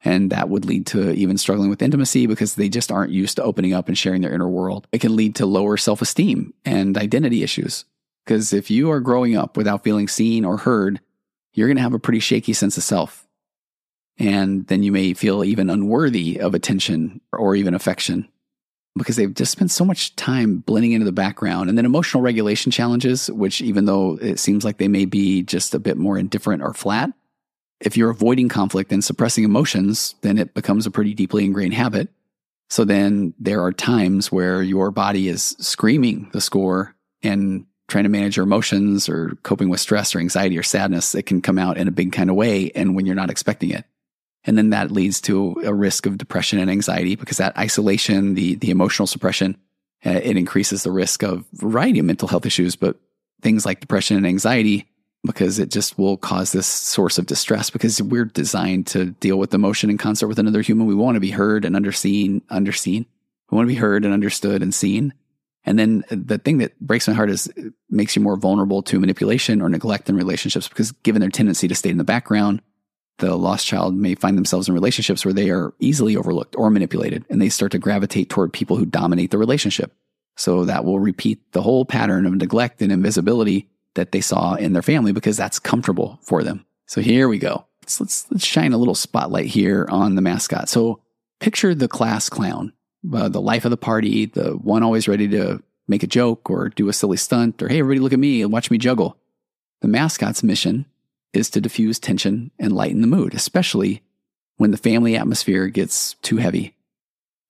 And 0.02 0.30
that 0.30 0.48
would 0.48 0.64
lead 0.64 0.86
to 0.88 1.12
even 1.12 1.36
struggling 1.36 1.68
with 1.68 1.82
intimacy 1.82 2.26
because 2.26 2.54
they 2.54 2.68
just 2.68 2.90
aren't 2.90 3.12
used 3.12 3.36
to 3.36 3.42
opening 3.42 3.74
up 3.74 3.88
and 3.88 3.98
sharing 3.98 4.22
their 4.22 4.32
inner 4.32 4.48
world. 4.48 4.86
It 4.92 5.00
can 5.00 5.16
lead 5.16 5.34
to 5.36 5.46
lower 5.46 5.76
self 5.76 6.00
esteem 6.00 6.54
and 6.64 6.96
identity 6.96 7.42
issues. 7.42 7.84
Because 8.30 8.52
if 8.52 8.70
you 8.70 8.92
are 8.92 9.00
growing 9.00 9.36
up 9.36 9.56
without 9.56 9.82
feeling 9.82 10.06
seen 10.06 10.44
or 10.44 10.56
heard, 10.56 11.00
you're 11.52 11.66
going 11.66 11.78
to 11.78 11.82
have 11.82 11.94
a 11.94 11.98
pretty 11.98 12.20
shaky 12.20 12.52
sense 12.52 12.76
of 12.76 12.84
self. 12.84 13.26
And 14.18 14.68
then 14.68 14.84
you 14.84 14.92
may 14.92 15.14
feel 15.14 15.42
even 15.42 15.68
unworthy 15.68 16.38
of 16.40 16.54
attention 16.54 17.20
or 17.32 17.56
even 17.56 17.74
affection 17.74 18.28
because 18.96 19.16
they've 19.16 19.34
just 19.34 19.50
spent 19.50 19.72
so 19.72 19.84
much 19.84 20.14
time 20.14 20.58
blending 20.58 20.92
into 20.92 21.06
the 21.06 21.10
background. 21.10 21.68
And 21.68 21.76
then 21.76 21.84
emotional 21.84 22.22
regulation 22.22 22.70
challenges, 22.70 23.28
which 23.32 23.60
even 23.60 23.86
though 23.86 24.16
it 24.22 24.38
seems 24.38 24.64
like 24.64 24.78
they 24.78 24.86
may 24.86 25.06
be 25.06 25.42
just 25.42 25.74
a 25.74 25.80
bit 25.80 25.96
more 25.96 26.16
indifferent 26.16 26.62
or 26.62 26.72
flat, 26.72 27.10
if 27.80 27.96
you're 27.96 28.10
avoiding 28.10 28.48
conflict 28.48 28.92
and 28.92 29.02
suppressing 29.02 29.42
emotions, 29.42 30.14
then 30.20 30.38
it 30.38 30.54
becomes 30.54 30.86
a 30.86 30.92
pretty 30.92 31.14
deeply 31.14 31.44
ingrained 31.44 31.74
habit. 31.74 32.10
So 32.68 32.84
then 32.84 33.34
there 33.40 33.64
are 33.64 33.72
times 33.72 34.30
where 34.30 34.62
your 34.62 34.92
body 34.92 35.26
is 35.26 35.56
screaming 35.58 36.30
the 36.32 36.40
score 36.40 36.94
and 37.24 37.66
trying 37.90 38.04
to 38.04 38.10
manage 38.10 38.36
your 38.36 38.44
emotions 38.44 39.08
or 39.08 39.36
coping 39.42 39.68
with 39.68 39.80
stress 39.80 40.14
or 40.14 40.18
anxiety 40.18 40.58
or 40.58 40.62
sadness, 40.62 41.14
it 41.14 41.26
can 41.26 41.42
come 41.42 41.58
out 41.58 41.76
in 41.76 41.88
a 41.88 41.92
big 41.92 42.12
kind 42.12 42.30
of 42.30 42.36
way 42.36 42.70
and 42.74 42.94
when 42.94 43.06
you're 43.06 43.14
not 43.14 43.30
expecting 43.30 43.70
it. 43.70 43.84
And 44.44 44.56
then 44.56 44.70
that 44.70 44.90
leads 44.90 45.20
to 45.22 45.60
a 45.64 45.74
risk 45.74 46.06
of 46.06 46.16
depression 46.16 46.58
and 46.58 46.70
anxiety 46.70 47.14
because 47.14 47.36
that 47.36 47.56
isolation, 47.58 48.34
the, 48.34 48.54
the 48.54 48.70
emotional 48.70 49.06
suppression, 49.06 49.56
uh, 50.04 50.10
it 50.10 50.36
increases 50.36 50.82
the 50.82 50.90
risk 50.90 51.22
of 51.22 51.44
variety 51.52 51.98
of 51.98 52.06
mental 52.06 52.28
health 52.28 52.46
issues, 52.46 52.74
but 52.74 52.96
things 53.42 53.66
like 53.66 53.80
depression 53.80 54.16
and 54.16 54.26
anxiety, 54.26 54.86
because 55.24 55.58
it 55.58 55.70
just 55.70 55.98
will 55.98 56.16
cause 56.16 56.52
this 56.52 56.66
source 56.66 57.18
of 57.18 57.26
distress 57.26 57.68
because 57.68 58.00
we're 58.00 58.24
designed 58.24 58.86
to 58.86 59.06
deal 59.06 59.38
with 59.38 59.52
emotion 59.52 59.90
in 59.90 59.98
concert 59.98 60.28
with 60.28 60.38
another 60.38 60.62
human. 60.62 60.86
We 60.86 60.94
want 60.94 61.16
to 61.16 61.20
be 61.20 61.30
heard 61.30 61.66
and 61.66 61.76
underseen, 61.76 62.40
underseen. 62.44 63.04
We 63.50 63.56
want 63.56 63.68
to 63.68 63.74
be 63.74 63.80
heard 63.80 64.06
and 64.06 64.14
understood 64.14 64.62
and 64.62 64.74
seen. 64.74 65.12
And 65.64 65.78
then 65.78 66.04
the 66.10 66.38
thing 66.38 66.58
that 66.58 66.78
breaks 66.80 67.06
my 67.06 67.14
heart 67.14 67.30
is 67.30 67.50
makes 67.90 68.16
you 68.16 68.22
more 68.22 68.36
vulnerable 68.36 68.82
to 68.84 68.98
manipulation 68.98 69.60
or 69.60 69.68
neglect 69.68 70.08
in 70.08 70.16
relationships 70.16 70.68
because 70.68 70.92
given 70.92 71.20
their 71.20 71.30
tendency 71.30 71.68
to 71.68 71.74
stay 71.74 71.90
in 71.90 71.98
the 71.98 72.04
background, 72.04 72.62
the 73.18 73.36
lost 73.36 73.66
child 73.66 73.94
may 73.94 74.14
find 74.14 74.38
themselves 74.38 74.68
in 74.68 74.74
relationships 74.74 75.24
where 75.24 75.34
they 75.34 75.50
are 75.50 75.74
easily 75.78 76.16
overlooked 76.16 76.56
or 76.56 76.70
manipulated 76.70 77.26
and 77.28 77.40
they 77.40 77.50
start 77.50 77.72
to 77.72 77.78
gravitate 77.78 78.30
toward 78.30 78.52
people 78.52 78.76
who 78.76 78.86
dominate 78.86 79.30
the 79.30 79.38
relationship. 79.38 79.92
So 80.36 80.64
that 80.64 80.86
will 80.86 80.98
repeat 80.98 81.52
the 81.52 81.60
whole 81.60 81.84
pattern 81.84 82.24
of 82.24 82.34
neglect 82.34 82.80
and 82.80 82.90
invisibility 82.90 83.68
that 83.94 84.12
they 84.12 84.22
saw 84.22 84.54
in 84.54 84.72
their 84.72 84.82
family 84.82 85.12
because 85.12 85.36
that's 85.36 85.58
comfortable 85.58 86.18
for 86.22 86.42
them. 86.42 86.64
So 86.86 87.02
here 87.02 87.28
we 87.28 87.38
go. 87.38 87.66
Let's, 87.82 88.00
let's, 88.00 88.30
let's 88.30 88.46
shine 88.46 88.72
a 88.72 88.78
little 88.78 88.94
spotlight 88.94 89.46
here 89.46 89.86
on 89.90 90.14
the 90.14 90.22
mascot. 90.22 90.70
So 90.70 91.02
picture 91.40 91.74
the 91.74 91.88
class 91.88 92.30
clown 92.30 92.72
uh, 93.12 93.28
the 93.28 93.40
life 93.40 93.64
of 93.64 93.70
the 93.70 93.76
party, 93.76 94.26
the 94.26 94.52
one 94.52 94.82
always 94.82 95.08
ready 95.08 95.28
to 95.28 95.62
make 95.88 96.02
a 96.02 96.08
joke 96.08 96.50
or 96.50 96.68
do 96.68 96.88
a 96.88 96.92
silly 96.92 97.16
stunt, 97.16 97.62
or 97.62 97.68
hey, 97.68 97.80
everybody 97.80 98.00
look 98.00 98.12
at 98.12 98.18
me 98.18 98.42
and 98.42 98.52
watch 98.52 98.70
me 98.70 98.78
juggle. 98.78 99.16
The 99.80 99.88
mascot's 99.88 100.42
mission 100.42 100.86
is 101.32 101.50
to 101.50 101.60
diffuse 101.60 101.98
tension 101.98 102.50
and 102.58 102.72
lighten 102.72 103.00
the 103.00 103.06
mood, 103.06 103.34
especially 103.34 104.02
when 104.56 104.70
the 104.70 104.76
family 104.76 105.16
atmosphere 105.16 105.68
gets 105.68 106.14
too 106.22 106.36
heavy. 106.36 106.74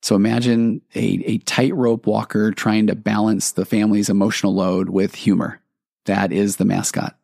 So 0.03 0.17
imagine 0.17 0.81
a, 0.95 1.23
a 1.27 1.39
tightrope 1.39 2.07
walker 2.07 2.53
trying 2.53 2.87
to 2.87 2.95
balance 2.95 3.53
the 3.53 3.67
family's 3.67 4.09
emotional 4.09 4.55
load 4.55 4.89
with 4.89 5.15
humor. 5.15 5.61
That 6.07 6.33
is 6.33 6.57
the 6.57 6.65
mascot. 6.65 7.19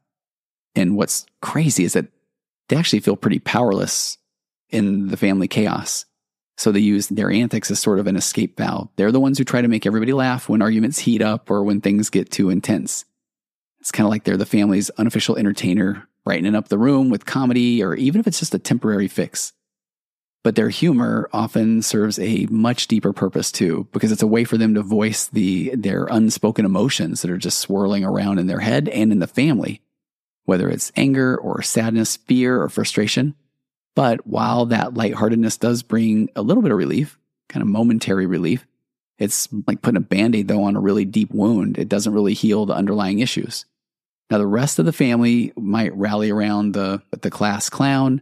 And 0.74 0.96
what's 0.96 1.24
crazy 1.40 1.84
is 1.84 1.94
that 1.94 2.08
they 2.68 2.76
actually 2.76 3.00
feel 3.00 3.16
pretty 3.16 3.38
powerless 3.38 4.18
in 4.68 5.08
the 5.08 5.16
family 5.16 5.48
chaos. 5.48 6.04
So 6.58 6.72
they 6.72 6.80
use 6.80 7.08
their 7.08 7.30
antics 7.30 7.70
as 7.70 7.80
sort 7.80 7.98
of 7.98 8.06
an 8.06 8.16
escape 8.16 8.56
valve. 8.56 8.88
They're 8.96 9.12
the 9.12 9.20
ones 9.20 9.36
who 9.38 9.44
try 9.44 9.60
to 9.60 9.68
make 9.68 9.84
everybody 9.84 10.12
laugh 10.12 10.48
when 10.48 10.62
arguments 10.62 11.00
heat 11.00 11.20
up 11.20 11.50
or 11.50 11.62
when 11.62 11.80
things 11.80 12.08
get 12.08 12.30
too 12.30 12.48
intense. 12.48 13.04
It's 13.80 13.90
kind 13.90 14.06
of 14.06 14.10
like 14.10 14.24
they're 14.24 14.36
the 14.36 14.46
family's 14.46 14.90
unofficial 14.90 15.36
entertainer, 15.36 16.08
brightening 16.24 16.54
up 16.54 16.68
the 16.68 16.78
room 16.78 17.10
with 17.10 17.26
comedy 17.26 17.82
or 17.82 17.94
even 17.94 18.20
if 18.20 18.26
it's 18.26 18.38
just 18.38 18.54
a 18.54 18.58
temporary 18.58 19.06
fix. 19.06 19.52
But 20.42 20.54
their 20.54 20.70
humor 20.70 21.28
often 21.32 21.82
serves 21.82 22.18
a 22.18 22.46
much 22.46 22.86
deeper 22.86 23.12
purpose 23.12 23.50
too, 23.52 23.88
because 23.92 24.12
it's 24.12 24.22
a 24.22 24.28
way 24.28 24.44
for 24.44 24.56
them 24.56 24.74
to 24.74 24.82
voice 24.82 25.26
the, 25.26 25.74
their 25.74 26.06
unspoken 26.06 26.64
emotions 26.64 27.22
that 27.22 27.30
are 27.30 27.36
just 27.36 27.58
swirling 27.58 28.04
around 28.04 28.38
in 28.38 28.46
their 28.46 28.60
head 28.60 28.88
and 28.88 29.12
in 29.12 29.18
the 29.18 29.26
family, 29.26 29.82
whether 30.44 30.68
it's 30.68 30.92
anger 30.96 31.36
or 31.36 31.62
sadness, 31.62 32.16
fear 32.16 32.62
or 32.62 32.68
frustration. 32.68 33.34
But 33.96 34.24
while 34.26 34.66
that 34.66 34.94
lightheartedness 34.94 35.56
does 35.56 35.82
bring 35.82 36.28
a 36.36 36.42
little 36.42 36.62
bit 36.62 36.70
of 36.70 36.78
relief, 36.78 37.18
kind 37.48 37.62
of 37.62 37.68
momentary 37.68 38.26
relief, 38.26 38.64
it's 39.18 39.48
like 39.66 39.82
putting 39.82 39.96
a 39.96 40.00
band 40.00 40.36
aid 40.36 40.46
though 40.46 40.64
on 40.64 40.76
a 40.76 40.80
really 40.80 41.06
deep 41.06 41.32
wound. 41.32 41.78
It 41.78 41.88
doesn't 41.88 42.12
really 42.12 42.34
heal 42.34 42.66
the 42.66 42.74
underlying 42.74 43.18
issues. 43.18 43.64
Now, 44.30 44.38
the 44.38 44.46
rest 44.46 44.78
of 44.78 44.84
the 44.84 44.92
family 44.92 45.52
might 45.56 45.96
rally 45.96 46.30
around 46.30 46.74
the, 46.74 47.02
the 47.10 47.30
class 47.30 47.70
clown 47.70 48.20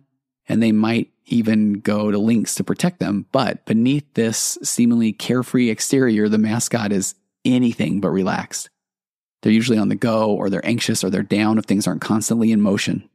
and 0.49 0.63
they 0.63 0.73
might 0.73 1.11
even 1.27 1.75
go 1.75 2.11
to 2.11 2.19
lengths 2.19 2.55
to 2.57 2.65
protect 2.65 3.01
them. 3.01 3.27
But 3.33 3.65
beneath 3.65 4.05
this 4.15 4.59
seemingly 4.63 5.13
carefree 5.13 5.71
exterior, 5.71 6.29
the 6.29 6.39
mascot 6.39 6.93
is 6.93 7.15
anything 7.45 8.01
but 8.01 8.11
relaxed. 8.11 8.71
They're 9.43 9.53
usually 9.53 9.79
on 9.79 9.89
the 9.89 9.97
go 9.97 10.31
or 10.31 10.51
they're 10.51 10.65
anxious 10.65 11.03
or 11.03 11.11
they're 11.11 11.23
down 11.23 11.59
if 11.59 11.65
things 11.65 11.87
aren't 11.87 12.01
constantly 12.01 12.53
in 12.53 12.61
motion. 12.61 13.09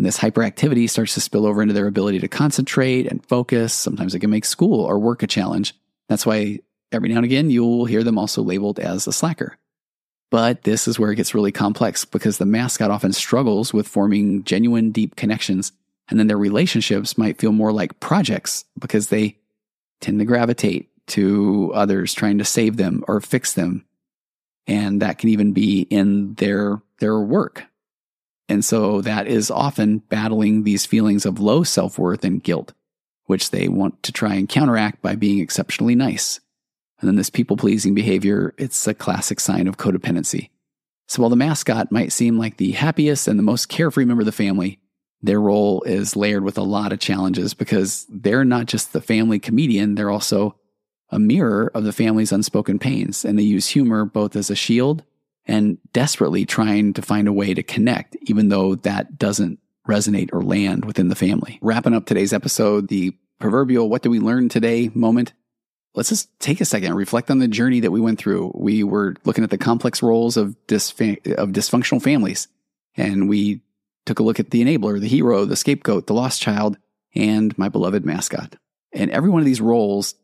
And 0.00 0.06
this 0.06 0.18
hyperactivity 0.18 0.88
starts 0.88 1.12
to 1.12 1.20
spill 1.20 1.44
over 1.44 1.60
into 1.60 1.74
their 1.74 1.86
ability 1.86 2.20
to 2.20 2.26
concentrate 2.26 3.06
and 3.06 3.22
focus. 3.26 3.74
Sometimes 3.74 4.14
it 4.14 4.20
can 4.20 4.30
make 4.30 4.46
school 4.46 4.80
or 4.80 4.98
work 4.98 5.22
a 5.22 5.26
challenge. 5.26 5.74
That's 6.08 6.24
why 6.24 6.60
every 6.90 7.10
now 7.10 7.16
and 7.16 7.26
again 7.26 7.50
you'll 7.50 7.84
hear 7.84 8.02
them 8.02 8.16
also 8.16 8.40
labeled 8.40 8.78
as 8.78 9.06
a 9.06 9.12
slacker. 9.12 9.58
But 10.30 10.62
this 10.62 10.88
is 10.88 10.98
where 10.98 11.12
it 11.12 11.16
gets 11.16 11.34
really 11.34 11.52
complex 11.52 12.06
because 12.06 12.38
the 12.38 12.46
mascot 12.46 12.90
often 12.90 13.12
struggles 13.12 13.74
with 13.74 13.86
forming 13.86 14.42
genuine, 14.44 14.90
deep 14.90 15.16
connections. 15.16 15.70
And 16.08 16.18
then 16.18 16.28
their 16.28 16.38
relationships 16.38 17.18
might 17.18 17.38
feel 17.38 17.52
more 17.52 17.70
like 17.70 18.00
projects 18.00 18.64
because 18.78 19.08
they 19.08 19.36
tend 20.00 20.18
to 20.20 20.24
gravitate 20.24 20.88
to 21.08 21.72
others 21.74 22.14
trying 22.14 22.38
to 22.38 22.44
save 22.46 22.78
them 22.78 23.04
or 23.06 23.20
fix 23.20 23.52
them. 23.52 23.84
And 24.66 25.02
that 25.02 25.18
can 25.18 25.28
even 25.28 25.52
be 25.52 25.82
in 25.90 26.36
their, 26.36 26.80
their 27.00 27.20
work. 27.20 27.66
And 28.50 28.64
so 28.64 29.00
that 29.02 29.28
is 29.28 29.48
often 29.48 29.98
battling 29.98 30.64
these 30.64 30.84
feelings 30.84 31.24
of 31.24 31.38
low 31.38 31.62
self 31.62 32.00
worth 32.00 32.24
and 32.24 32.42
guilt, 32.42 32.72
which 33.26 33.52
they 33.52 33.68
want 33.68 34.02
to 34.02 34.12
try 34.12 34.34
and 34.34 34.48
counteract 34.48 35.00
by 35.00 35.14
being 35.14 35.38
exceptionally 35.38 35.94
nice. 35.94 36.40
And 37.00 37.06
then 37.08 37.14
this 37.14 37.30
people 37.30 37.56
pleasing 37.56 37.94
behavior, 37.94 38.52
it's 38.58 38.88
a 38.88 38.92
classic 38.92 39.38
sign 39.38 39.68
of 39.68 39.76
codependency. 39.76 40.50
So 41.06 41.22
while 41.22 41.30
the 41.30 41.36
mascot 41.36 41.92
might 41.92 42.10
seem 42.10 42.38
like 42.38 42.56
the 42.56 42.72
happiest 42.72 43.28
and 43.28 43.38
the 43.38 43.44
most 43.44 43.68
carefree 43.68 44.04
member 44.04 44.22
of 44.22 44.26
the 44.26 44.32
family, 44.32 44.80
their 45.22 45.40
role 45.40 45.82
is 45.82 46.16
layered 46.16 46.42
with 46.42 46.58
a 46.58 46.62
lot 46.62 46.92
of 46.92 46.98
challenges 46.98 47.54
because 47.54 48.04
they're 48.08 48.44
not 48.44 48.66
just 48.66 48.92
the 48.92 49.00
family 49.00 49.38
comedian, 49.38 49.94
they're 49.94 50.10
also 50.10 50.56
a 51.10 51.20
mirror 51.20 51.70
of 51.72 51.84
the 51.84 51.92
family's 51.92 52.32
unspoken 52.32 52.80
pains. 52.80 53.24
And 53.24 53.38
they 53.38 53.44
use 53.44 53.68
humor 53.68 54.04
both 54.04 54.34
as 54.34 54.50
a 54.50 54.56
shield 54.56 55.04
and 55.46 55.78
desperately 55.92 56.44
trying 56.44 56.92
to 56.94 57.02
find 57.02 57.28
a 57.28 57.32
way 57.32 57.54
to 57.54 57.62
connect, 57.62 58.16
even 58.22 58.48
though 58.48 58.74
that 58.76 59.18
doesn't 59.18 59.58
resonate 59.88 60.30
or 60.32 60.42
land 60.42 60.84
within 60.84 61.08
the 61.08 61.14
family. 61.14 61.58
Wrapping 61.62 61.94
up 61.94 62.06
today's 62.06 62.32
episode, 62.32 62.88
the 62.88 63.14
proverbial 63.38 63.88
what 63.88 64.02
do 64.02 64.10
we 64.10 64.20
learn 64.20 64.48
today 64.48 64.90
moment. 64.94 65.32
Let's 65.94 66.10
just 66.10 66.38
take 66.38 66.60
a 66.60 66.64
second 66.64 66.88
and 66.88 66.96
reflect 66.96 67.30
on 67.30 67.40
the 67.40 67.48
journey 67.48 67.80
that 67.80 67.90
we 67.90 68.00
went 68.00 68.20
through. 68.20 68.52
We 68.54 68.84
were 68.84 69.16
looking 69.24 69.42
at 69.42 69.50
the 69.50 69.58
complex 69.58 70.02
roles 70.02 70.36
of, 70.36 70.48
of 70.48 70.54
dysfunctional 70.68 72.00
families, 72.00 72.46
and 72.96 73.28
we 73.28 73.62
took 74.06 74.20
a 74.20 74.22
look 74.22 74.38
at 74.38 74.50
the 74.50 74.62
enabler, 74.62 75.00
the 75.00 75.08
hero, 75.08 75.44
the 75.44 75.56
scapegoat, 75.56 76.06
the 76.06 76.14
lost 76.14 76.40
child, 76.40 76.76
and 77.14 77.56
my 77.58 77.68
beloved 77.68 78.04
mascot. 78.04 78.54
And 78.92 79.10
every 79.10 79.30
one 79.30 79.40
of 79.40 79.46
these 79.46 79.60
roles 79.60 80.14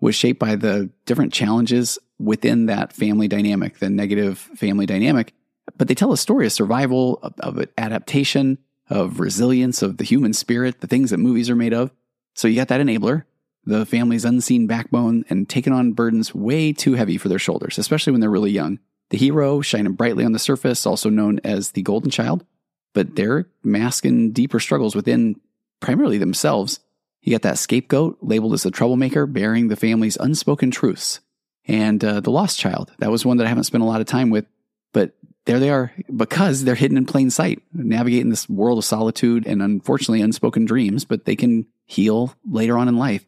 was 0.00 0.14
shaped 0.14 0.38
by 0.38 0.56
the 0.56 0.90
different 1.04 1.32
challenges 1.32 1.98
within 2.18 2.66
that 2.66 2.92
family 2.92 3.28
dynamic, 3.28 3.78
the 3.78 3.90
negative 3.90 4.38
family 4.38 4.86
dynamic. 4.86 5.32
But 5.76 5.88
they 5.88 5.94
tell 5.94 6.12
a 6.12 6.16
story 6.16 6.46
of 6.46 6.52
survival, 6.52 7.18
of, 7.22 7.34
of 7.40 7.66
adaptation, 7.76 8.58
of 8.88 9.20
resilience, 9.20 9.82
of 9.82 9.96
the 9.96 10.04
human 10.04 10.32
spirit, 10.32 10.80
the 10.80 10.86
things 10.86 11.10
that 11.10 11.18
movies 11.18 11.50
are 11.50 11.56
made 11.56 11.74
of. 11.74 11.90
So 12.34 12.48
you 12.48 12.56
got 12.56 12.68
that 12.68 12.80
enabler, 12.80 13.24
the 13.64 13.84
family's 13.84 14.24
unseen 14.24 14.66
backbone, 14.66 15.24
and 15.28 15.48
taking 15.48 15.72
on 15.72 15.92
burdens 15.92 16.34
way 16.34 16.72
too 16.72 16.94
heavy 16.94 17.18
for 17.18 17.28
their 17.28 17.38
shoulders, 17.38 17.78
especially 17.78 18.12
when 18.12 18.20
they're 18.20 18.30
really 18.30 18.52
young. 18.52 18.78
The 19.10 19.18
hero, 19.18 19.60
shining 19.60 19.92
brightly 19.92 20.24
on 20.24 20.32
the 20.32 20.38
surface, 20.38 20.86
also 20.86 21.10
known 21.10 21.40
as 21.44 21.72
the 21.72 21.82
golden 21.82 22.10
child, 22.10 22.44
but 22.92 23.16
they're 23.16 23.46
masking 23.62 24.32
deeper 24.32 24.60
struggles 24.60 24.94
within 24.94 25.40
primarily 25.80 26.18
themselves. 26.18 26.80
You 27.26 27.32
got 27.32 27.42
that 27.42 27.58
scapegoat 27.58 28.18
labeled 28.22 28.52
as 28.52 28.62
the 28.62 28.70
troublemaker, 28.70 29.26
bearing 29.26 29.66
the 29.66 29.74
family's 29.74 30.16
unspoken 30.16 30.70
truths. 30.70 31.18
And 31.66 32.02
uh, 32.04 32.20
the 32.20 32.30
lost 32.30 32.56
child, 32.56 32.92
that 32.98 33.10
was 33.10 33.26
one 33.26 33.38
that 33.38 33.46
I 33.46 33.48
haven't 33.48 33.64
spent 33.64 33.82
a 33.82 33.86
lot 33.86 34.00
of 34.00 34.06
time 34.06 34.30
with, 34.30 34.46
but 34.92 35.16
there 35.44 35.58
they 35.58 35.70
are 35.70 35.92
because 36.14 36.62
they're 36.62 36.76
hidden 36.76 36.96
in 36.96 37.04
plain 37.04 37.30
sight, 37.30 37.60
navigating 37.72 38.30
this 38.30 38.48
world 38.48 38.78
of 38.78 38.84
solitude 38.84 39.44
and 39.44 39.60
unfortunately 39.60 40.20
unspoken 40.20 40.66
dreams, 40.66 41.04
but 41.04 41.24
they 41.24 41.34
can 41.34 41.66
heal 41.84 42.32
later 42.48 42.78
on 42.78 42.86
in 42.86 42.96
life. 42.96 43.26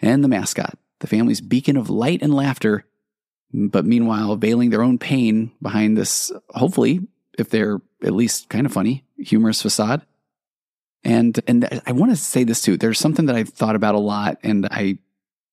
And 0.00 0.24
the 0.24 0.28
mascot, 0.28 0.76
the 0.98 1.06
family's 1.06 1.40
beacon 1.40 1.76
of 1.76 1.88
light 1.88 2.22
and 2.22 2.34
laughter, 2.34 2.86
but 3.52 3.86
meanwhile 3.86 4.34
veiling 4.34 4.70
their 4.70 4.82
own 4.82 4.98
pain 4.98 5.52
behind 5.62 5.96
this, 5.96 6.32
hopefully, 6.50 7.06
if 7.38 7.50
they're 7.50 7.80
at 8.02 8.14
least 8.14 8.48
kind 8.48 8.66
of 8.66 8.72
funny, 8.72 9.04
humorous 9.16 9.62
facade. 9.62 10.04
And 11.04 11.40
and 11.46 11.82
I 11.86 11.92
want 11.92 12.12
to 12.12 12.16
say 12.16 12.44
this 12.44 12.60
too. 12.60 12.76
There's 12.76 12.98
something 12.98 13.26
that 13.26 13.36
I've 13.36 13.50
thought 13.50 13.76
about 13.76 13.94
a 13.94 14.00
lot, 14.00 14.38
and 14.42 14.66
I 14.70 14.98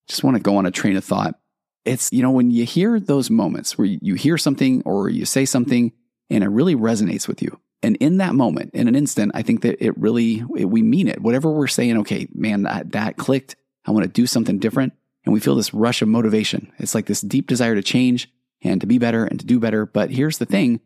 just 0.08 0.24
want 0.24 0.36
to 0.36 0.42
go 0.42 0.56
on 0.56 0.66
a 0.66 0.70
train 0.70 0.96
of 0.96 1.04
thought. 1.04 1.38
It's 1.84 2.12
you 2.12 2.22
know 2.22 2.32
when 2.32 2.50
you 2.50 2.64
hear 2.64 2.98
those 2.98 3.30
moments 3.30 3.78
where 3.78 3.86
you 3.86 4.14
hear 4.14 4.38
something 4.38 4.82
or 4.84 5.08
you 5.08 5.24
say 5.24 5.44
something 5.44 5.92
and 6.30 6.42
it 6.42 6.48
really 6.48 6.74
resonates 6.74 7.28
with 7.28 7.42
you. 7.42 7.60
And 7.82 7.96
in 7.96 8.16
that 8.16 8.34
moment, 8.34 8.74
in 8.74 8.88
an 8.88 8.96
instant, 8.96 9.32
I 9.34 9.42
think 9.42 9.62
that 9.62 9.84
it 9.84 9.96
really 9.96 10.42
it, 10.56 10.64
we 10.64 10.82
mean 10.82 11.08
it. 11.08 11.20
Whatever 11.20 11.50
we're 11.50 11.66
saying, 11.66 11.96
okay, 11.98 12.26
man, 12.34 12.62
that, 12.62 12.92
that 12.92 13.16
clicked. 13.16 13.56
I 13.84 13.92
want 13.92 14.04
to 14.04 14.10
do 14.10 14.26
something 14.26 14.58
different, 14.58 14.94
and 15.24 15.32
we 15.32 15.38
feel 15.38 15.54
this 15.54 15.72
rush 15.72 16.02
of 16.02 16.08
motivation. 16.08 16.72
It's 16.78 16.94
like 16.94 17.06
this 17.06 17.20
deep 17.20 17.46
desire 17.46 17.76
to 17.76 17.82
change 17.82 18.28
and 18.62 18.80
to 18.80 18.86
be 18.86 18.98
better 18.98 19.24
and 19.24 19.38
to 19.38 19.46
do 19.46 19.60
better. 19.60 19.86
But 19.86 20.10
here's 20.10 20.38
the 20.38 20.46
thing: 20.46 20.80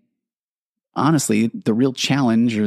honestly, 0.94 1.50
the 1.54 1.72
real 1.72 1.94
challenge 1.94 2.58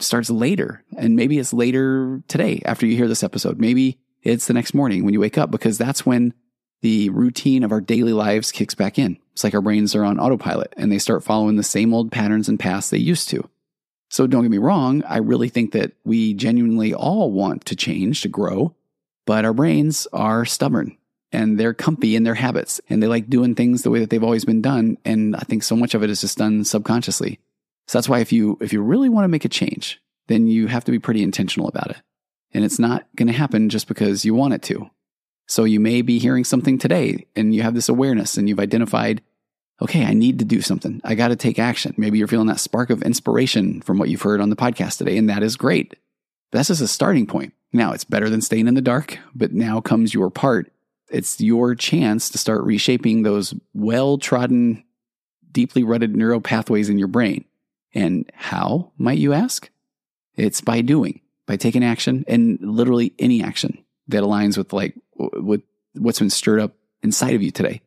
starts 0.00 0.30
later. 0.30 0.84
And 0.96 1.16
maybe 1.16 1.38
it's 1.38 1.52
later 1.52 2.22
today 2.28 2.62
after 2.64 2.86
you 2.86 2.96
hear 2.96 3.08
this 3.08 3.22
episode. 3.22 3.58
Maybe 3.58 3.98
it's 4.22 4.46
the 4.46 4.54
next 4.54 4.74
morning 4.74 5.04
when 5.04 5.14
you 5.14 5.20
wake 5.20 5.38
up 5.38 5.50
because 5.50 5.78
that's 5.78 6.06
when 6.06 6.34
the 6.80 7.10
routine 7.10 7.64
of 7.64 7.72
our 7.72 7.80
daily 7.80 8.12
lives 8.12 8.52
kicks 8.52 8.74
back 8.74 8.98
in. 8.98 9.18
It's 9.32 9.44
like 9.44 9.54
our 9.54 9.60
brains 9.60 9.94
are 9.94 10.04
on 10.04 10.18
autopilot 10.18 10.74
and 10.76 10.90
they 10.90 10.98
start 10.98 11.24
following 11.24 11.56
the 11.56 11.62
same 11.62 11.92
old 11.92 12.12
patterns 12.12 12.48
and 12.48 12.58
paths 12.58 12.90
they 12.90 12.98
used 12.98 13.28
to. 13.30 13.48
So 14.10 14.26
don't 14.26 14.42
get 14.42 14.50
me 14.50 14.58
wrong, 14.58 15.02
I 15.04 15.18
really 15.18 15.48
think 15.48 15.72
that 15.72 15.92
we 16.04 16.32
genuinely 16.34 16.94
all 16.94 17.30
want 17.30 17.66
to 17.66 17.76
change, 17.76 18.22
to 18.22 18.28
grow, 18.28 18.74
but 19.26 19.44
our 19.44 19.52
brains 19.52 20.06
are 20.12 20.46
stubborn 20.46 20.96
and 21.30 21.60
they're 21.60 21.74
comfy 21.74 22.16
in 22.16 22.22
their 22.22 22.34
habits 22.34 22.80
and 22.88 23.02
they 23.02 23.06
like 23.06 23.28
doing 23.28 23.54
things 23.54 23.82
the 23.82 23.90
way 23.90 23.98
that 24.00 24.08
they've 24.08 24.24
always 24.24 24.46
been 24.46 24.62
done. 24.62 24.96
And 25.04 25.36
I 25.36 25.40
think 25.40 25.62
so 25.62 25.76
much 25.76 25.94
of 25.94 26.02
it 26.02 26.10
is 26.10 26.22
just 26.22 26.38
done 26.38 26.64
subconsciously. 26.64 27.38
So 27.88 27.98
that's 27.98 28.08
why 28.08 28.20
if 28.20 28.32
you 28.32 28.58
if 28.60 28.72
you 28.72 28.82
really 28.82 29.08
want 29.08 29.24
to 29.24 29.28
make 29.28 29.44
a 29.44 29.48
change, 29.48 30.00
then 30.28 30.46
you 30.46 30.66
have 30.68 30.84
to 30.84 30.92
be 30.92 30.98
pretty 30.98 31.22
intentional 31.22 31.68
about 31.68 31.90
it. 31.90 31.96
And 32.52 32.64
it's 32.64 32.78
not 32.78 33.06
going 33.16 33.28
to 33.28 33.34
happen 33.34 33.68
just 33.68 33.88
because 33.88 34.24
you 34.24 34.34
want 34.34 34.54
it 34.54 34.62
to. 34.62 34.88
So 35.46 35.64
you 35.64 35.80
may 35.80 36.02
be 36.02 36.18
hearing 36.18 36.44
something 36.44 36.78
today 36.78 37.26
and 37.34 37.54
you 37.54 37.62
have 37.62 37.74
this 37.74 37.88
awareness 37.88 38.36
and 38.36 38.48
you've 38.48 38.60
identified, 38.60 39.22
okay, 39.80 40.04
I 40.04 40.12
need 40.12 40.38
to 40.38 40.44
do 40.44 40.60
something. 40.60 41.00
I 41.04 41.14
got 41.14 41.28
to 41.28 41.36
take 41.36 41.58
action. 41.58 41.94
Maybe 41.96 42.18
you're 42.18 42.28
feeling 42.28 42.48
that 42.48 42.60
spark 42.60 42.90
of 42.90 43.02
inspiration 43.02 43.80
from 43.80 43.98
what 43.98 44.10
you've 44.10 44.22
heard 44.22 44.42
on 44.42 44.50
the 44.50 44.56
podcast 44.56 44.98
today, 44.98 45.16
and 45.16 45.30
that 45.30 45.42
is 45.42 45.56
great. 45.56 45.96
That's 46.52 46.68
just 46.68 46.82
a 46.82 46.88
starting 46.88 47.26
point. 47.26 47.54
Now 47.72 47.92
it's 47.92 48.04
better 48.04 48.28
than 48.28 48.42
staying 48.42 48.68
in 48.68 48.74
the 48.74 48.82
dark, 48.82 49.18
but 49.34 49.52
now 49.52 49.80
comes 49.80 50.12
your 50.12 50.30
part. 50.30 50.70
It's 51.10 51.40
your 51.40 51.74
chance 51.74 52.28
to 52.30 52.38
start 52.38 52.64
reshaping 52.64 53.22
those 53.22 53.54
well 53.72 54.18
trodden, 54.18 54.84
deeply 55.50 55.84
rutted 55.84 56.14
neural 56.14 56.42
pathways 56.42 56.90
in 56.90 56.98
your 56.98 57.08
brain. 57.08 57.44
And 57.94 58.30
how, 58.34 58.92
might 58.98 59.18
you 59.18 59.32
ask? 59.32 59.70
It's 60.36 60.60
by 60.60 60.82
doing, 60.82 61.20
by 61.46 61.56
taking 61.56 61.84
action 61.84 62.24
and 62.28 62.58
literally 62.60 63.12
any 63.18 63.42
action 63.42 63.84
that 64.08 64.22
aligns 64.22 64.56
with 64.56 64.72
like 64.72 64.94
with 65.16 65.62
what's 65.94 66.18
been 66.18 66.30
stirred 66.30 66.60
up 66.60 66.74
inside 67.02 67.34
of 67.34 67.42
you 67.42 67.50
today. 67.50 67.80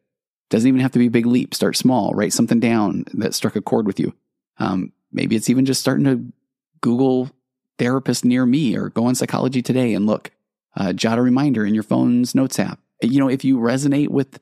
Doesn't 0.50 0.68
even 0.68 0.82
have 0.82 0.92
to 0.92 1.00
be 1.00 1.08
a 1.08 1.12
big 1.12 1.26
leap. 1.26 1.54
Start 1.54 1.78
small. 1.78 2.14
Write 2.14 2.34
something 2.34 2.60
down 2.60 3.06
that 3.14 3.34
struck 3.34 3.56
a 3.56 3.62
chord 3.62 3.88
with 3.88 4.00
you. 4.00 4.14
Um, 4.58 4.92
maybe 5.12 5.36
it's 5.36 5.50
even 5.50 5.66
just 5.66 5.80
starting 5.80 6.06
to 6.06 6.26
Google 6.82 7.30
therapist 7.78 8.26
near 8.26 8.46
me 8.46 8.76
or 8.76 8.90
go 8.90 9.06
on 9.06 9.16
psychology 9.16 9.62
today 9.62 9.94
and 9.94 10.06
look. 10.06 10.32
Uh, 10.76 10.94
jot 10.94 11.18
a 11.18 11.22
reminder 11.22 11.66
in 11.66 11.74
your 11.74 11.84
phone's 11.84 12.36
notes 12.36 12.60
app. 12.60 12.80
You 13.02 13.20
know, 13.20 13.30
if 13.30 13.44
you 13.44 13.58
resonate 13.58 14.10
with 14.10 14.40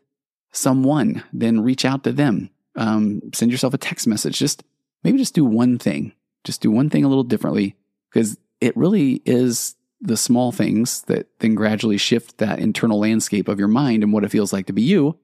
someone, 0.51 1.23
then 1.31 1.61
reach 1.61 1.85
out 1.85 2.03
to 2.03 2.11
them. 2.11 2.49
Um, 2.75 3.21
send 3.33 3.51
yourself 3.51 3.73
a 3.73 3.79
text 3.79 4.07
message. 4.07 4.37
Just 4.37 4.63
maybe 5.03 5.17
just 5.17 5.33
do 5.33 5.45
one 5.45 5.77
thing. 5.77 6.13
Just 6.43 6.61
do 6.61 6.71
one 6.71 6.89
thing 6.89 7.03
a 7.03 7.07
little 7.09 7.23
differently 7.23 7.75
because 8.09 8.37
it 8.61 8.75
really 8.75 9.21
is 9.25 9.75
the 10.01 10.17
small 10.17 10.51
things 10.51 11.01
that 11.03 11.27
then 11.39 11.55
gradually 11.55 11.97
shift 11.97 12.37
that 12.37 12.59
internal 12.59 12.99
landscape 12.99 13.47
of 13.47 13.59
your 13.59 13.67
mind 13.67 14.03
and 14.03 14.13
what 14.13 14.23
it 14.23 14.31
feels 14.31 14.53
like 14.53 14.67
to 14.67 14.73
be 14.73 14.81
you. 14.81 15.17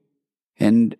And 0.59 0.95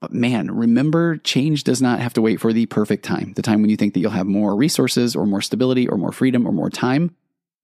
but 0.00 0.12
man, 0.12 0.50
remember 0.50 1.16
change 1.18 1.64
does 1.64 1.80
not 1.80 2.00
have 2.00 2.14
to 2.14 2.22
wait 2.22 2.40
for 2.40 2.52
the 2.52 2.66
perfect 2.66 3.04
time, 3.04 3.32
the 3.34 3.42
time 3.42 3.60
when 3.60 3.70
you 3.70 3.76
think 3.76 3.94
that 3.94 4.00
you'll 4.00 4.10
have 4.10 4.26
more 4.26 4.54
resources 4.54 5.16
or 5.16 5.26
more 5.26 5.40
stability 5.40 5.88
or 5.88 5.96
more 5.96 6.12
freedom 6.12 6.46
or 6.46 6.52
more 6.52 6.70
time. 6.70 7.14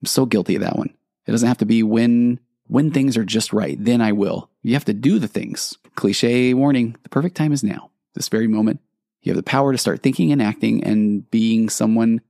I'm 0.03 0.07
so 0.07 0.27
guilty 0.27 0.57
of 0.57 0.63
that 0.63 0.77
one. 0.77 0.95
It 1.27 1.31
doesn't 1.31 1.49
have 1.49 1.59
to 1.59 1.67
be 1.67 1.83
when 1.83 2.41
when 2.69 2.91
things 2.91 3.17
are 3.17 3.25
just 3.25 3.53
right, 3.53 3.77
then 3.79 4.01
I 4.01 4.13
will. 4.13 4.51
You 4.63 4.75
have 4.75 4.85
to 4.87 4.95
do 4.95 5.19
the 5.19 5.29
things. 5.29 5.77
Cliche 5.95 6.55
warning, 6.55 6.97
the 7.03 7.11
perfect 7.11 7.37
time 7.37 7.53
is 7.53 7.63
now. 7.63 7.91
This 8.15 8.29
very 8.29 8.47
moment. 8.47 8.81
You 9.23 9.31
have 9.31 9.37
the 9.37 9.43
power 9.43 9.73
to 9.73 9.79
start 9.79 10.03
thinking 10.03 10.33
and 10.33 10.43
acting 10.43 10.83
and 10.85 11.31
being 11.31 11.69
someone 11.69 12.21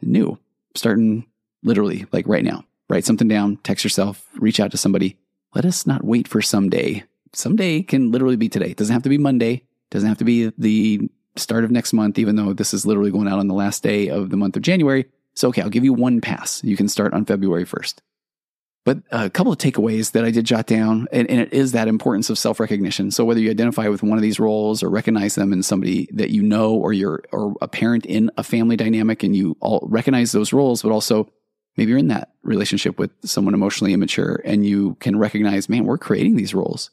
new, 0.00 0.38
starting 0.74 1.26
literally 1.62 2.06
like 2.12 2.26
right 2.26 2.44
now. 2.44 2.64
Write 2.88 3.04
something 3.04 3.28
down, 3.28 3.56
text 3.58 3.84
yourself, 3.84 4.28
reach 4.34 4.60
out 4.60 4.70
to 4.72 4.76
somebody. 4.76 5.16
Let 5.54 5.64
us 5.64 5.86
not 5.86 6.04
wait 6.04 6.28
for 6.28 6.42
someday. 6.42 7.04
Someday 7.32 7.82
can 7.82 8.10
literally 8.10 8.36
be 8.36 8.48
today. 8.48 8.70
It 8.70 8.76
doesn't 8.76 8.92
have 8.92 9.04
to 9.04 9.08
be 9.08 9.18
Monday. 9.18 9.64
Doesn't 9.90 10.08
have 10.08 10.18
to 10.18 10.24
be 10.24 10.52
the 10.58 11.08
start 11.36 11.64
of 11.64 11.70
next 11.70 11.92
month, 11.92 12.18
even 12.18 12.36
though 12.36 12.52
this 12.52 12.74
is 12.74 12.84
literally 12.84 13.10
going 13.10 13.28
out 13.28 13.38
on 13.38 13.48
the 13.48 13.54
last 13.54 13.82
day 13.82 14.08
of 14.08 14.30
the 14.30 14.36
month 14.36 14.56
of 14.56 14.62
January. 14.62 15.06
So, 15.34 15.48
okay, 15.48 15.62
I'll 15.62 15.70
give 15.70 15.84
you 15.84 15.94
one 15.94 16.20
pass. 16.20 16.62
You 16.64 16.76
can 16.76 16.88
start 16.88 17.14
on 17.14 17.24
February 17.24 17.64
1st. 17.64 17.94
But 18.84 18.98
a 19.12 19.30
couple 19.30 19.52
of 19.52 19.58
takeaways 19.58 20.10
that 20.12 20.24
I 20.24 20.32
did 20.32 20.44
jot 20.44 20.66
down, 20.66 21.06
and, 21.12 21.30
and 21.30 21.40
it 21.40 21.52
is 21.52 21.70
that 21.72 21.86
importance 21.86 22.30
of 22.30 22.38
self 22.38 22.58
recognition. 22.58 23.12
So 23.12 23.24
whether 23.24 23.38
you 23.38 23.50
identify 23.50 23.86
with 23.86 24.02
one 24.02 24.18
of 24.18 24.22
these 24.22 24.40
roles 24.40 24.82
or 24.82 24.90
recognize 24.90 25.36
them 25.36 25.52
in 25.52 25.62
somebody 25.62 26.08
that 26.12 26.30
you 26.30 26.42
know, 26.42 26.74
or 26.74 26.92
you're 26.92 27.22
or 27.30 27.54
a 27.62 27.68
parent 27.68 28.06
in 28.06 28.30
a 28.36 28.42
family 28.42 28.76
dynamic, 28.76 29.22
and 29.22 29.36
you 29.36 29.56
all 29.60 29.86
recognize 29.88 30.32
those 30.32 30.52
roles, 30.52 30.82
but 30.82 30.90
also 30.90 31.30
maybe 31.76 31.90
you're 31.90 31.98
in 31.98 32.08
that 32.08 32.32
relationship 32.42 32.98
with 32.98 33.12
someone 33.24 33.54
emotionally 33.54 33.92
immature, 33.92 34.42
and 34.44 34.66
you 34.66 34.96
can 34.96 35.16
recognize, 35.16 35.68
man, 35.68 35.84
we're 35.84 35.96
creating 35.98 36.34
these 36.34 36.52
roles. 36.52 36.90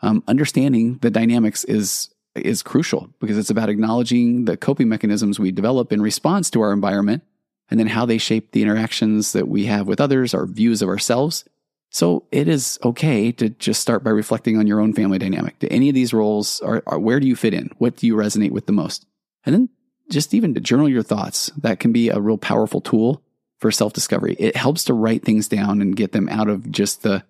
Um, 0.00 0.24
understanding 0.26 0.98
the 1.02 1.10
dynamics 1.10 1.62
is 1.64 2.10
is 2.34 2.62
crucial 2.64 3.10
because 3.20 3.38
it's 3.38 3.50
about 3.50 3.68
acknowledging 3.68 4.44
the 4.44 4.56
coping 4.56 4.88
mechanisms 4.88 5.38
we 5.38 5.52
develop 5.52 5.92
in 5.92 6.02
response 6.02 6.50
to 6.50 6.60
our 6.60 6.72
environment 6.72 7.22
and 7.70 7.78
then 7.78 7.86
how 7.86 8.06
they 8.06 8.18
shape 8.18 8.52
the 8.52 8.62
interactions 8.62 9.32
that 9.32 9.48
we 9.48 9.66
have 9.66 9.86
with 9.86 10.00
others, 10.00 10.34
our 10.34 10.46
views 10.46 10.82
of 10.82 10.88
ourselves. 10.88 11.44
So 11.90 12.26
it 12.30 12.48
is 12.48 12.78
okay 12.84 13.32
to 13.32 13.48
just 13.50 13.80
start 13.80 14.04
by 14.04 14.10
reflecting 14.10 14.58
on 14.58 14.66
your 14.66 14.80
own 14.80 14.92
family 14.92 15.18
dynamic. 15.18 15.58
Do 15.58 15.68
any 15.70 15.88
of 15.88 15.94
these 15.94 16.12
roles 16.12 16.60
are, 16.60 16.82
are, 16.86 16.98
where 16.98 17.18
do 17.18 17.26
you 17.26 17.36
fit 17.36 17.54
in? 17.54 17.70
What 17.78 17.96
do 17.96 18.06
you 18.06 18.14
resonate 18.14 18.50
with 18.50 18.66
the 18.66 18.72
most? 18.72 19.06
And 19.44 19.54
then 19.54 19.68
just 20.10 20.34
even 20.34 20.54
to 20.54 20.60
journal 20.60 20.88
your 20.88 21.02
thoughts. 21.02 21.50
That 21.56 21.80
can 21.80 21.92
be 21.92 22.08
a 22.08 22.20
real 22.20 22.38
powerful 22.38 22.80
tool 22.80 23.22
for 23.58 23.70
self 23.70 23.92
discovery. 23.92 24.36
It 24.38 24.56
helps 24.56 24.84
to 24.84 24.94
write 24.94 25.24
things 25.24 25.48
down 25.48 25.80
and 25.80 25.96
get 25.96 26.12
them 26.12 26.28
out 26.28 26.48
of 26.48 26.70
just 26.70 27.02
the 27.02 27.24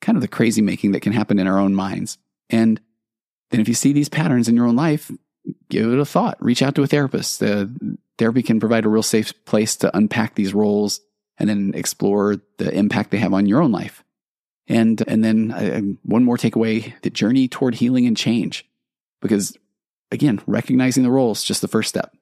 kind 0.00 0.16
of 0.16 0.22
the 0.22 0.28
crazy 0.28 0.62
making 0.62 0.92
that 0.92 1.00
can 1.00 1.12
happen 1.12 1.38
in 1.38 1.46
our 1.46 1.58
own 1.58 1.74
minds. 1.74 2.18
And 2.48 2.80
then 3.50 3.60
if 3.60 3.68
you 3.68 3.74
see 3.74 3.92
these 3.92 4.08
patterns 4.08 4.48
in 4.48 4.56
your 4.56 4.66
own 4.66 4.76
life, 4.76 5.10
give 5.68 5.92
it 5.92 5.98
a 5.98 6.04
thought. 6.04 6.42
Reach 6.42 6.62
out 6.62 6.74
to 6.76 6.82
a 6.82 6.86
therapist. 6.86 7.42
Uh, 7.42 7.66
therapy 8.20 8.42
can 8.42 8.60
provide 8.60 8.84
a 8.84 8.88
real 8.88 9.02
safe 9.02 9.32
place 9.46 9.74
to 9.76 9.96
unpack 9.96 10.34
these 10.34 10.54
roles 10.54 11.00
and 11.38 11.48
then 11.48 11.72
explore 11.74 12.36
the 12.58 12.72
impact 12.72 13.10
they 13.10 13.18
have 13.18 13.32
on 13.32 13.46
your 13.46 13.62
own 13.62 13.72
life. 13.72 14.04
And, 14.68 15.02
and 15.08 15.24
then 15.24 15.50
uh, 15.50 15.80
one 16.04 16.22
more 16.22 16.36
takeaway, 16.36 16.92
the 17.00 17.10
journey 17.10 17.48
toward 17.48 17.74
healing 17.74 18.06
and 18.06 18.16
change. 18.16 18.68
Because 19.20 19.56
again, 20.12 20.40
recognizing 20.46 21.02
the 21.02 21.10
roles 21.10 21.38
is 21.38 21.44
just 21.44 21.62
the 21.62 21.68
first 21.68 21.88
step. 21.88 22.14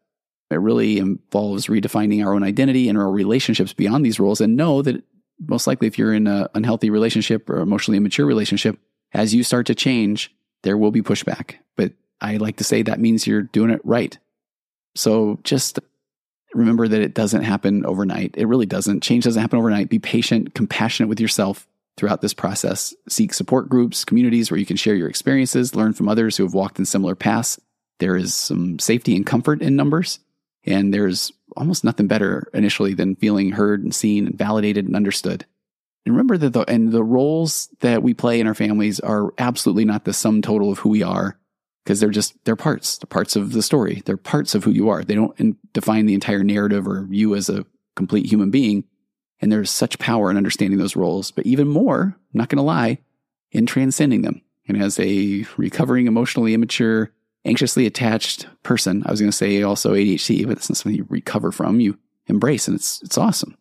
It 0.51 0.61
really 0.61 0.99
involves 0.99 1.67
redefining 1.67 2.25
our 2.25 2.33
own 2.33 2.43
identity 2.43 2.89
and 2.89 2.97
our 2.97 3.11
relationships 3.11 3.75
beyond 3.75 4.07
these 4.07 4.21
roles 4.21 4.41
and 4.41 4.57
know 4.57 4.81
that 4.83 5.03
most 5.47 5.67
likely 5.67 5.89
if 5.89 5.99
you're 5.99 6.15
in 6.15 6.27
an 6.27 6.47
unhealthy 6.55 6.91
relationship 6.91 7.51
or 7.51 7.59
emotionally 7.59 7.99
immature 7.99 8.25
relationship, 8.25 8.79
as 9.13 9.35
you 9.35 9.43
start 9.43 9.67
to 9.67 9.75
change, 9.75 10.35
there 10.63 10.79
will 10.79 10.91
be 10.91 11.03
pushback. 11.03 11.57
But 11.77 11.93
I 12.21 12.37
like 12.37 12.57
to 12.59 12.65
say 12.65 12.83
that 12.83 13.01
means 13.01 13.27
you're 13.27 13.43
doing 13.43 13.71
it 13.71 13.81
right. 13.85 14.17
So 14.99 15.39
just 15.45 15.79
remember 16.55 16.89
that 16.89 17.01
it 17.01 17.15
doesn't 17.15 17.45
happen 17.45 17.87
overnight. 17.87 18.35
It 18.37 18.47
really 18.47 18.67
doesn't. 18.67 19.03
Change 19.03 19.25
doesn't 19.25 19.41
happen 19.41 19.59
overnight. 19.59 19.89
Be 19.89 20.01
patient, 20.01 20.55
compassionate 20.55 21.09
with 21.09 21.21
yourself 21.21 21.69
throughout 21.97 22.21
this 22.21 22.35
process. 22.35 22.95
Seek 23.09 23.33
support 23.33 23.69
groups, 23.69 24.05
communities 24.05 24.51
where 24.51 24.59
you 24.59 24.67
can 24.67 24.77
share 24.77 24.97
your 24.97 25.09
experiences, 25.09 25.77
learn 25.77 25.93
from 25.93 26.09
others 26.09 26.37
who 26.37 26.43
have 26.43 26.53
walked 26.53 26.81
in 26.81 26.85
similar 26.85 27.15
paths. 27.15 27.61
There 28.01 28.17
is 28.17 28.35
some 28.35 28.81
safety 28.81 29.15
and 29.15 29.25
comfort 29.25 29.63
in 29.63 29.77
numbers. 29.77 30.19
And 30.65 30.93
there's 30.93 31.33
almost 31.57 31.85
nothing 31.85 32.09
better 32.09 32.51
initially 32.53 32.95
than 32.95 33.15
feeling 33.15 33.53
heard 33.53 33.85
and 33.85 33.95
seen 33.95 34.27
and 34.27 34.37
validated 34.37 34.87
and 34.87 34.97
understood. 34.97 35.47
And 36.07 36.15
remember 36.15 36.37
that 36.39 36.53
the, 36.55 36.63
and 36.63 36.91
the 36.91 37.05
roles 37.05 37.69
that 37.81 38.03
we 38.03 38.15
play 38.15 38.41
in 38.41 38.49
our 38.49 38.55
families 38.55 38.99
are 38.99 39.33
absolutely 39.39 39.85
not 39.85 40.05
the 40.05 40.13
sum 40.13 40.43
total 40.43 40.73
of 40.73 40.81
who 40.81 40.89
we 40.89 41.05
are 41.05 41.39
because 41.85 42.01
they're 42.01 42.11
just, 42.11 42.35
they're 42.45 42.57
parts, 42.57 42.99
they're 42.99 43.07
parts 43.07 43.37
of 43.37 43.53
the 43.53 43.63
story. 43.63 44.03
They're 44.05 44.17
parts 44.17 44.55
of 44.55 44.65
who 44.65 44.71
you 44.71 44.89
are. 44.89 45.03
They 45.05 45.15
don't 45.15 45.73
define 45.73 46.07
the 46.07 46.15
entire 46.15 46.45
narrative 46.45 46.87
or 46.87 47.07
you 47.11 47.35
as 47.35 47.49
a 47.49 47.65
complete 47.97 48.27
human 48.27 48.51
being. 48.51 48.85
And 49.41 49.53
there's 49.53 49.71
such 49.71 49.99
power 49.99 50.31
in 50.31 50.37
understanding 50.37 50.79
those 50.79 50.97
roles, 50.97 51.31
but 51.31 51.47
even 51.47 51.69
more, 51.69 52.03
I'm 52.03 52.39
not 52.39 52.49
going 52.49 52.59
to 52.59 52.63
lie, 52.63 52.99
in 53.53 53.67
transcending 53.67 54.23
them. 54.23 54.43
And 54.67 54.83
as 54.83 54.99
a 55.01 55.47
recovering 55.57 56.07
emotionally 56.07 56.55
immature, 56.55 57.13
anxiously 57.45 57.87
attached 57.87 58.47
person, 58.63 59.03
I 59.07 59.11
was 59.11 59.21
going 59.21 59.31
to 59.31 59.37
say 59.37 59.63
also 59.63 59.95
ADHD, 59.95 60.47
but 60.47 60.57
that's 60.57 60.69
not 60.69 60.77
something 60.77 60.97
you 60.97 61.07
recover 61.09 61.51
from. 61.53 61.81
You 61.81 61.99
embrace, 62.27 62.69
and 62.69 62.77
it's 62.77 63.01
it's 63.03 63.17
awesome. 63.17 63.57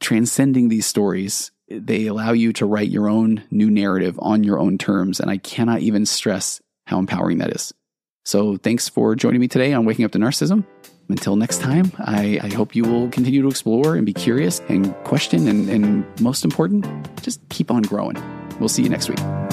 Transcending 0.00 0.68
these 0.68 0.86
stories, 0.86 1.50
they 1.68 2.06
allow 2.06 2.32
you 2.32 2.52
to 2.54 2.66
write 2.66 2.90
your 2.90 3.08
own 3.08 3.42
new 3.50 3.70
narrative 3.70 4.18
on 4.20 4.44
your 4.44 4.60
own 4.60 4.78
terms, 4.78 5.20
and 5.20 5.30
I 5.30 5.38
cannot 5.38 5.80
even 5.80 6.06
stress 6.06 6.60
how 6.86 6.98
empowering 6.98 7.38
that 7.38 7.50
is. 7.50 7.72
So, 8.24 8.56
thanks 8.56 8.88
for 8.88 9.14
joining 9.14 9.40
me 9.40 9.48
today 9.48 9.72
on 9.72 9.84
Waking 9.84 10.04
Up 10.04 10.12
to 10.12 10.18
Narcissism. 10.18 10.64
Until 11.08 11.36
next 11.36 11.60
time, 11.60 11.92
I, 11.98 12.40
I 12.42 12.48
hope 12.48 12.74
you 12.74 12.82
will 12.82 13.10
continue 13.10 13.42
to 13.42 13.48
explore 13.48 13.94
and 13.94 14.06
be 14.06 14.14
curious 14.14 14.60
and 14.68 14.94
question, 15.04 15.46
and, 15.48 15.68
and 15.68 16.20
most 16.20 16.44
important, 16.44 16.86
just 17.22 17.46
keep 17.50 17.70
on 17.70 17.82
growing. 17.82 18.16
We'll 18.58 18.70
see 18.70 18.82
you 18.82 18.88
next 18.88 19.10
week. 19.10 19.43